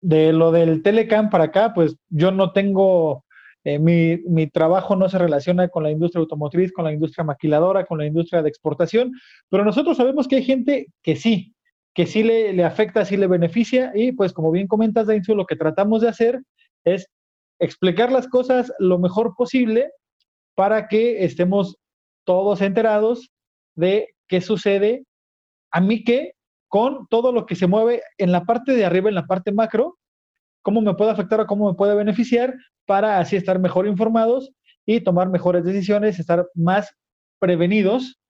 de 0.01 0.33
lo 0.33 0.51
del 0.51 0.81
Telecam 0.81 1.29
para 1.29 1.45
acá, 1.45 1.73
pues 1.73 1.95
yo 2.09 2.31
no 2.31 2.51
tengo, 2.51 3.25
eh, 3.63 3.79
mi, 3.79 4.17
mi, 4.27 4.47
trabajo 4.47 4.95
no 4.95 5.07
se 5.09 5.19
relaciona 5.19 5.69
con 5.69 5.83
la 5.83 5.91
industria 5.91 6.21
automotriz, 6.21 6.71
con 6.71 6.85
la 6.85 6.93
industria 6.93 7.23
maquiladora, 7.23 7.85
con 7.85 7.99
la 7.99 8.05
industria 8.05 8.41
de 8.41 8.49
exportación, 8.49 9.11
pero 9.49 9.63
nosotros 9.63 9.97
sabemos 9.97 10.27
que 10.27 10.37
hay 10.37 10.43
gente 10.43 10.87
que 11.03 11.15
sí, 11.15 11.53
que 11.93 12.07
sí 12.07 12.23
le, 12.23 12.53
le 12.53 12.63
afecta, 12.63 13.05
sí 13.05 13.17
le 13.17 13.27
beneficia 13.27 13.91
y 13.93 14.11
pues 14.11 14.33
como 14.33 14.51
bien 14.51 14.67
comentas, 14.67 15.07
Dainzu, 15.07 15.35
lo 15.35 15.45
que 15.45 15.55
tratamos 15.55 16.01
de 16.01 16.09
hacer 16.09 16.41
es 16.83 17.07
explicar 17.61 18.11
las 18.11 18.27
cosas 18.27 18.73
lo 18.79 18.99
mejor 18.99 19.35
posible 19.35 19.91
para 20.55 20.87
que 20.87 21.23
estemos 21.23 21.77
todos 22.25 22.61
enterados 22.61 23.31
de 23.75 24.09
qué 24.27 24.41
sucede 24.41 25.05
a 25.71 25.79
mí 25.79 26.03
que 26.03 26.33
con 26.67 27.07
todo 27.07 27.31
lo 27.31 27.45
que 27.45 27.55
se 27.55 27.67
mueve 27.67 28.01
en 28.17 28.31
la 28.31 28.45
parte 28.45 28.73
de 28.73 28.83
arriba, 28.83 29.09
en 29.09 29.15
la 29.15 29.27
parte 29.27 29.51
macro, 29.51 29.97
cómo 30.63 30.81
me 30.81 30.95
puede 30.95 31.11
afectar 31.11 31.39
o 31.39 31.47
cómo 31.47 31.69
me 31.69 31.77
puede 31.77 31.95
beneficiar 31.95 32.55
para 32.85 33.19
así 33.19 33.35
estar 33.35 33.59
mejor 33.59 33.87
informados 33.87 34.51
y 34.85 35.01
tomar 35.01 35.29
mejores 35.29 35.63
decisiones, 35.63 36.19
estar 36.19 36.47
más 36.55 36.95
prevenidos 37.39 38.20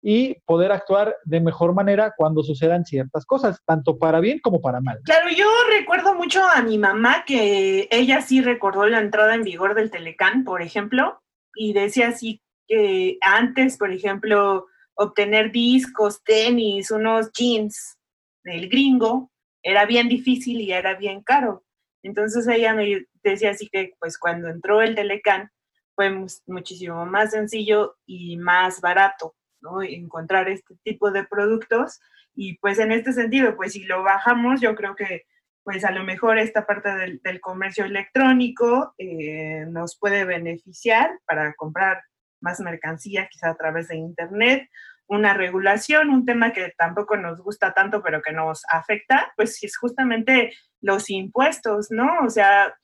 y 0.00 0.34
poder 0.44 0.72
actuar 0.72 1.16
de 1.24 1.40
mejor 1.40 1.74
manera 1.74 2.14
cuando 2.16 2.42
sucedan 2.42 2.84
ciertas 2.84 3.26
cosas, 3.26 3.60
tanto 3.64 3.98
para 3.98 4.20
bien 4.20 4.38
como 4.38 4.60
para 4.60 4.80
mal. 4.80 5.00
Claro, 5.04 5.28
yo 5.30 5.46
recuerdo 5.70 6.14
mucho 6.14 6.42
a 6.48 6.62
mi 6.62 6.78
mamá 6.78 7.24
que 7.26 7.88
ella 7.90 8.20
sí 8.20 8.40
recordó 8.40 8.86
la 8.86 9.00
entrada 9.00 9.34
en 9.34 9.42
vigor 9.42 9.74
del 9.74 9.90
Telecán, 9.90 10.44
por 10.44 10.62
ejemplo, 10.62 11.20
y 11.54 11.72
decía 11.72 12.08
así 12.08 12.40
que 12.68 13.18
antes, 13.22 13.76
por 13.76 13.90
ejemplo, 13.92 14.66
obtener 14.94 15.50
discos, 15.50 16.22
tenis, 16.22 16.90
unos 16.90 17.32
jeans 17.32 17.98
del 18.44 18.68
gringo 18.68 19.30
era 19.62 19.84
bien 19.84 20.08
difícil 20.08 20.60
y 20.60 20.72
era 20.72 20.94
bien 20.94 21.22
caro. 21.22 21.64
Entonces 22.02 22.46
ella 22.46 22.74
me 22.74 23.06
decía 23.22 23.50
así 23.50 23.68
que 23.68 23.94
pues 23.98 24.18
cuando 24.18 24.48
entró 24.48 24.80
el 24.80 24.94
Telecán 24.94 25.50
fue 25.96 26.10
muchísimo 26.46 27.04
más 27.06 27.32
sencillo 27.32 27.96
y 28.06 28.36
más 28.36 28.80
barato 28.80 29.34
encontrar 29.82 30.48
este 30.48 30.74
tipo 30.84 31.10
de 31.10 31.24
productos. 31.24 32.00
Y 32.34 32.58
pues 32.58 32.78
en 32.78 32.92
este 32.92 33.12
sentido, 33.12 33.56
pues 33.56 33.72
si 33.72 33.84
lo 33.84 34.02
bajamos, 34.02 34.60
yo 34.60 34.74
creo 34.74 34.94
que 34.94 35.26
pues 35.68 35.84
a 35.84 35.90
lo 35.90 36.02
mejor 36.02 36.38
esta 36.38 36.64
parte 36.64 36.88
del, 36.94 37.40
comercio 37.42 37.84
electrónico 37.84 38.94
eh, 38.96 39.66
nos 39.68 39.98
puede 39.98 40.24
beneficiar 40.24 41.10
para 41.26 41.52
comprar 41.54 42.02
más 42.40 42.58
mercancía, 42.60 43.28
quizá 43.30 43.50
a 43.50 43.54
través 43.54 43.88
de 43.88 43.96
Internet, 43.96 44.70
una 45.08 45.34
regulación, 45.34 46.08
un 46.08 46.24
tema 46.24 46.54
que 46.54 46.72
tampoco 46.78 47.18
nos 47.18 47.42
gusta 47.42 47.74
tanto, 47.74 48.02
pero 48.02 48.22
que 48.22 48.32
nos 48.32 48.62
afecta, 48.72 49.30
pues 49.36 49.62
es 49.62 49.76
justamente 49.76 50.54
los 50.80 51.10
impuestos, 51.10 51.90
¿no? 51.90 52.20
O 52.24 52.30
sea, 52.30 52.74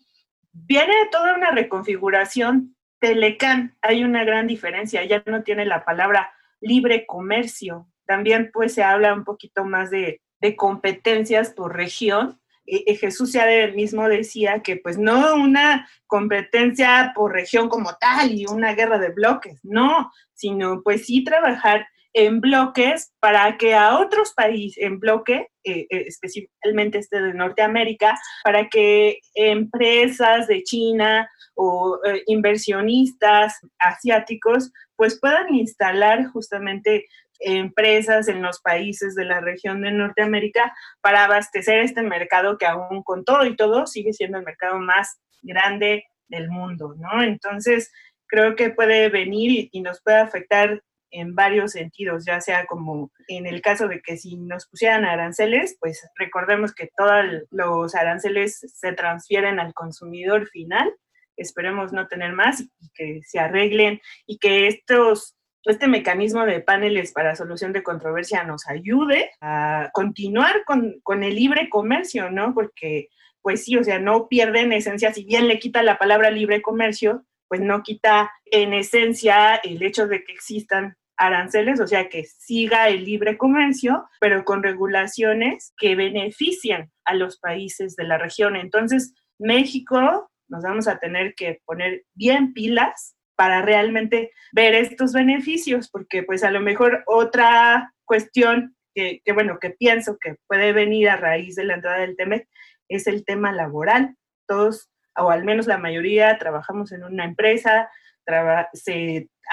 viene 0.53 0.95
toda 1.11 1.37
una 1.37 1.53
reconfiguración. 1.53 2.77
Telecan, 2.99 3.79
hay 3.81 4.05
una 4.05 4.25
gran 4.25 4.47
diferencia, 4.47 5.05
ya 5.05 5.23
no 5.25 5.43
tiene 5.43 5.65
la 5.65 5.87
palabra 5.87 6.34
libre 6.65 7.07
comercio. 7.07 7.89
También 8.07 8.51
pues 8.53 8.75
se 8.75 8.83
habla 8.83 9.15
un 9.15 9.25
poquito 9.25 9.65
más 9.65 9.91
de, 9.91 10.21
competencias 10.57 11.51
por 11.51 11.75
región. 11.75 12.39
Eh, 12.67 12.85
eh, 12.87 12.97
Jesús 12.97 13.33
ya 13.33 13.47
mismo 13.75 14.07
decía 14.09 14.61
que 14.61 14.77
pues 14.77 14.99
no 14.99 15.37
una 15.37 15.89
competencia 16.07 17.13
por 17.15 17.33
región 17.33 17.71
como 17.71 17.97
tal 17.99 18.33
y 18.33 18.45
una 18.45 18.75
guerra 18.75 18.99
de 18.99 19.09
bloques, 19.09 19.61
no, 19.63 20.13
sino 20.35 20.83
pues 20.83 21.07
sí 21.07 21.25
trabajar 21.25 21.87
en 22.15 22.41
bloques 22.41 23.13
para 23.21 23.59
que 23.59 23.75
a 23.75 23.99
otros 23.99 24.33
países 24.35 24.83
en 24.83 24.99
bloque, 25.01 25.49
eh, 25.65 25.87
especialmente 25.91 26.99
este 26.99 27.21
de 27.21 27.35
Norteamérica, 27.35 28.19
para 28.43 28.69
que 28.69 29.19
empresas 29.35 30.47
de 30.47 30.63
China 30.63 31.29
o 31.57 32.01
inversionistas 32.27 33.61
asiáticos 33.79 34.73
pues 34.97 35.19
puedan 35.21 35.55
instalar 35.55 36.27
justamente 36.27 37.07
empresas 37.41 38.29
en 38.29 38.43
los 38.43 38.61
países 38.61 39.15
de 39.15 39.25
la 39.25 39.41
región 39.41 39.83
de 39.83 39.93
Norteamérica 39.93 40.75
para 41.01 41.25
abastecer 41.25 41.81
este 41.81 42.03
mercado 42.03 42.59
que 42.59 42.67
aún 42.67 43.03
con 43.03 43.25
todo 43.25 43.45
y 43.45 43.57
todo 43.57 43.87
sigue 43.87 44.13
siendo 44.13 44.39
el 44.39 44.45
mercado 44.45 44.79
más 44.79 45.19
grande 45.43 46.05
del 46.29 46.49
mundo, 46.49 46.95
¿no? 46.97 47.23
Entonces, 47.23 47.93
creo 48.27 48.57
que 48.57 48.71
puede 48.71 49.09
venir 49.11 49.69
y, 49.71 49.81
nos 49.81 50.01
puede 50.03 50.19
afectar 50.19 50.83
en 51.15 51.35
varios 51.35 51.73
sentidos, 51.73 52.25
ya 52.25 52.41
sea 52.41 52.67
como 52.67 53.11
en 53.29 53.47
el 53.47 53.63
caso 53.63 53.89
de 53.89 54.03
que 54.03 54.17
si 54.17 54.37
nos 54.37 54.67
pusieran 54.67 55.05
aranceles, 55.05 55.77
pues 55.81 56.07
recordemos 56.17 56.75
que 56.75 56.91
todos 56.97 57.25
los 57.51 57.95
aranceles 57.95 58.59
se 58.59 58.93
transfieren 58.93 59.61
al 59.61 59.73
consumidor 59.75 60.49
final 60.49 60.93
esperemos 61.37 61.93
no 61.93 62.07
tener 62.07 62.33
más 62.33 62.61
y 62.61 62.91
que 62.95 63.21
se 63.25 63.39
arreglen 63.39 64.01
y 64.27 64.39
que 64.39 64.69
estos 64.69 65.37
este 65.65 65.89
mecanismo 65.89 66.45
de 66.45 66.61
paneles 66.61 67.13
para 67.13 67.35
solución 67.35 67.73
de 67.73 67.83
controversia 67.83 68.45
nos 68.45 68.67
ayude 68.69 69.31
a 69.41 69.89
continuar 69.95 70.63
con, 70.67 71.01
con, 71.03 71.25
el 71.25 71.37
libre 71.37 71.71
comercio, 71.71 72.31
¿no? 72.31 72.53
Porque, 72.53 73.09
pues 73.41 73.65
sí, 73.65 73.79
o 73.79 73.83
sea, 73.83 73.99
no 73.99 74.29
pierde 74.29 74.61
en 74.61 74.75
esencia, 74.75 75.15
si 75.15 75.25
bien 75.25 75.49
le 75.49 75.59
quita 75.59 75.83
la 75.83 75.97
palabra 75.97 76.31
libre 76.31 76.61
comercio, 76.61 77.25
pues 77.49 77.63
no 77.63 77.83
quita 77.83 78.31
en 78.45 78.75
esencia 78.75 79.55
el 79.57 79.83
hecho 79.83 80.07
de 80.07 80.23
que 80.23 80.33
existan 80.33 80.99
aranceles, 81.17 81.81
o 81.81 81.87
sea, 81.87 82.09
que 82.09 82.25
siga 82.25 82.89
el 82.89 83.05
libre 83.05 83.37
comercio, 83.39 84.09
pero 84.21 84.45
con 84.45 84.63
regulaciones 84.63 85.73
que 85.77 85.95
benefician 85.95 86.91
a 87.05 87.15
los 87.15 87.39
países 87.39 87.97
de 87.97 88.05
la 88.05 88.19
región. 88.19 88.57
Entonces, 88.57 89.15
México 89.39 90.31
nos 90.49 90.63
vamos 90.63 90.89
a 90.89 90.99
tener 90.99 91.35
que 91.35 91.61
poner 91.65 92.05
bien 92.15 92.53
pilas 92.53 93.17
para 93.37 93.63
realmente 93.63 94.33
ver 94.53 94.75
estos 94.75 95.13
beneficios, 95.13 95.89
porque 95.91 96.23
pues 96.23 96.45
a 96.45 96.51
lo 96.51 96.61
mejor 96.61 97.03
otra 97.07 97.93
cuestión 98.05 98.77
que, 98.95 99.21
bueno, 99.33 99.59
que 99.61 99.71
pienso 99.71 100.19
que 100.21 100.37
puede 100.47 100.73
venir 100.73 101.09
a 101.09 101.17
raíz 101.17 101.57
de 101.57 101.65
la 101.65 101.75
entrada 101.75 101.99
del 101.99 102.17
TEMEC 102.17 102.49
es 102.89 103.07
el 103.07 103.25
tema 103.25 103.53
laboral. 103.53 104.17
Todos, 104.47 104.91
o 105.17 105.31
al 105.31 105.45
menos 105.45 105.67
la 105.67 105.79
mayoría, 105.79 106.39
trabajamos 106.39 106.93
en 106.93 107.03
una 107.03 107.25
empresa, 107.25 107.89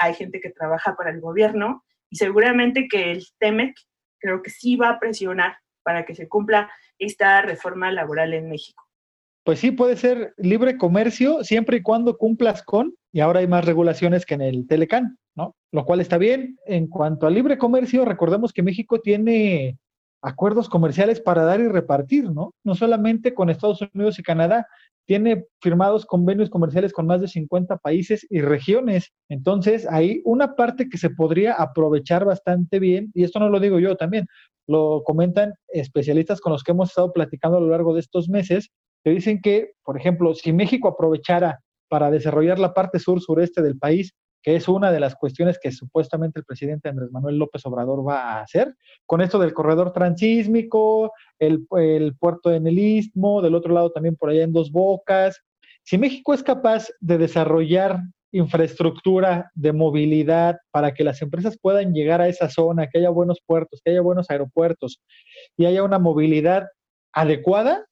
hay 0.00 0.14
gente 0.14 0.40
que 0.40 0.50
trabaja 0.50 0.96
para 0.96 1.10
el 1.10 1.20
gobierno 1.20 1.84
y 2.10 2.16
seguramente 2.16 2.88
que 2.88 3.12
el 3.12 3.24
TEMEC 3.38 3.74
creo 4.18 4.42
que 4.42 4.50
sí 4.50 4.76
va 4.76 4.90
a 4.90 5.00
presionar 5.00 5.56
para 5.82 6.04
que 6.04 6.14
se 6.14 6.28
cumpla 6.28 6.70
esta 6.98 7.42
reforma 7.42 7.90
laboral 7.90 8.34
en 8.34 8.48
México 8.48 8.82
pues 9.44 9.58
sí 9.58 9.70
puede 9.72 9.96
ser 9.96 10.34
libre 10.36 10.76
comercio 10.76 11.42
siempre 11.44 11.78
y 11.78 11.82
cuando 11.82 12.16
cumplas 12.16 12.62
con, 12.62 12.94
y 13.12 13.20
ahora 13.20 13.40
hay 13.40 13.46
más 13.46 13.64
regulaciones 13.64 14.24
que 14.24 14.34
en 14.34 14.42
el 14.42 14.66
Telecán, 14.66 15.18
¿no? 15.34 15.56
Lo 15.72 15.84
cual 15.84 16.00
está 16.00 16.18
bien. 16.18 16.58
En 16.66 16.86
cuanto 16.86 17.26
al 17.26 17.34
libre 17.34 17.58
comercio, 17.58 18.04
recordemos 18.04 18.52
que 18.52 18.62
México 18.62 19.00
tiene 19.00 19.78
acuerdos 20.22 20.68
comerciales 20.68 21.20
para 21.20 21.42
dar 21.42 21.60
y 21.60 21.66
repartir, 21.66 22.30
¿no? 22.30 22.54
No 22.64 22.74
solamente 22.74 23.34
con 23.34 23.50
Estados 23.50 23.80
Unidos 23.94 24.18
y 24.18 24.22
Canadá, 24.22 24.68
tiene 25.06 25.44
firmados 25.60 26.06
convenios 26.06 26.50
comerciales 26.50 26.92
con 26.92 27.06
más 27.06 27.20
de 27.20 27.28
50 27.28 27.78
países 27.78 28.26
y 28.30 28.40
regiones. 28.40 29.12
Entonces, 29.28 29.86
hay 29.90 30.20
una 30.24 30.54
parte 30.54 30.88
que 30.88 30.98
se 30.98 31.10
podría 31.10 31.54
aprovechar 31.54 32.24
bastante 32.24 32.78
bien, 32.78 33.10
y 33.14 33.24
esto 33.24 33.38
no 33.40 33.48
lo 33.48 33.60
digo 33.60 33.78
yo 33.78 33.96
también, 33.96 34.26
lo 34.68 35.02
comentan 35.04 35.52
especialistas 35.68 36.40
con 36.40 36.52
los 36.52 36.62
que 36.62 36.72
hemos 36.72 36.90
estado 36.90 37.12
platicando 37.12 37.58
a 37.58 37.60
lo 37.60 37.68
largo 37.68 37.94
de 37.94 38.00
estos 38.00 38.28
meses, 38.28 38.70
que 39.04 39.10
dicen 39.10 39.40
que, 39.42 39.72
por 39.84 39.96
ejemplo, 39.96 40.34
si 40.34 40.52
México 40.52 40.88
aprovechara 40.88 41.58
para 41.88 42.10
desarrollar 42.10 42.58
la 42.58 42.72
parte 42.72 42.98
sur-sureste 42.98 43.60
del 43.60 43.78
país, 43.78 44.14
que 44.42 44.56
es 44.56 44.68
una 44.68 44.90
de 44.90 45.00
las 45.00 45.14
cuestiones 45.14 45.58
que 45.62 45.70
supuestamente 45.70 46.38
el 46.38 46.44
presidente 46.44 46.88
Andrés 46.88 47.10
Manuel 47.12 47.38
López 47.38 47.64
Obrador 47.66 48.06
va 48.06 48.20
a 48.20 48.42
hacer, 48.42 48.74
con 49.06 49.20
esto 49.20 49.38
del 49.38 49.54
corredor 49.54 49.92
transísmico, 49.92 51.12
el, 51.38 51.66
el 51.78 52.16
puerto 52.16 52.52
en 52.52 52.66
el 52.66 52.78
Istmo, 52.78 53.40
del 53.42 53.54
otro 53.54 53.72
lado 53.72 53.90
también 53.92 54.16
por 54.16 54.30
allá 54.30 54.42
en 54.42 54.52
Dos 54.52 54.72
Bocas. 54.72 55.40
Si 55.84 55.98
México 55.98 56.34
es 56.34 56.42
capaz 56.42 56.88
de 57.00 57.18
desarrollar 57.18 58.00
infraestructura 58.32 59.50
de 59.54 59.72
movilidad 59.72 60.56
para 60.70 60.94
que 60.94 61.04
las 61.04 61.20
empresas 61.22 61.58
puedan 61.60 61.92
llegar 61.92 62.20
a 62.20 62.28
esa 62.28 62.48
zona, 62.48 62.88
que 62.88 62.98
haya 62.98 63.10
buenos 63.10 63.40
puertos, 63.44 63.80
que 63.84 63.90
haya 63.90 64.00
buenos 64.00 64.30
aeropuertos 64.30 65.00
y 65.56 65.66
haya 65.66 65.82
una 65.82 65.98
movilidad 65.98 66.66
adecuada, 67.12 67.86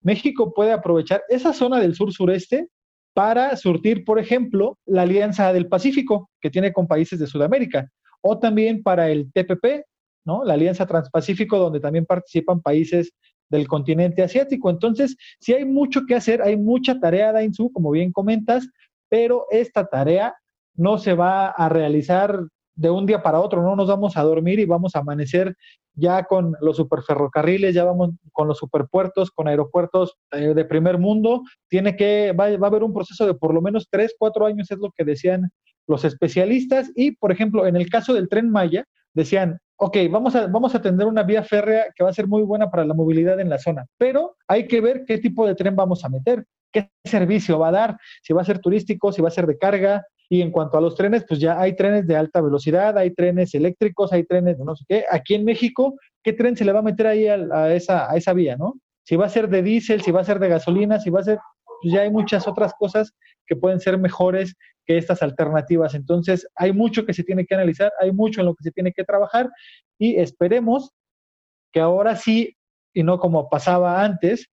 México 0.00 0.52
puede 0.54 0.72
aprovechar 0.72 1.22
esa 1.28 1.52
zona 1.52 1.80
del 1.80 1.94
sur-sureste 1.94 2.68
para 3.14 3.56
surtir, 3.56 4.04
por 4.04 4.18
ejemplo, 4.18 4.78
la 4.84 5.02
Alianza 5.02 5.52
del 5.52 5.68
Pacífico 5.68 6.30
que 6.40 6.50
tiene 6.50 6.72
con 6.72 6.86
países 6.86 7.18
de 7.18 7.26
Sudamérica, 7.26 7.88
o 8.20 8.38
también 8.38 8.82
para 8.82 9.08
el 9.10 9.32
TPP, 9.32 9.86
¿no? 10.26 10.44
La 10.44 10.54
Alianza 10.54 10.86
Transpacífico, 10.86 11.58
donde 11.58 11.80
también 11.80 12.06
participan 12.06 12.60
países 12.60 13.12
del 13.50 13.68
continente 13.68 14.22
asiático. 14.22 14.68
Entonces, 14.68 15.16
sí 15.38 15.52
hay 15.52 15.64
mucho 15.64 16.06
que 16.06 16.14
hacer, 16.14 16.42
hay 16.42 16.56
mucha 16.56 16.98
tarea, 16.98 17.32
Dainzu, 17.32 17.70
como 17.72 17.90
bien 17.90 18.10
comentas, 18.10 18.68
pero 19.08 19.46
esta 19.50 19.86
tarea 19.86 20.34
no 20.74 20.98
se 20.98 21.14
va 21.14 21.48
a 21.48 21.68
realizar 21.68 22.40
de 22.74 22.90
un 22.90 23.06
día 23.06 23.22
para 23.22 23.40
otro, 23.40 23.62
no 23.62 23.76
nos 23.76 23.88
vamos 23.88 24.16
a 24.16 24.22
dormir 24.22 24.58
y 24.58 24.64
vamos 24.64 24.96
a 24.96 25.00
amanecer 25.00 25.54
ya 25.94 26.24
con 26.24 26.54
los 26.60 26.76
superferrocarriles, 26.76 27.74
ya 27.74 27.84
vamos 27.84 28.10
con 28.32 28.48
los 28.48 28.58
superpuertos, 28.58 29.30
con 29.30 29.48
aeropuertos 29.48 30.16
eh, 30.32 30.54
de 30.54 30.64
primer 30.64 30.98
mundo. 30.98 31.42
Tiene 31.68 31.96
que, 31.96 32.32
va, 32.32 32.56
va, 32.56 32.66
a 32.66 32.70
haber 32.70 32.82
un 32.82 32.92
proceso 32.92 33.26
de 33.26 33.34
por 33.34 33.54
lo 33.54 33.62
menos 33.62 33.88
tres, 33.90 34.14
cuatro 34.18 34.46
años, 34.46 34.70
es 34.70 34.78
lo 34.78 34.90
que 34.90 35.04
decían 35.04 35.50
los 35.86 36.04
especialistas. 36.04 36.90
Y, 36.94 37.12
por 37.12 37.32
ejemplo, 37.32 37.66
en 37.66 37.76
el 37.76 37.88
caso 37.88 38.14
del 38.14 38.28
tren 38.28 38.50
Maya, 38.50 38.84
decían, 39.14 39.58
ok, 39.76 39.96
vamos 40.10 40.34
a, 40.34 40.46
vamos 40.46 40.74
a 40.74 40.82
tener 40.82 41.06
una 41.06 41.22
vía 41.22 41.42
férrea 41.42 41.86
que 41.94 42.04
va 42.04 42.10
a 42.10 42.14
ser 42.14 42.26
muy 42.26 42.42
buena 42.42 42.70
para 42.70 42.84
la 42.84 42.94
movilidad 42.94 43.40
en 43.40 43.48
la 43.48 43.58
zona, 43.58 43.86
pero 43.98 44.36
hay 44.48 44.66
que 44.66 44.80
ver 44.80 45.04
qué 45.06 45.18
tipo 45.18 45.46
de 45.46 45.54
tren 45.54 45.76
vamos 45.76 46.04
a 46.04 46.08
meter, 46.08 46.44
qué 46.72 46.90
servicio 47.04 47.58
va 47.58 47.68
a 47.68 47.72
dar, 47.72 47.98
si 48.22 48.32
va 48.32 48.42
a 48.42 48.44
ser 48.44 48.58
turístico, 48.58 49.12
si 49.12 49.22
va 49.22 49.28
a 49.28 49.32
ser 49.32 49.46
de 49.46 49.58
carga, 49.58 50.04
y 50.28 50.40
en 50.40 50.50
cuanto 50.50 50.78
a 50.78 50.80
los 50.80 50.94
trenes, 50.94 51.24
pues 51.28 51.40
ya 51.40 51.60
hay 51.60 51.76
trenes 51.76 52.06
de 52.06 52.16
alta 52.16 52.40
velocidad, 52.40 52.96
hay 52.96 53.12
trenes 53.12 53.54
eléctricos, 53.54 54.12
hay 54.12 54.24
trenes 54.24 54.58
de 54.58 54.64
no 54.64 54.74
sé 54.74 54.84
qué. 54.88 55.04
Aquí 55.10 55.34
en 55.34 55.44
México, 55.44 55.94
¿qué 56.22 56.32
tren 56.32 56.56
se 56.56 56.64
le 56.64 56.72
va 56.72 56.80
a 56.80 56.82
meter 56.82 57.06
ahí 57.06 57.26
a, 57.28 57.74
esa, 57.74 58.32
vía, 58.32 58.56
no? 58.56 58.74
Si 59.04 59.16
va 59.16 59.26
a 59.26 59.28
ser 59.28 59.48
de 59.48 59.62
diésel, 59.62 60.00
si 60.00 60.10
va 60.10 60.22
a 60.22 60.24
ser 60.24 60.38
de 60.38 60.48
gasolina, 60.48 60.98
si 60.98 61.10
va 61.10 61.20
a 61.20 61.24
ser, 61.24 61.38
pues 61.82 61.92
ya 61.92 62.02
hay 62.02 62.10
muchas 62.10 62.48
otras 62.48 62.72
cosas 62.78 63.12
que 63.46 63.54
pueden 63.54 63.80
ser 63.80 63.98
mejores 63.98 64.54
que 64.86 64.96
estas 64.96 65.22
alternativas. 65.22 65.94
Entonces, 65.94 66.46
hay 66.54 66.72
mucho 66.72 67.04
que 67.04 67.12
se 67.12 67.22
tiene 67.22 67.44
que 67.44 67.54
analizar, 67.54 67.92
hay 68.00 68.12
mucho 68.12 68.40
en 68.40 68.46
lo 68.46 68.54
que 68.54 68.64
se 68.64 68.70
tiene 68.70 68.92
que 68.92 69.04
trabajar 69.04 69.50
y 69.98 70.16
esperemos 70.16 70.90
que 71.72 71.80
ahora 71.80 72.16
sí, 72.16 72.56
y 72.94 73.02
no 73.02 73.18
como 73.18 73.50
pasaba 73.50 74.02
antes, 74.02 74.46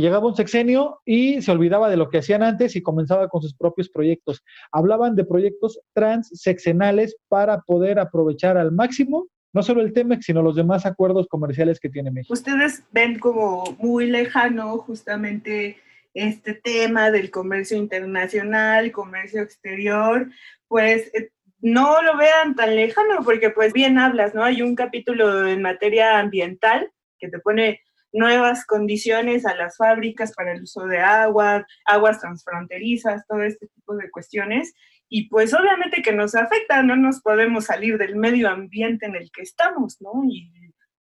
llegaba 0.00 0.26
un 0.26 0.36
sexenio 0.36 1.00
y 1.04 1.42
se 1.42 1.50
olvidaba 1.50 1.88
de 1.88 1.96
lo 1.96 2.08
que 2.08 2.18
hacían 2.18 2.42
antes 2.42 2.76
y 2.76 2.82
comenzaba 2.82 3.28
con 3.28 3.42
sus 3.42 3.54
propios 3.54 3.88
proyectos. 3.88 4.42
Hablaban 4.72 5.16
de 5.16 5.24
proyectos 5.24 5.80
transseccionales 5.94 7.16
para 7.28 7.60
poder 7.60 7.98
aprovechar 7.98 8.56
al 8.56 8.72
máximo 8.72 9.28
no 9.56 9.62
solo 9.62 9.80
el 9.80 9.94
TEMEX, 9.94 10.26
sino 10.26 10.42
los 10.42 10.54
demás 10.54 10.84
acuerdos 10.84 11.28
comerciales 11.28 11.80
que 11.80 11.88
tiene 11.88 12.10
México. 12.10 12.34
Ustedes 12.34 12.82
ven 12.92 13.18
como 13.18 13.64
muy 13.78 14.04
lejano 14.04 14.76
justamente 14.78 15.78
este 16.12 16.52
tema 16.52 17.10
del 17.10 17.30
comercio 17.30 17.78
internacional, 17.78 18.92
comercio 18.92 19.40
exterior, 19.40 20.28
pues 20.68 21.10
eh, 21.14 21.30
no 21.60 22.02
lo 22.02 22.18
vean 22.18 22.54
tan 22.54 22.76
lejano 22.76 23.22
porque 23.24 23.48
pues 23.48 23.72
bien 23.72 23.98
hablas, 23.98 24.34
¿no? 24.34 24.44
Hay 24.44 24.60
un 24.60 24.74
capítulo 24.74 25.46
en 25.46 25.62
materia 25.62 26.18
ambiental 26.18 26.90
que 27.18 27.28
te 27.28 27.38
pone 27.38 27.80
nuevas 28.16 28.64
condiciones 28.64 29.46
a 29.46 29.54
las 29.54 29.76
fábricas 29.76 30.32
para 30.32 30.52
el 30.52 30.62
uso 30.62 30.86
de 30.86 30.98
agua, 30.98 31.66
aguas 31.84 32.20
transfronterizas, 32.20 33.26
todo 33.26 33.42
este 33.42 33.68
tipo 33.68 33.94
de 33.94 34.10
cuestiones. 34.10 34.74
Y 35.08 35.28
pues 35.28 35.54
obviamente 35.54 36.02
que 36.02 36.12
nos 36.12 36.34
afecta, 36.34 36.82
no 36.82 36.96
nos 36.96 37.20
podemos 37.20 37.66
salir 37.66 37.98
del 37.98 38.16
medio 38.16 38.48
ambiente 38.48 39.06
en 39.06 39.14
el 39.14 39.30
que 39.30 39.42
estamos, 39.42 40.00
¿no? 40.00 40.24
Y 40.28 40.50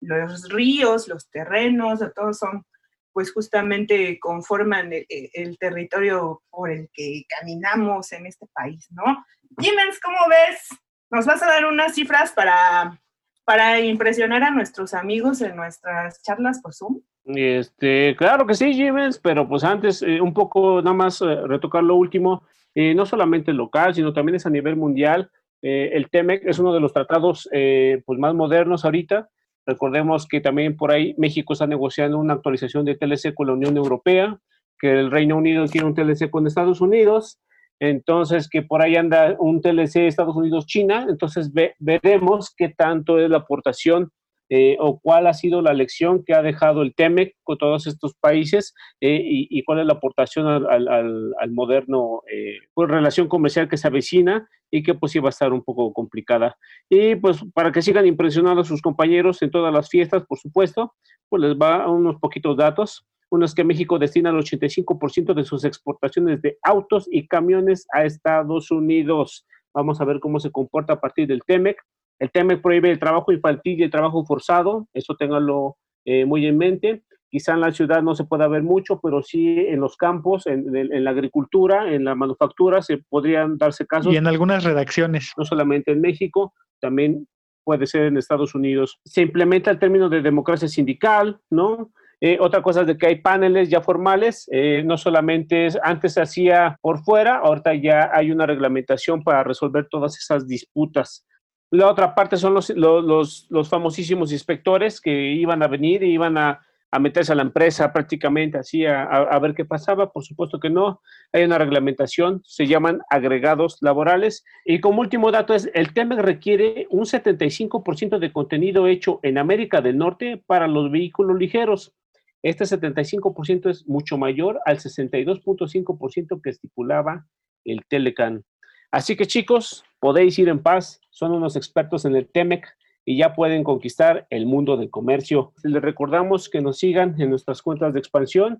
los 0.00 0.48
ríos, 0.50 1.08
los 1.08 1.28
terrenos, 1.30 2.00
todos 2.14 2.38
son, 2.38 2.64
pues 3.12 3.32
justamente 3.32 4.18
conforman 4.20 4.92
el, 4.92 5.06
el 5.08 5.58
territorio 5.58 6.42
por 6.50 6.70
el 6.70 6.88
que 6.92 7.24
caminamos 7.28 8.12
en 8.12 8.26
este 8.26 8.46
país, 8.52 8.86
¿no? 8.90 9.24
Jiménez, 9.58 9.98
¿cómo 10.00 10.18
ves? 10.28 10.68
¿Nos 11.10 11.26
vas 11.26 11.42
a 11.42 11.46
dar 11.46 11.66
unas 11.66 11.94
cifras 11.94 12.32
para 12.32 13.00
para 13.48 13.80
impresionar 13.80 14.42
a 14.42 14.50
nuestros 14.50 14.92
amigos 14.92 15.40
en 15.40 15.56
nuestras 15.56 16.22
charlas 16.22 16.60
por 16.60 16.74
Zoom? 16.74 17.00
Este, 17.24 18.14
claro 18.14 18.46
que 18.46 18.52
sí, 18.52 18.74
Jiménez, 18.74 19.18
pero 19.18 19.48
pues 19.48 19.64
antes 19.64 20.02
eh, 20.02 20.20
un 20.20 20.34
poco 20.34 20.82
nada 20.82 20.94
más 20.94 21.22
eh, 21.22 21.34
retocar 21.46 21.82
lo 21.82 21.94
último, 21.94 22.42
eh, 22.74 22.94
no 22.94 23.06
solamente 23.06 23.54
local, 23.54 23.94
sino 23.94 24.12
también 24.12 24.36
es 24.36 24.44
a 24.44 24.50
nivel 24.50 24.76
mundial. 24.76 25.30
el 25.62 26.10
TEMEC 26.10 26.44
es 26.44 26.58
uno 26.58 26.74
de 26.74 26.80
los 26.80 26.92
tratados 26.92 27.48
pues 27.50 28.18
más 28.18 28.34
modernos 28.34 28.84
ahorita. 28.84 29.30
Recordemos 29.64 30.28
que 30.28 30.42
también 30.42 30.76
por 30.76 30.92
ahí 30.92 31.14
México 31.16 31.54
está 31.54 31.66
negociando 31.66 32.18
una 32.18 32.34
actualización 32.34 32.84
de 32.84 32.96
TLC 32.96 33.32
con 33.34 33.46
la 33.46 33.54
Unión 33.54 33.78
Europea, 33.78 34.38
que 34.78 34.92
el 34.92 35.10
Reino 35.10 35.38
Unido 35.38 35.64
tiene 35.68 35.86
un 35.86 35.94
TLC 35.94 36.28
con 36.30 36.46
Estados 36.46 36.82
Unidos, 36.82 37.40
entonces 37.80 38.48
que 38.48 38.62
por 38.62 38.82
ahí 38.82 38.96
anda 38.96 39.36
un 39.38 39.60
TLC 39.60 40.06
Estados 40.06 40.36
Unidos-China, 40.36 41.06
entonces 41.08 41.50
veremos 41.78 42.54
qué 42.56 42.68
tanto 42.70 43.18
es 43.18 43.30
la 43.30 43.38
aportación 43.38 44.10
eh, 44.50 44.78
o 44.80 44.98
cuál 44.98 45.26
ha 45.26 45.34
sido 45.34 45.60
la 45.60 45.74
lección 45.74 46.24
que 46.24 46.32
ha 46.32 46.40
dejado 46.40 46.80
el 46.80 46.94
TEMEC 46.94 47.36
con 47.42 47.58
todos 47.58 47.86
estos 47.86 48.14
países 48.14 48.74
eh, 48.98 49.20
y, 49.22 49.62
cuál 49.64 49.80
es 49.80 49.86
la 49.86 49.92
aportación 49.94 50.46
al, 50.46 51.50
moderno 51.50 52.22
eh, 52.32 52.56
pues, 52.72 52.88
relación 52.88 53.28
comercial 53.28 53.68
que 53.68 53.76
se 53.76 53.88
avecina 53.88 54.48
y 54.70 54.82
que 54.82 54.94
pues 54.94 55.14
iba 55.14 55.28
a 55.28 55.30
estar 55.30 55.52
un 55.52 55.62
poco 55.62 55.92
complicada. 55.92 56.56
Y 56.88 57.16
pues 57.16 57.44
para 57.52 57.72
que 57.72 57.82
sigan 57.82 58.06
impresionando 58.06 58.62
a 58.62 58.64
sus 58.64 58.80
compañeros 58.80 59.42
en 59.42 59.50
todas 59.50 59.72
las 59.72 59.90
fiestas, 59.90 60.24
por 60.26 60.38
supuesto, 60.38 60.94
pues 61.28 61.42
les 61.42 61.54
va 61.54 61.86
unos 61.90 62.16
poquitos 62.16 62.56
datos. 62.56 63.06
Uno 63.30 63.44
es 63.44 63.54
que 63.54 63.64
México 63.64 63.98
destina 63.98 64.30
el 64.30 64.36
85% 64.36 65.34
de 65.34 65.44
sus 65.44 65.64
exportaciones 65.64 66.40
de 66.40 66.58
autos 66.62 67.06
y 67.10 67.26
camiones 67.26 67.86
a 67.92 68.04
Estados 68.04 68.70
Unidos. 68.70 69.46
Vamos 69.74 70.00
a 70.00 70.04
ver 70.04 70.18
cómo 70.20 70.40
se 70.40 70.50
comporta 70.50 70.94
a 70.94 71.00
partir 71.00 71.26
del 71.26 71.42
TEMEC. 71.46 71.76
El 72.18 72.30
TEMEC 72.30 72.62
prohíbe 72.62 72.90
el 72.90 72.98
trabajo 72.98 73.32
infantil 73.32 73.78
y 73.78 73.82
el 73.84 73.90
trabajo 73.90 74.24
forzado, 74.24 74.88
eso 74.92 75.14
ténganlo 75.16 75.76
eh, 76.04 76.24
muy 76.24 76.46
en 76.46 76.56
mente. 76.56 77.04
Quizá 77.30 77.52
en 77.52 77.60
la 77.60 77.72
ciudad 77.72 78.02
no 78.02 78.14
se 78.14 78.24
pueda 78.24 78.48
ver 78.48 78.62
mucho, 78.62 79.00
pero 79.02 79.22
sí 79.22 79.58
en 79.58 79.80
los 79.80 79.96
campos, 79.98 80.46
en, 80.46 80.74
en, 80.74 81.04
la 81.04 81.10
agricultura, 81.10 81.92
en 81.92 82.04
la 82.04 82.14
manufactura, 82.14 82.80
se 82.80 82.98
podrían 83.10 83.58
darse 83.58 83.86
casos. 83.86 84.12
Y 84.12 84.16
en 84.16 84.26
algunas 84.26 84.64
redacciones. 84.64 85.34
No 85.36 85.44
solamente 85.44 85.92
en 85.92 86.00
México, 86.00 86.54
también 86.80 87.28
puede 87.64 87.86
ser 87.86 88.04
en 88.04 88.16
Estados 88.16 88.54
Unidos. 88.54 88.98
Se 89.04 89.20
implementa 89.20 89.70
el 89.70 89.78
término 89.78 90.08
de 90.08 90.22
democracia 90.22 90.68
sindical, 90.68 91.38
¿no? 91.50 91.92
Eh, 92.20 92.36
otra 92.40 92.62
cosa 92.62 92.80
es 92.80 92.88
de 92.88 92.98
que 92.98 93.06
hay 93.06 93.16
paneles 93.16 93.68
ya 93.68 93.80
formales, 93.80 94.48
eh, 94.50 94.82
no 94.84 94.96
solamente 94.96 95.68
antes 95.82 96.14
se 96.14 96.20
hacía 96.20 96.76
por 96.80 96.98
fuera, 97.04 97.36
ahorita 97.36 97.74
ya 97.74 98.10
hay 98.12 98.32
una 98.32 98.44
reglamentación 98.44 99.22
para 99.22 99.44
resolver 99.44 99.86
todas 99.88 100.18
esas 100.18 100.48
disputas. 100.48 101.24
La 101.70 101.88
otra 101.88 102.14
parte 102.14 102.36
son 102.36 102.54
los, 102.54 102.70
los, 102.70 103.46
los, 103.50 103.68
famosísimos 103.68 104.32
inspectores 104.32 105.00
que 105.00 105.32
iban 105.32 105.62
a 105.62 105.68
venir 105.68 106.02
y 106.02 106.12
iban 106.12 106.38
a, 106.38 106.60
a 106.90 106.98
meterse 106.98 107.32
a 107.32 107.34
la 107.34 107.42
empresa 107.42 107.92
prácticamente 107.92 108.56
así 108.56 108.86
a, 108.86 109.02
a, 109.02 109.38
ver 109.38 109.54
qué 109.54 109.66
pasaba. 109.66 110.10
Por 110.10 110.24
supuesto 110.24 110.58
que 110.58 110.70
no, 110.70 111.02
hay 111.30 111.44
una 111.44 111.58
reglamentación, 111.58 112.40
se 112.44 112.66
llaman 112.66 113.00
agregados 113.10 113.76
laborales. 113.82 114.44
Y 114.64 114.80
como 114.80 115.02
último 115.02 115.30
dato 115.30 115.54
es, 115.54 115.70
el 115.74 115.92
tema 115.92 116.16
requiere 116.16 116.86
un 116.90 117.04
75% 117.04 118.18
de 118.18 118.32
contenido 118.32 118.86
hecho 118.86 119.20
en 119.22 119.36
América 119.36 119.82
del 119.82 119.98
Norte 119.98 120.42
para 120.46 120.66
los 120.66 120.90
vehículos 120.90 121.38
ligeros. 121.38 121.94
Este 122.42 122.64
75% 122.64 123.70
es 123.70 123.86
mucho 123.88 124.16
mayor 124.16 124.60
al 124.64 124.78
62.5% 124.78 126.40
que 126.42 126.50
estipulaba 126.50 127.26
el 127.64 127.84
Telecan. 127.88 128.44
Así 128.90 129.16
que 129.16 129.26
chicos, 129.26 129.84
podéis 130.00 130.38
ir 130.38 130.48
en 130.48 130.62
paz, 130.62 131.00
son 131.10 131.32
unos 131.32 131.56
expertos 131.56 132.04
en 132.04 132.16
el 132.16 132.28
TEMEC 132.30 132.66
y 133.04 133.18
ya 133.18 133.34
pueden 133.34 133.64
conquistar 133.64 134.26
el 134.30 134.46
mundo 134.46 134.76
del 134.76 134.90
comercio. 134.90 135.52
Les 135.62 135.82
recordamos 135.82 136.48
que 136.48 136.60
nos 136.60 136.78
sigan 136.78 137.20
en 137.20 137.30
nuestras 137.30 137.60
cuentas 137.60 137.92
de 137.92 137.98
expansión, 137.98 138.58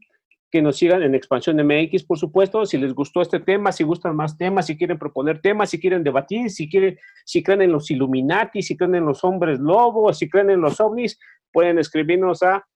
que 0.50 0.62
nos 0.62 0.76
sigan 0.76 1.02
en 1.02 1.14
Expansión 1.14 1.56
MX, 1.56 2.04
por 2.04 2.18
supuesto, 2.18 2.64
si 2.64 2.78
les 2.78 2.94
gustó 2.94 3.20
este 3.20 3.40
tema, 3.40 3.70
si 3.72 3.84
gustan 3.84 4.16
más 4.16 4.38
temas, 4.38 4.66
si 4.66 4.78
quieren 4.78 4.98
proponer 4.98 5.40
temas, 5.40 5.70
si 5.70 5.78
quieren 5.78 6.02
debatir, 6.02 6.50
si 6.50 6.68
quieren, 6.70 6.98
si 7.26 7.42
creen 7.42 7.62
en 7.62 7.72
los 7.72 7.90
Illuminati, 7.90 8.62
si 8.62 8.76
creen 8.76 8.94
en 8.94 9.04
los 9.04 9.22
hombres 9.24 9.58
lobos, 9.58 10.18
si 10.18 10.28
creen 10.28 10.50
en 10.50 10.62
los 10.62 10.80
ovnis, 10.80 11.18
pueden 11.52 11.78
escribirnos 11.78 12.42
a 12.42 12.66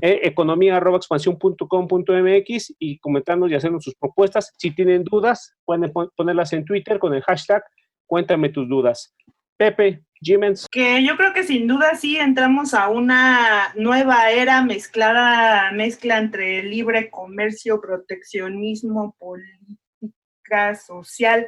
eh, 0.00 0.20
economía.expansión.com.mx 0.22 2.74
y 2.78 2.98
comentarnos 2.98 3.50
y 3.50 3.54
hacernos 3.54 3.84
sus 3.84 3.96
propuestas. 3.96 4.52
Si 4.56 4.70
tienen 4.72 5.04
dudas, 5.04 5.54
pueden 5.64 5.92
ponerlas 6.16 6.52
en 6.52 6.64
Twitter 6.64 6.98
con 6.98 7.14
el 7.14 7.22
hashtag 7.22 7.62
Cuéntame 8.08 8.48
tus 8.48 8.68
dudas. 8.68 9.14
Pepe, 9.58 10.02
Jimens. 10.14 10.66
Que 10.70 11.04
yo 11.04 11.16
creo 11.16 11.34
que 11.34 11.44
sin 11.44 11.66
duda 11.66 11.94
sí 11.94 12.16
entramos 12.16 12.72
a 12.72 12.88
una 12.88 13.72
nueva 13.76 14.30
era 14.30 14.64
mezclada, 14.64 15.70
mezcla 15.72 16.16
entre 16.16 16.62
libre 16.62 17.10
comercio, 17.10 17.80
proteccionismo, 17.80 19.14
política, 19.18 20.74
social. 20.74 21.46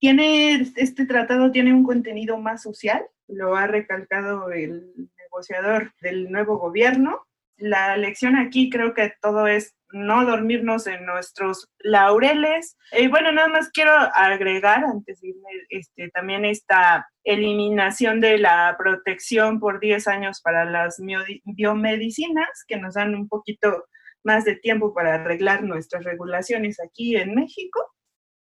Tiene, 0.00 0.66
este 0.76 1.06
tratado 1.06 1.52
tiene 1.52 1.72
un 1.72 1.84
contenido 1.84 2.38
más 2.38 2.62
social, 2.62 3.06
lo 3.28 3.54
ha 3.54 3.68
recalcado 3.68 4.50
el 4.50 4.92
negociador 5.16 5.92
del 6.00 6.32
nuevo 6.32 6.58
gobierno, 6.58 7.24
la 7.64 7.96
lección 7.96 8.36
aquí 8.36 8.68
creo 8.68 8.92
que 8.92 9.14
todo 9.22 9.46
es 9.46 9.74
no 9.90 10.26
dormirnos 10.26 10.86
en 10.86 11.06
nuestros 11.06 11.70
laureles. 11.78 12.76
Y 12.92 13.06
bueno, 13.06 13.32
nada 13.32 13.48
más 13.48 13.70
quiero 13.70 13.92
agregar, 13.92 14.84
antes 14.84 15.20
de 15.20 15.28
irme, 15.28 15.48
este, 15.70 16.10
también 16.10 16.44
esta 16.44 17.08
eliminación 17.22 18.20
de 18.20 18.36
la 18.36 18.74
protección 18.76 19.60
por 19.60 19.80
10 19.80 20.06
años 20.08 20.42
para 20.42 20.66
las 20.66 21.00
biomedicinas, 21.44 22.64
que 22.68 22.76
nos 22.76 22.94
dan 22.94 23.14
un 23.14 23.28
poquito 23.28 23.86
más 24.24 24.44
de 24.44 24.56
tiempo 24.56 24.92
para 24.92 25.14
arreglar 25.14 25.62
nuestras 25.62 26.04
regulaciones 26.04 26.78
aquí 26.80 27.16
en 27.16 27.34
México. 27.34 27.94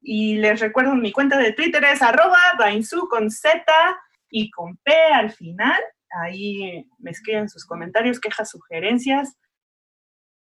Y 0.01 0.37
les 0.37 0.61
recuerdo, 0.61 0.95
mi 0.95 1.13
cuenta 1.13 1.37
de 1.37 1.53
Twitter 1.53 1.85
es 1.85 2.01
arroba 2.01 2.39
con 3.11 3.31
Z 3.31 3.63
y 4.31 4.51
con 4.51 4.79
P 4.79 4.95
al 5.13 5.31
final. 5.31 5.79
Ahí 6.11 6.87
me 6.99 7.11
escriben 7.11 7.49
sus 7.49 7.65
comentarios, 7.65 8.21
quejas, 8.21 8.51
sugerencias. 8.51 9.37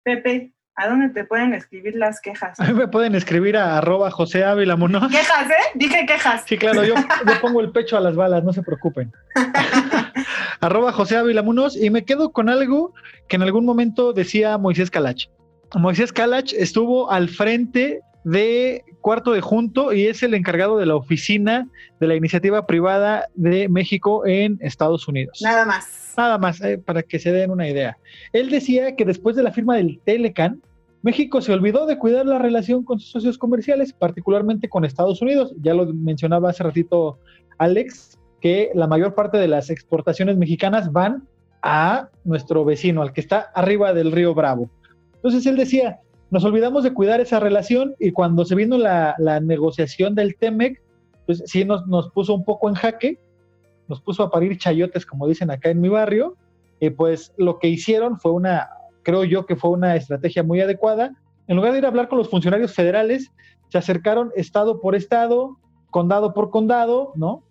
Pepe, 0.03 0.53
¿a 0.75 0.87
dónde 0.87 1.09
te 1.09 1.25
pueden 1.25 1.53
escribir 1.53 1.95
las 1.95 2.19
quejas? 2.19 2.59
A 2.59 2.65
mí 2.65 2.73
me 2.73 2.87
pueden 2.87 3.15
escribir 3.15 3.57
a 3.57 3.77
arroba 3.77 4.11
José 4.11 4.43
Ávila 4.43 4.75
Munoz. 4.75 5.11
Quejas, 5.11 5.49
¿eh? 5.49 5.71
Dije 5.75 6.05
quejas. 6.05 6.43
Sí, 6.45 6.57
claro, 6.57 6.83
yo, 6.83 6.95
yo 6.95 7.41
pongo 7.41 7.61
el 7.61 7.71
pecho 7.71 7.97
a 7.97 8.01
las 8.01 8.15
balas, 8.15 8.43
no 8.43 8.53
se 8.53 8.63
preocupen. 8.63 9.11
arroba 10.61 10.91
José 10.91 11.17
Ávila 11.17 11.41
Munoz 11.41 11.75
y 11.75 11.89
me 11.89 12.05
quedo 12.05 12.31
con 12.31 12.49
algo 12.49 12.93
que 13.27 13.35
en 13.35 13.43
algún 13.43 13.65
momento 13.65 14.13
decía 14.13 14.57
Moisés 14.57 14.91
Calach. 14.91 15.27
Moisés 15.75 16.13
Calach 16.13 16.53
estuvo 16.53 17.11
al 17.11 17.29
frente 17.29 18.01
de 18.23 18.83
Cuarto 19.03 19.33
de 19.33 19.41
Junto 19.41 19.91
y 19.91 20.07
es 20.07 20.23
el 20.23 20.33
encargado 20.33 20.77
de 20.77 20.85
la 20.85 20.95
oficina 20.95 21.67
de 21.99 22.07
la 22.07 22.15
iniciativa 22.15 22.65
privada 22.65 23.27
de 23.35 23.67
México 23.67 24.25
en 24.25 24.57
Estados 24.61 25.09
Unidos. 25.09 25.41
Nada 25.43 25.65
más. 25.65 26.13
Nada 26.17 26.37
más, 26.37 26.61
eh, 26.61 26.77
para 26.77 27.03
que 27.03 27.19
se 27.19 27.33
den 27.33 27.51
una 27.51 27.67
idea. 27.67 27.97
Él 28.31 28.49
decía 28.49 28.95
que 28.95 29.03
después 29.03 29.35
de 29.35 29.43
la 29.43 29.51
firma 29.51 29.75
del 29.75 29.99
Telecan, 30.05 30.61
México 31.01 31.41
se 31.41 31.51
olvidó 31.51 31.85
de 31.85 31.97
cuidar 31.97 32.25
la 32.25 32.39
relación 32.39 32.85
con 32.85 32.97
sus 32.99 33.11
socios 33.11 33.37
comerciales, 33.37 33.91
particularmente 33.91 34.69
con 34.69 34.85
Estados 34.85 35.21
Unidos. 35.21 35.53
Ya 35.61 35.73
lo 35.73 35.85
mencionaba 35.85 36.51
hace 36.51 36.63
ratito 36.63 37.19
Alex, 37.57 38.17
que 38.39 38.71
la 38.73 38.87
mayor 38.87 39.15
parte 39.15 39.37
de 39.37 39.49
las 39.49 39.69
exportaciones 39.69 40.37
mexicanas 40.37 40.93
van 40.93 41.27
a 41.61 42.07
nuestro 42.23 42.63
vecino, 42.63 43.01
al 43.01 43.11
que 43.11 43.19
está 43.19 43.51
arriba 43.53 43.93
del 43.93 44.13
río 44.13 44.33
Bravo. 44.33 44.69
Entonces 45.15 45.45
él 45.45 45.57
decía, 45.57 45.99
nos 46.33 46.43
olvidamos 46.45 46.83
de 46.83 46.95
cuidar 46.95 47.21
esa 47.21 47.39
relación 47.39 47.93
y 47.99 48.11
cuando 48.11 48.43
se 48.43 48.55
vino 48.55 48.75
la, 48.75 49.15
negociación 49.43 50.15
del 50.15 50.35
TEMEC, 50.35 50.81
pues 51.27 51.43
sí 51.45 51.63
nos, 51.63 51.85
nos, 51.85 52.09
puso 52.09 52.33
un 52.33 52.43
poco 52.43 52.67
en 52.69 52.73
jaque, 52.73 53.19
nos 53.87 54.01
puso 54.01 54.23
a 54.23 54.31
parir 54.31 54.57
chayotes, 54.57 55.05
como 55.05 55.27
dicen 55.27 55.51
acá 55.51 55.69
en 55.69 55.79
mi 55.79 55.89
barrio, 55.89 56.35
y 56.79 56.89
pues 56.89 57.31
lo 57.37 57.59
que 57.59 57.67
hicieron 57.67 58.19
fue 58.19 58.31
una, 58.31 58.67
creo 59.03 59.23
yo 59.25 59.45
que 59.45 59.55
fue 59.55 59.69
una 59.69 59.95
estrategia 59.95 60.41
muy 60.41 60.59
adecuada. 60.59 61.15
En 61.45 61.55
lugar 61.55 61.73
de 61.73 61.77
ir 61.77 61.85
a 61.85 61.89
hablar 61.89 62.09
con 62.09 62.17
los 62.17 62.31
funcionarios 62.31 62.73
federales, 62.73 63.31
se 63.69 63.77
acercaron 63.77 64.31
estado 64.35 64.81
por 64.81 64.95
estado, 64.95 65.59
condado 65.91 66.33
por 66.33 66.49
condado, 66.49 67.13
¿no? 67.15 67.43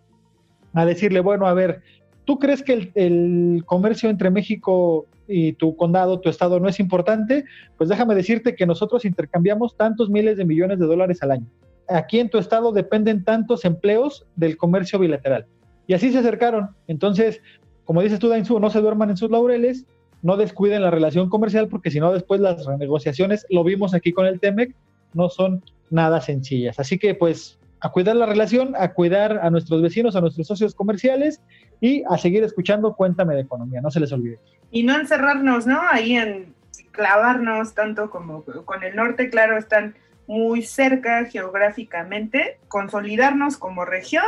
A 0.74 0.85
decirle, 0.87 1.20
bueno, 1.20 1.47
a 1.47 1.55
ver, 1.55 1.83
¿tú 2.24 2.41
crees 2.41 2.64
que 2.64 2.72
el, 2.72 2.93
el 2.97 3.62
comercio 3.64 4.11
entre 4.11 4.33
México 4.33 5.07
y 5.29 5.53
tu 5.55 5.77
condado, 5.77 6.20
tu 6.20 6.29
estado 6.29 6.61
no 6.61 6.68
es 6.68 6.81
importante, 6.81 7.45
pues 7.77 7.89
déjame 7.89 8.14
decirte 8.14 8.55
que 8.55 8.66
nosotros 8.66 9.05
intercambiamos 9.05 9.77
tantos 9.77 10.11
miles 10.11 10.37
de 10.37 10.45
millones 10.45 10.79
de 10.79 10.87
dólares 10.87 11.23
al 11.23 11.33
año. 11.33 11.47
Aquí 11.89 12.20
en 12.20 12.31
tu 12.31 12.39
estado 12.39 12.73
dependen 12.73 13.25
tantos 13.25 13.64
empleos 13.64 14.27
del 14.37 14.57
comercio 14.57 14.99
bilateral. 14.99 15.47
Y 15.87 15.95
así 15.95 16.12
se 16.12 16.18
acercaron. 16.18 16.70
Entonces, 16.87 17.41
como 17.85 18.03
dices 18.03 18.18
tú, 18.18 18.29
Dainzu, 18.29 18.61
no 18.61 18.70
se 18.70 18.81
duerman 18.81 19.11
en 19.11 19.16
sus 19.16 19.31
laureles, 19.31 19.87
no 20.23 20.37
descuiden 20.37 20.83
la 20.83 20.91
relación 20.91 21.29
comercial, 21.29 21.68
porque 21.68 21.91
si 21.91 21.99
no, 21.99 22.12
después 22.12 22.41
las 22.41 22.64
renegociaciones, 22.64 23.45
lo 23.51 23.64
vimos 23.64 23.93
aquí 23.93 24.12
con 24.12 24.27
el 24.27 24.39
TEMEC, 24.39 24.75
no 25.14 25.29
son 25.29 25.64
nada 25.91 26.20
sencillas. 26.20 26.79
Así 26.79 26.99
que, 26.99 27.14
pues, 27.14 27.59
a 27.81 27.91
cuidar 27.91 28.14
la 28.14 28.27
relación, 28.27 28.75
a 28.79 28.95
cuidar 28.95 29.41
a 29.43 29.51
nuestros 29.51 29.83
vecinos, 29.83 30.14
a 30.14 30.20
nuestros 30.20 30.47
socios 30.47 30.75
comerciales 30.75 31.41
y 31.83 32.05
a 32.09 32.16
seguir 32.16 32.45
escuchando 32.45 32.95
Cuéntame 32.95 33.35
de 33.35 33.41
Economía, 33.41 33.80
no 33.80 33.91
se 33.91 33.99
les 33.99 34.12
olvide. 34.12 34.39
Y 34.70 34.85
no 34.85 34.95
encerrarnos, 34.95 35.66
¿no? 35.66 35.80
Ahí 35.91 36.14
en 36.16 36.55
clavarnos 36.93 37.74
tanto 37.74 38.09
como 38.09 38.45
con 38.64 38.85
el 38.85 38.95
norte, 38.95 39.28
claro, 39.30 39.59
están 39.59 39.97
muy 40.28 40.62
cerca 40.62 41.24
geográficamente, 41.24 42.61
consolidarnos 42.68 43.57
como 43.57 43.85
región 43.85 44.24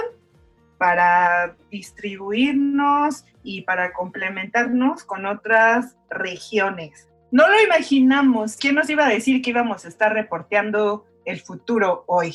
para 0.78 1.55
distribuirnos 1.70 3.24
y 3.44 3.62
para 3.62 3.92
complementarnos 3.92 5.05
con 5.05 5.24
otras 5.24 5.96
regiones. 6.11 7.09
No 7.30 7.48
lo 7.48 7.62
imaginamos. 7.62 8.57
¿Quién 8.57 8.74
nos 8.74 8.90
iba 8.90 9.07
a 9.07 9.11
decir 9.11 9.42
que 9.42 9.50
íbamos 9.50 9.84
a 9.84 9.88
estar 9.88 10.12
reporteando 10.12 11.07
el 11.24 11.38
futuro 11.38 12.02
hoy? 12.09 12.34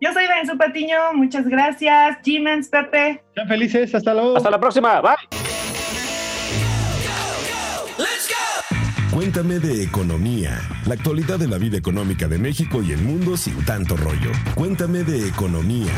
Yo 0.00 0.12
soy 0.12 0.26
Daniel 0.26 0.58
Patiño, 0.58 0.96
muchas 1.14 1.46
gracias. 1.46 2.18
Jimens, 2.22 2.68
Pepe. 2.68 3.22
Sean 3.34 3.48
felices, 3.48 3.94
hasta 3.94 4.12
luego. 4.12 4.36
Hasta 4.36 4.50
la 4.50 4.60
próxima, 4.60 5.00
bye. 5.00 5.14
Cuéntame 9.12 9.60
de 9.60 9.84
economía, 9.84 10.60
la 10.86 10.94
actualidad 10.94 11.38
de 11.38 11.46
la 11.46 11.56
vida 11.56 11.78
económica 11.78 12.26
de 12.26 12.36
México 12.36 12.82
y 12.82 12.92
el 12.92 13.00
mundo 13.00 13.36
sin 13.36 13.64
tanto 13.64 13.96
rollo. 13.96 14.32
Cuéntame 14.56 15.04
de 15.04 15.28
economía. 15.28 15.92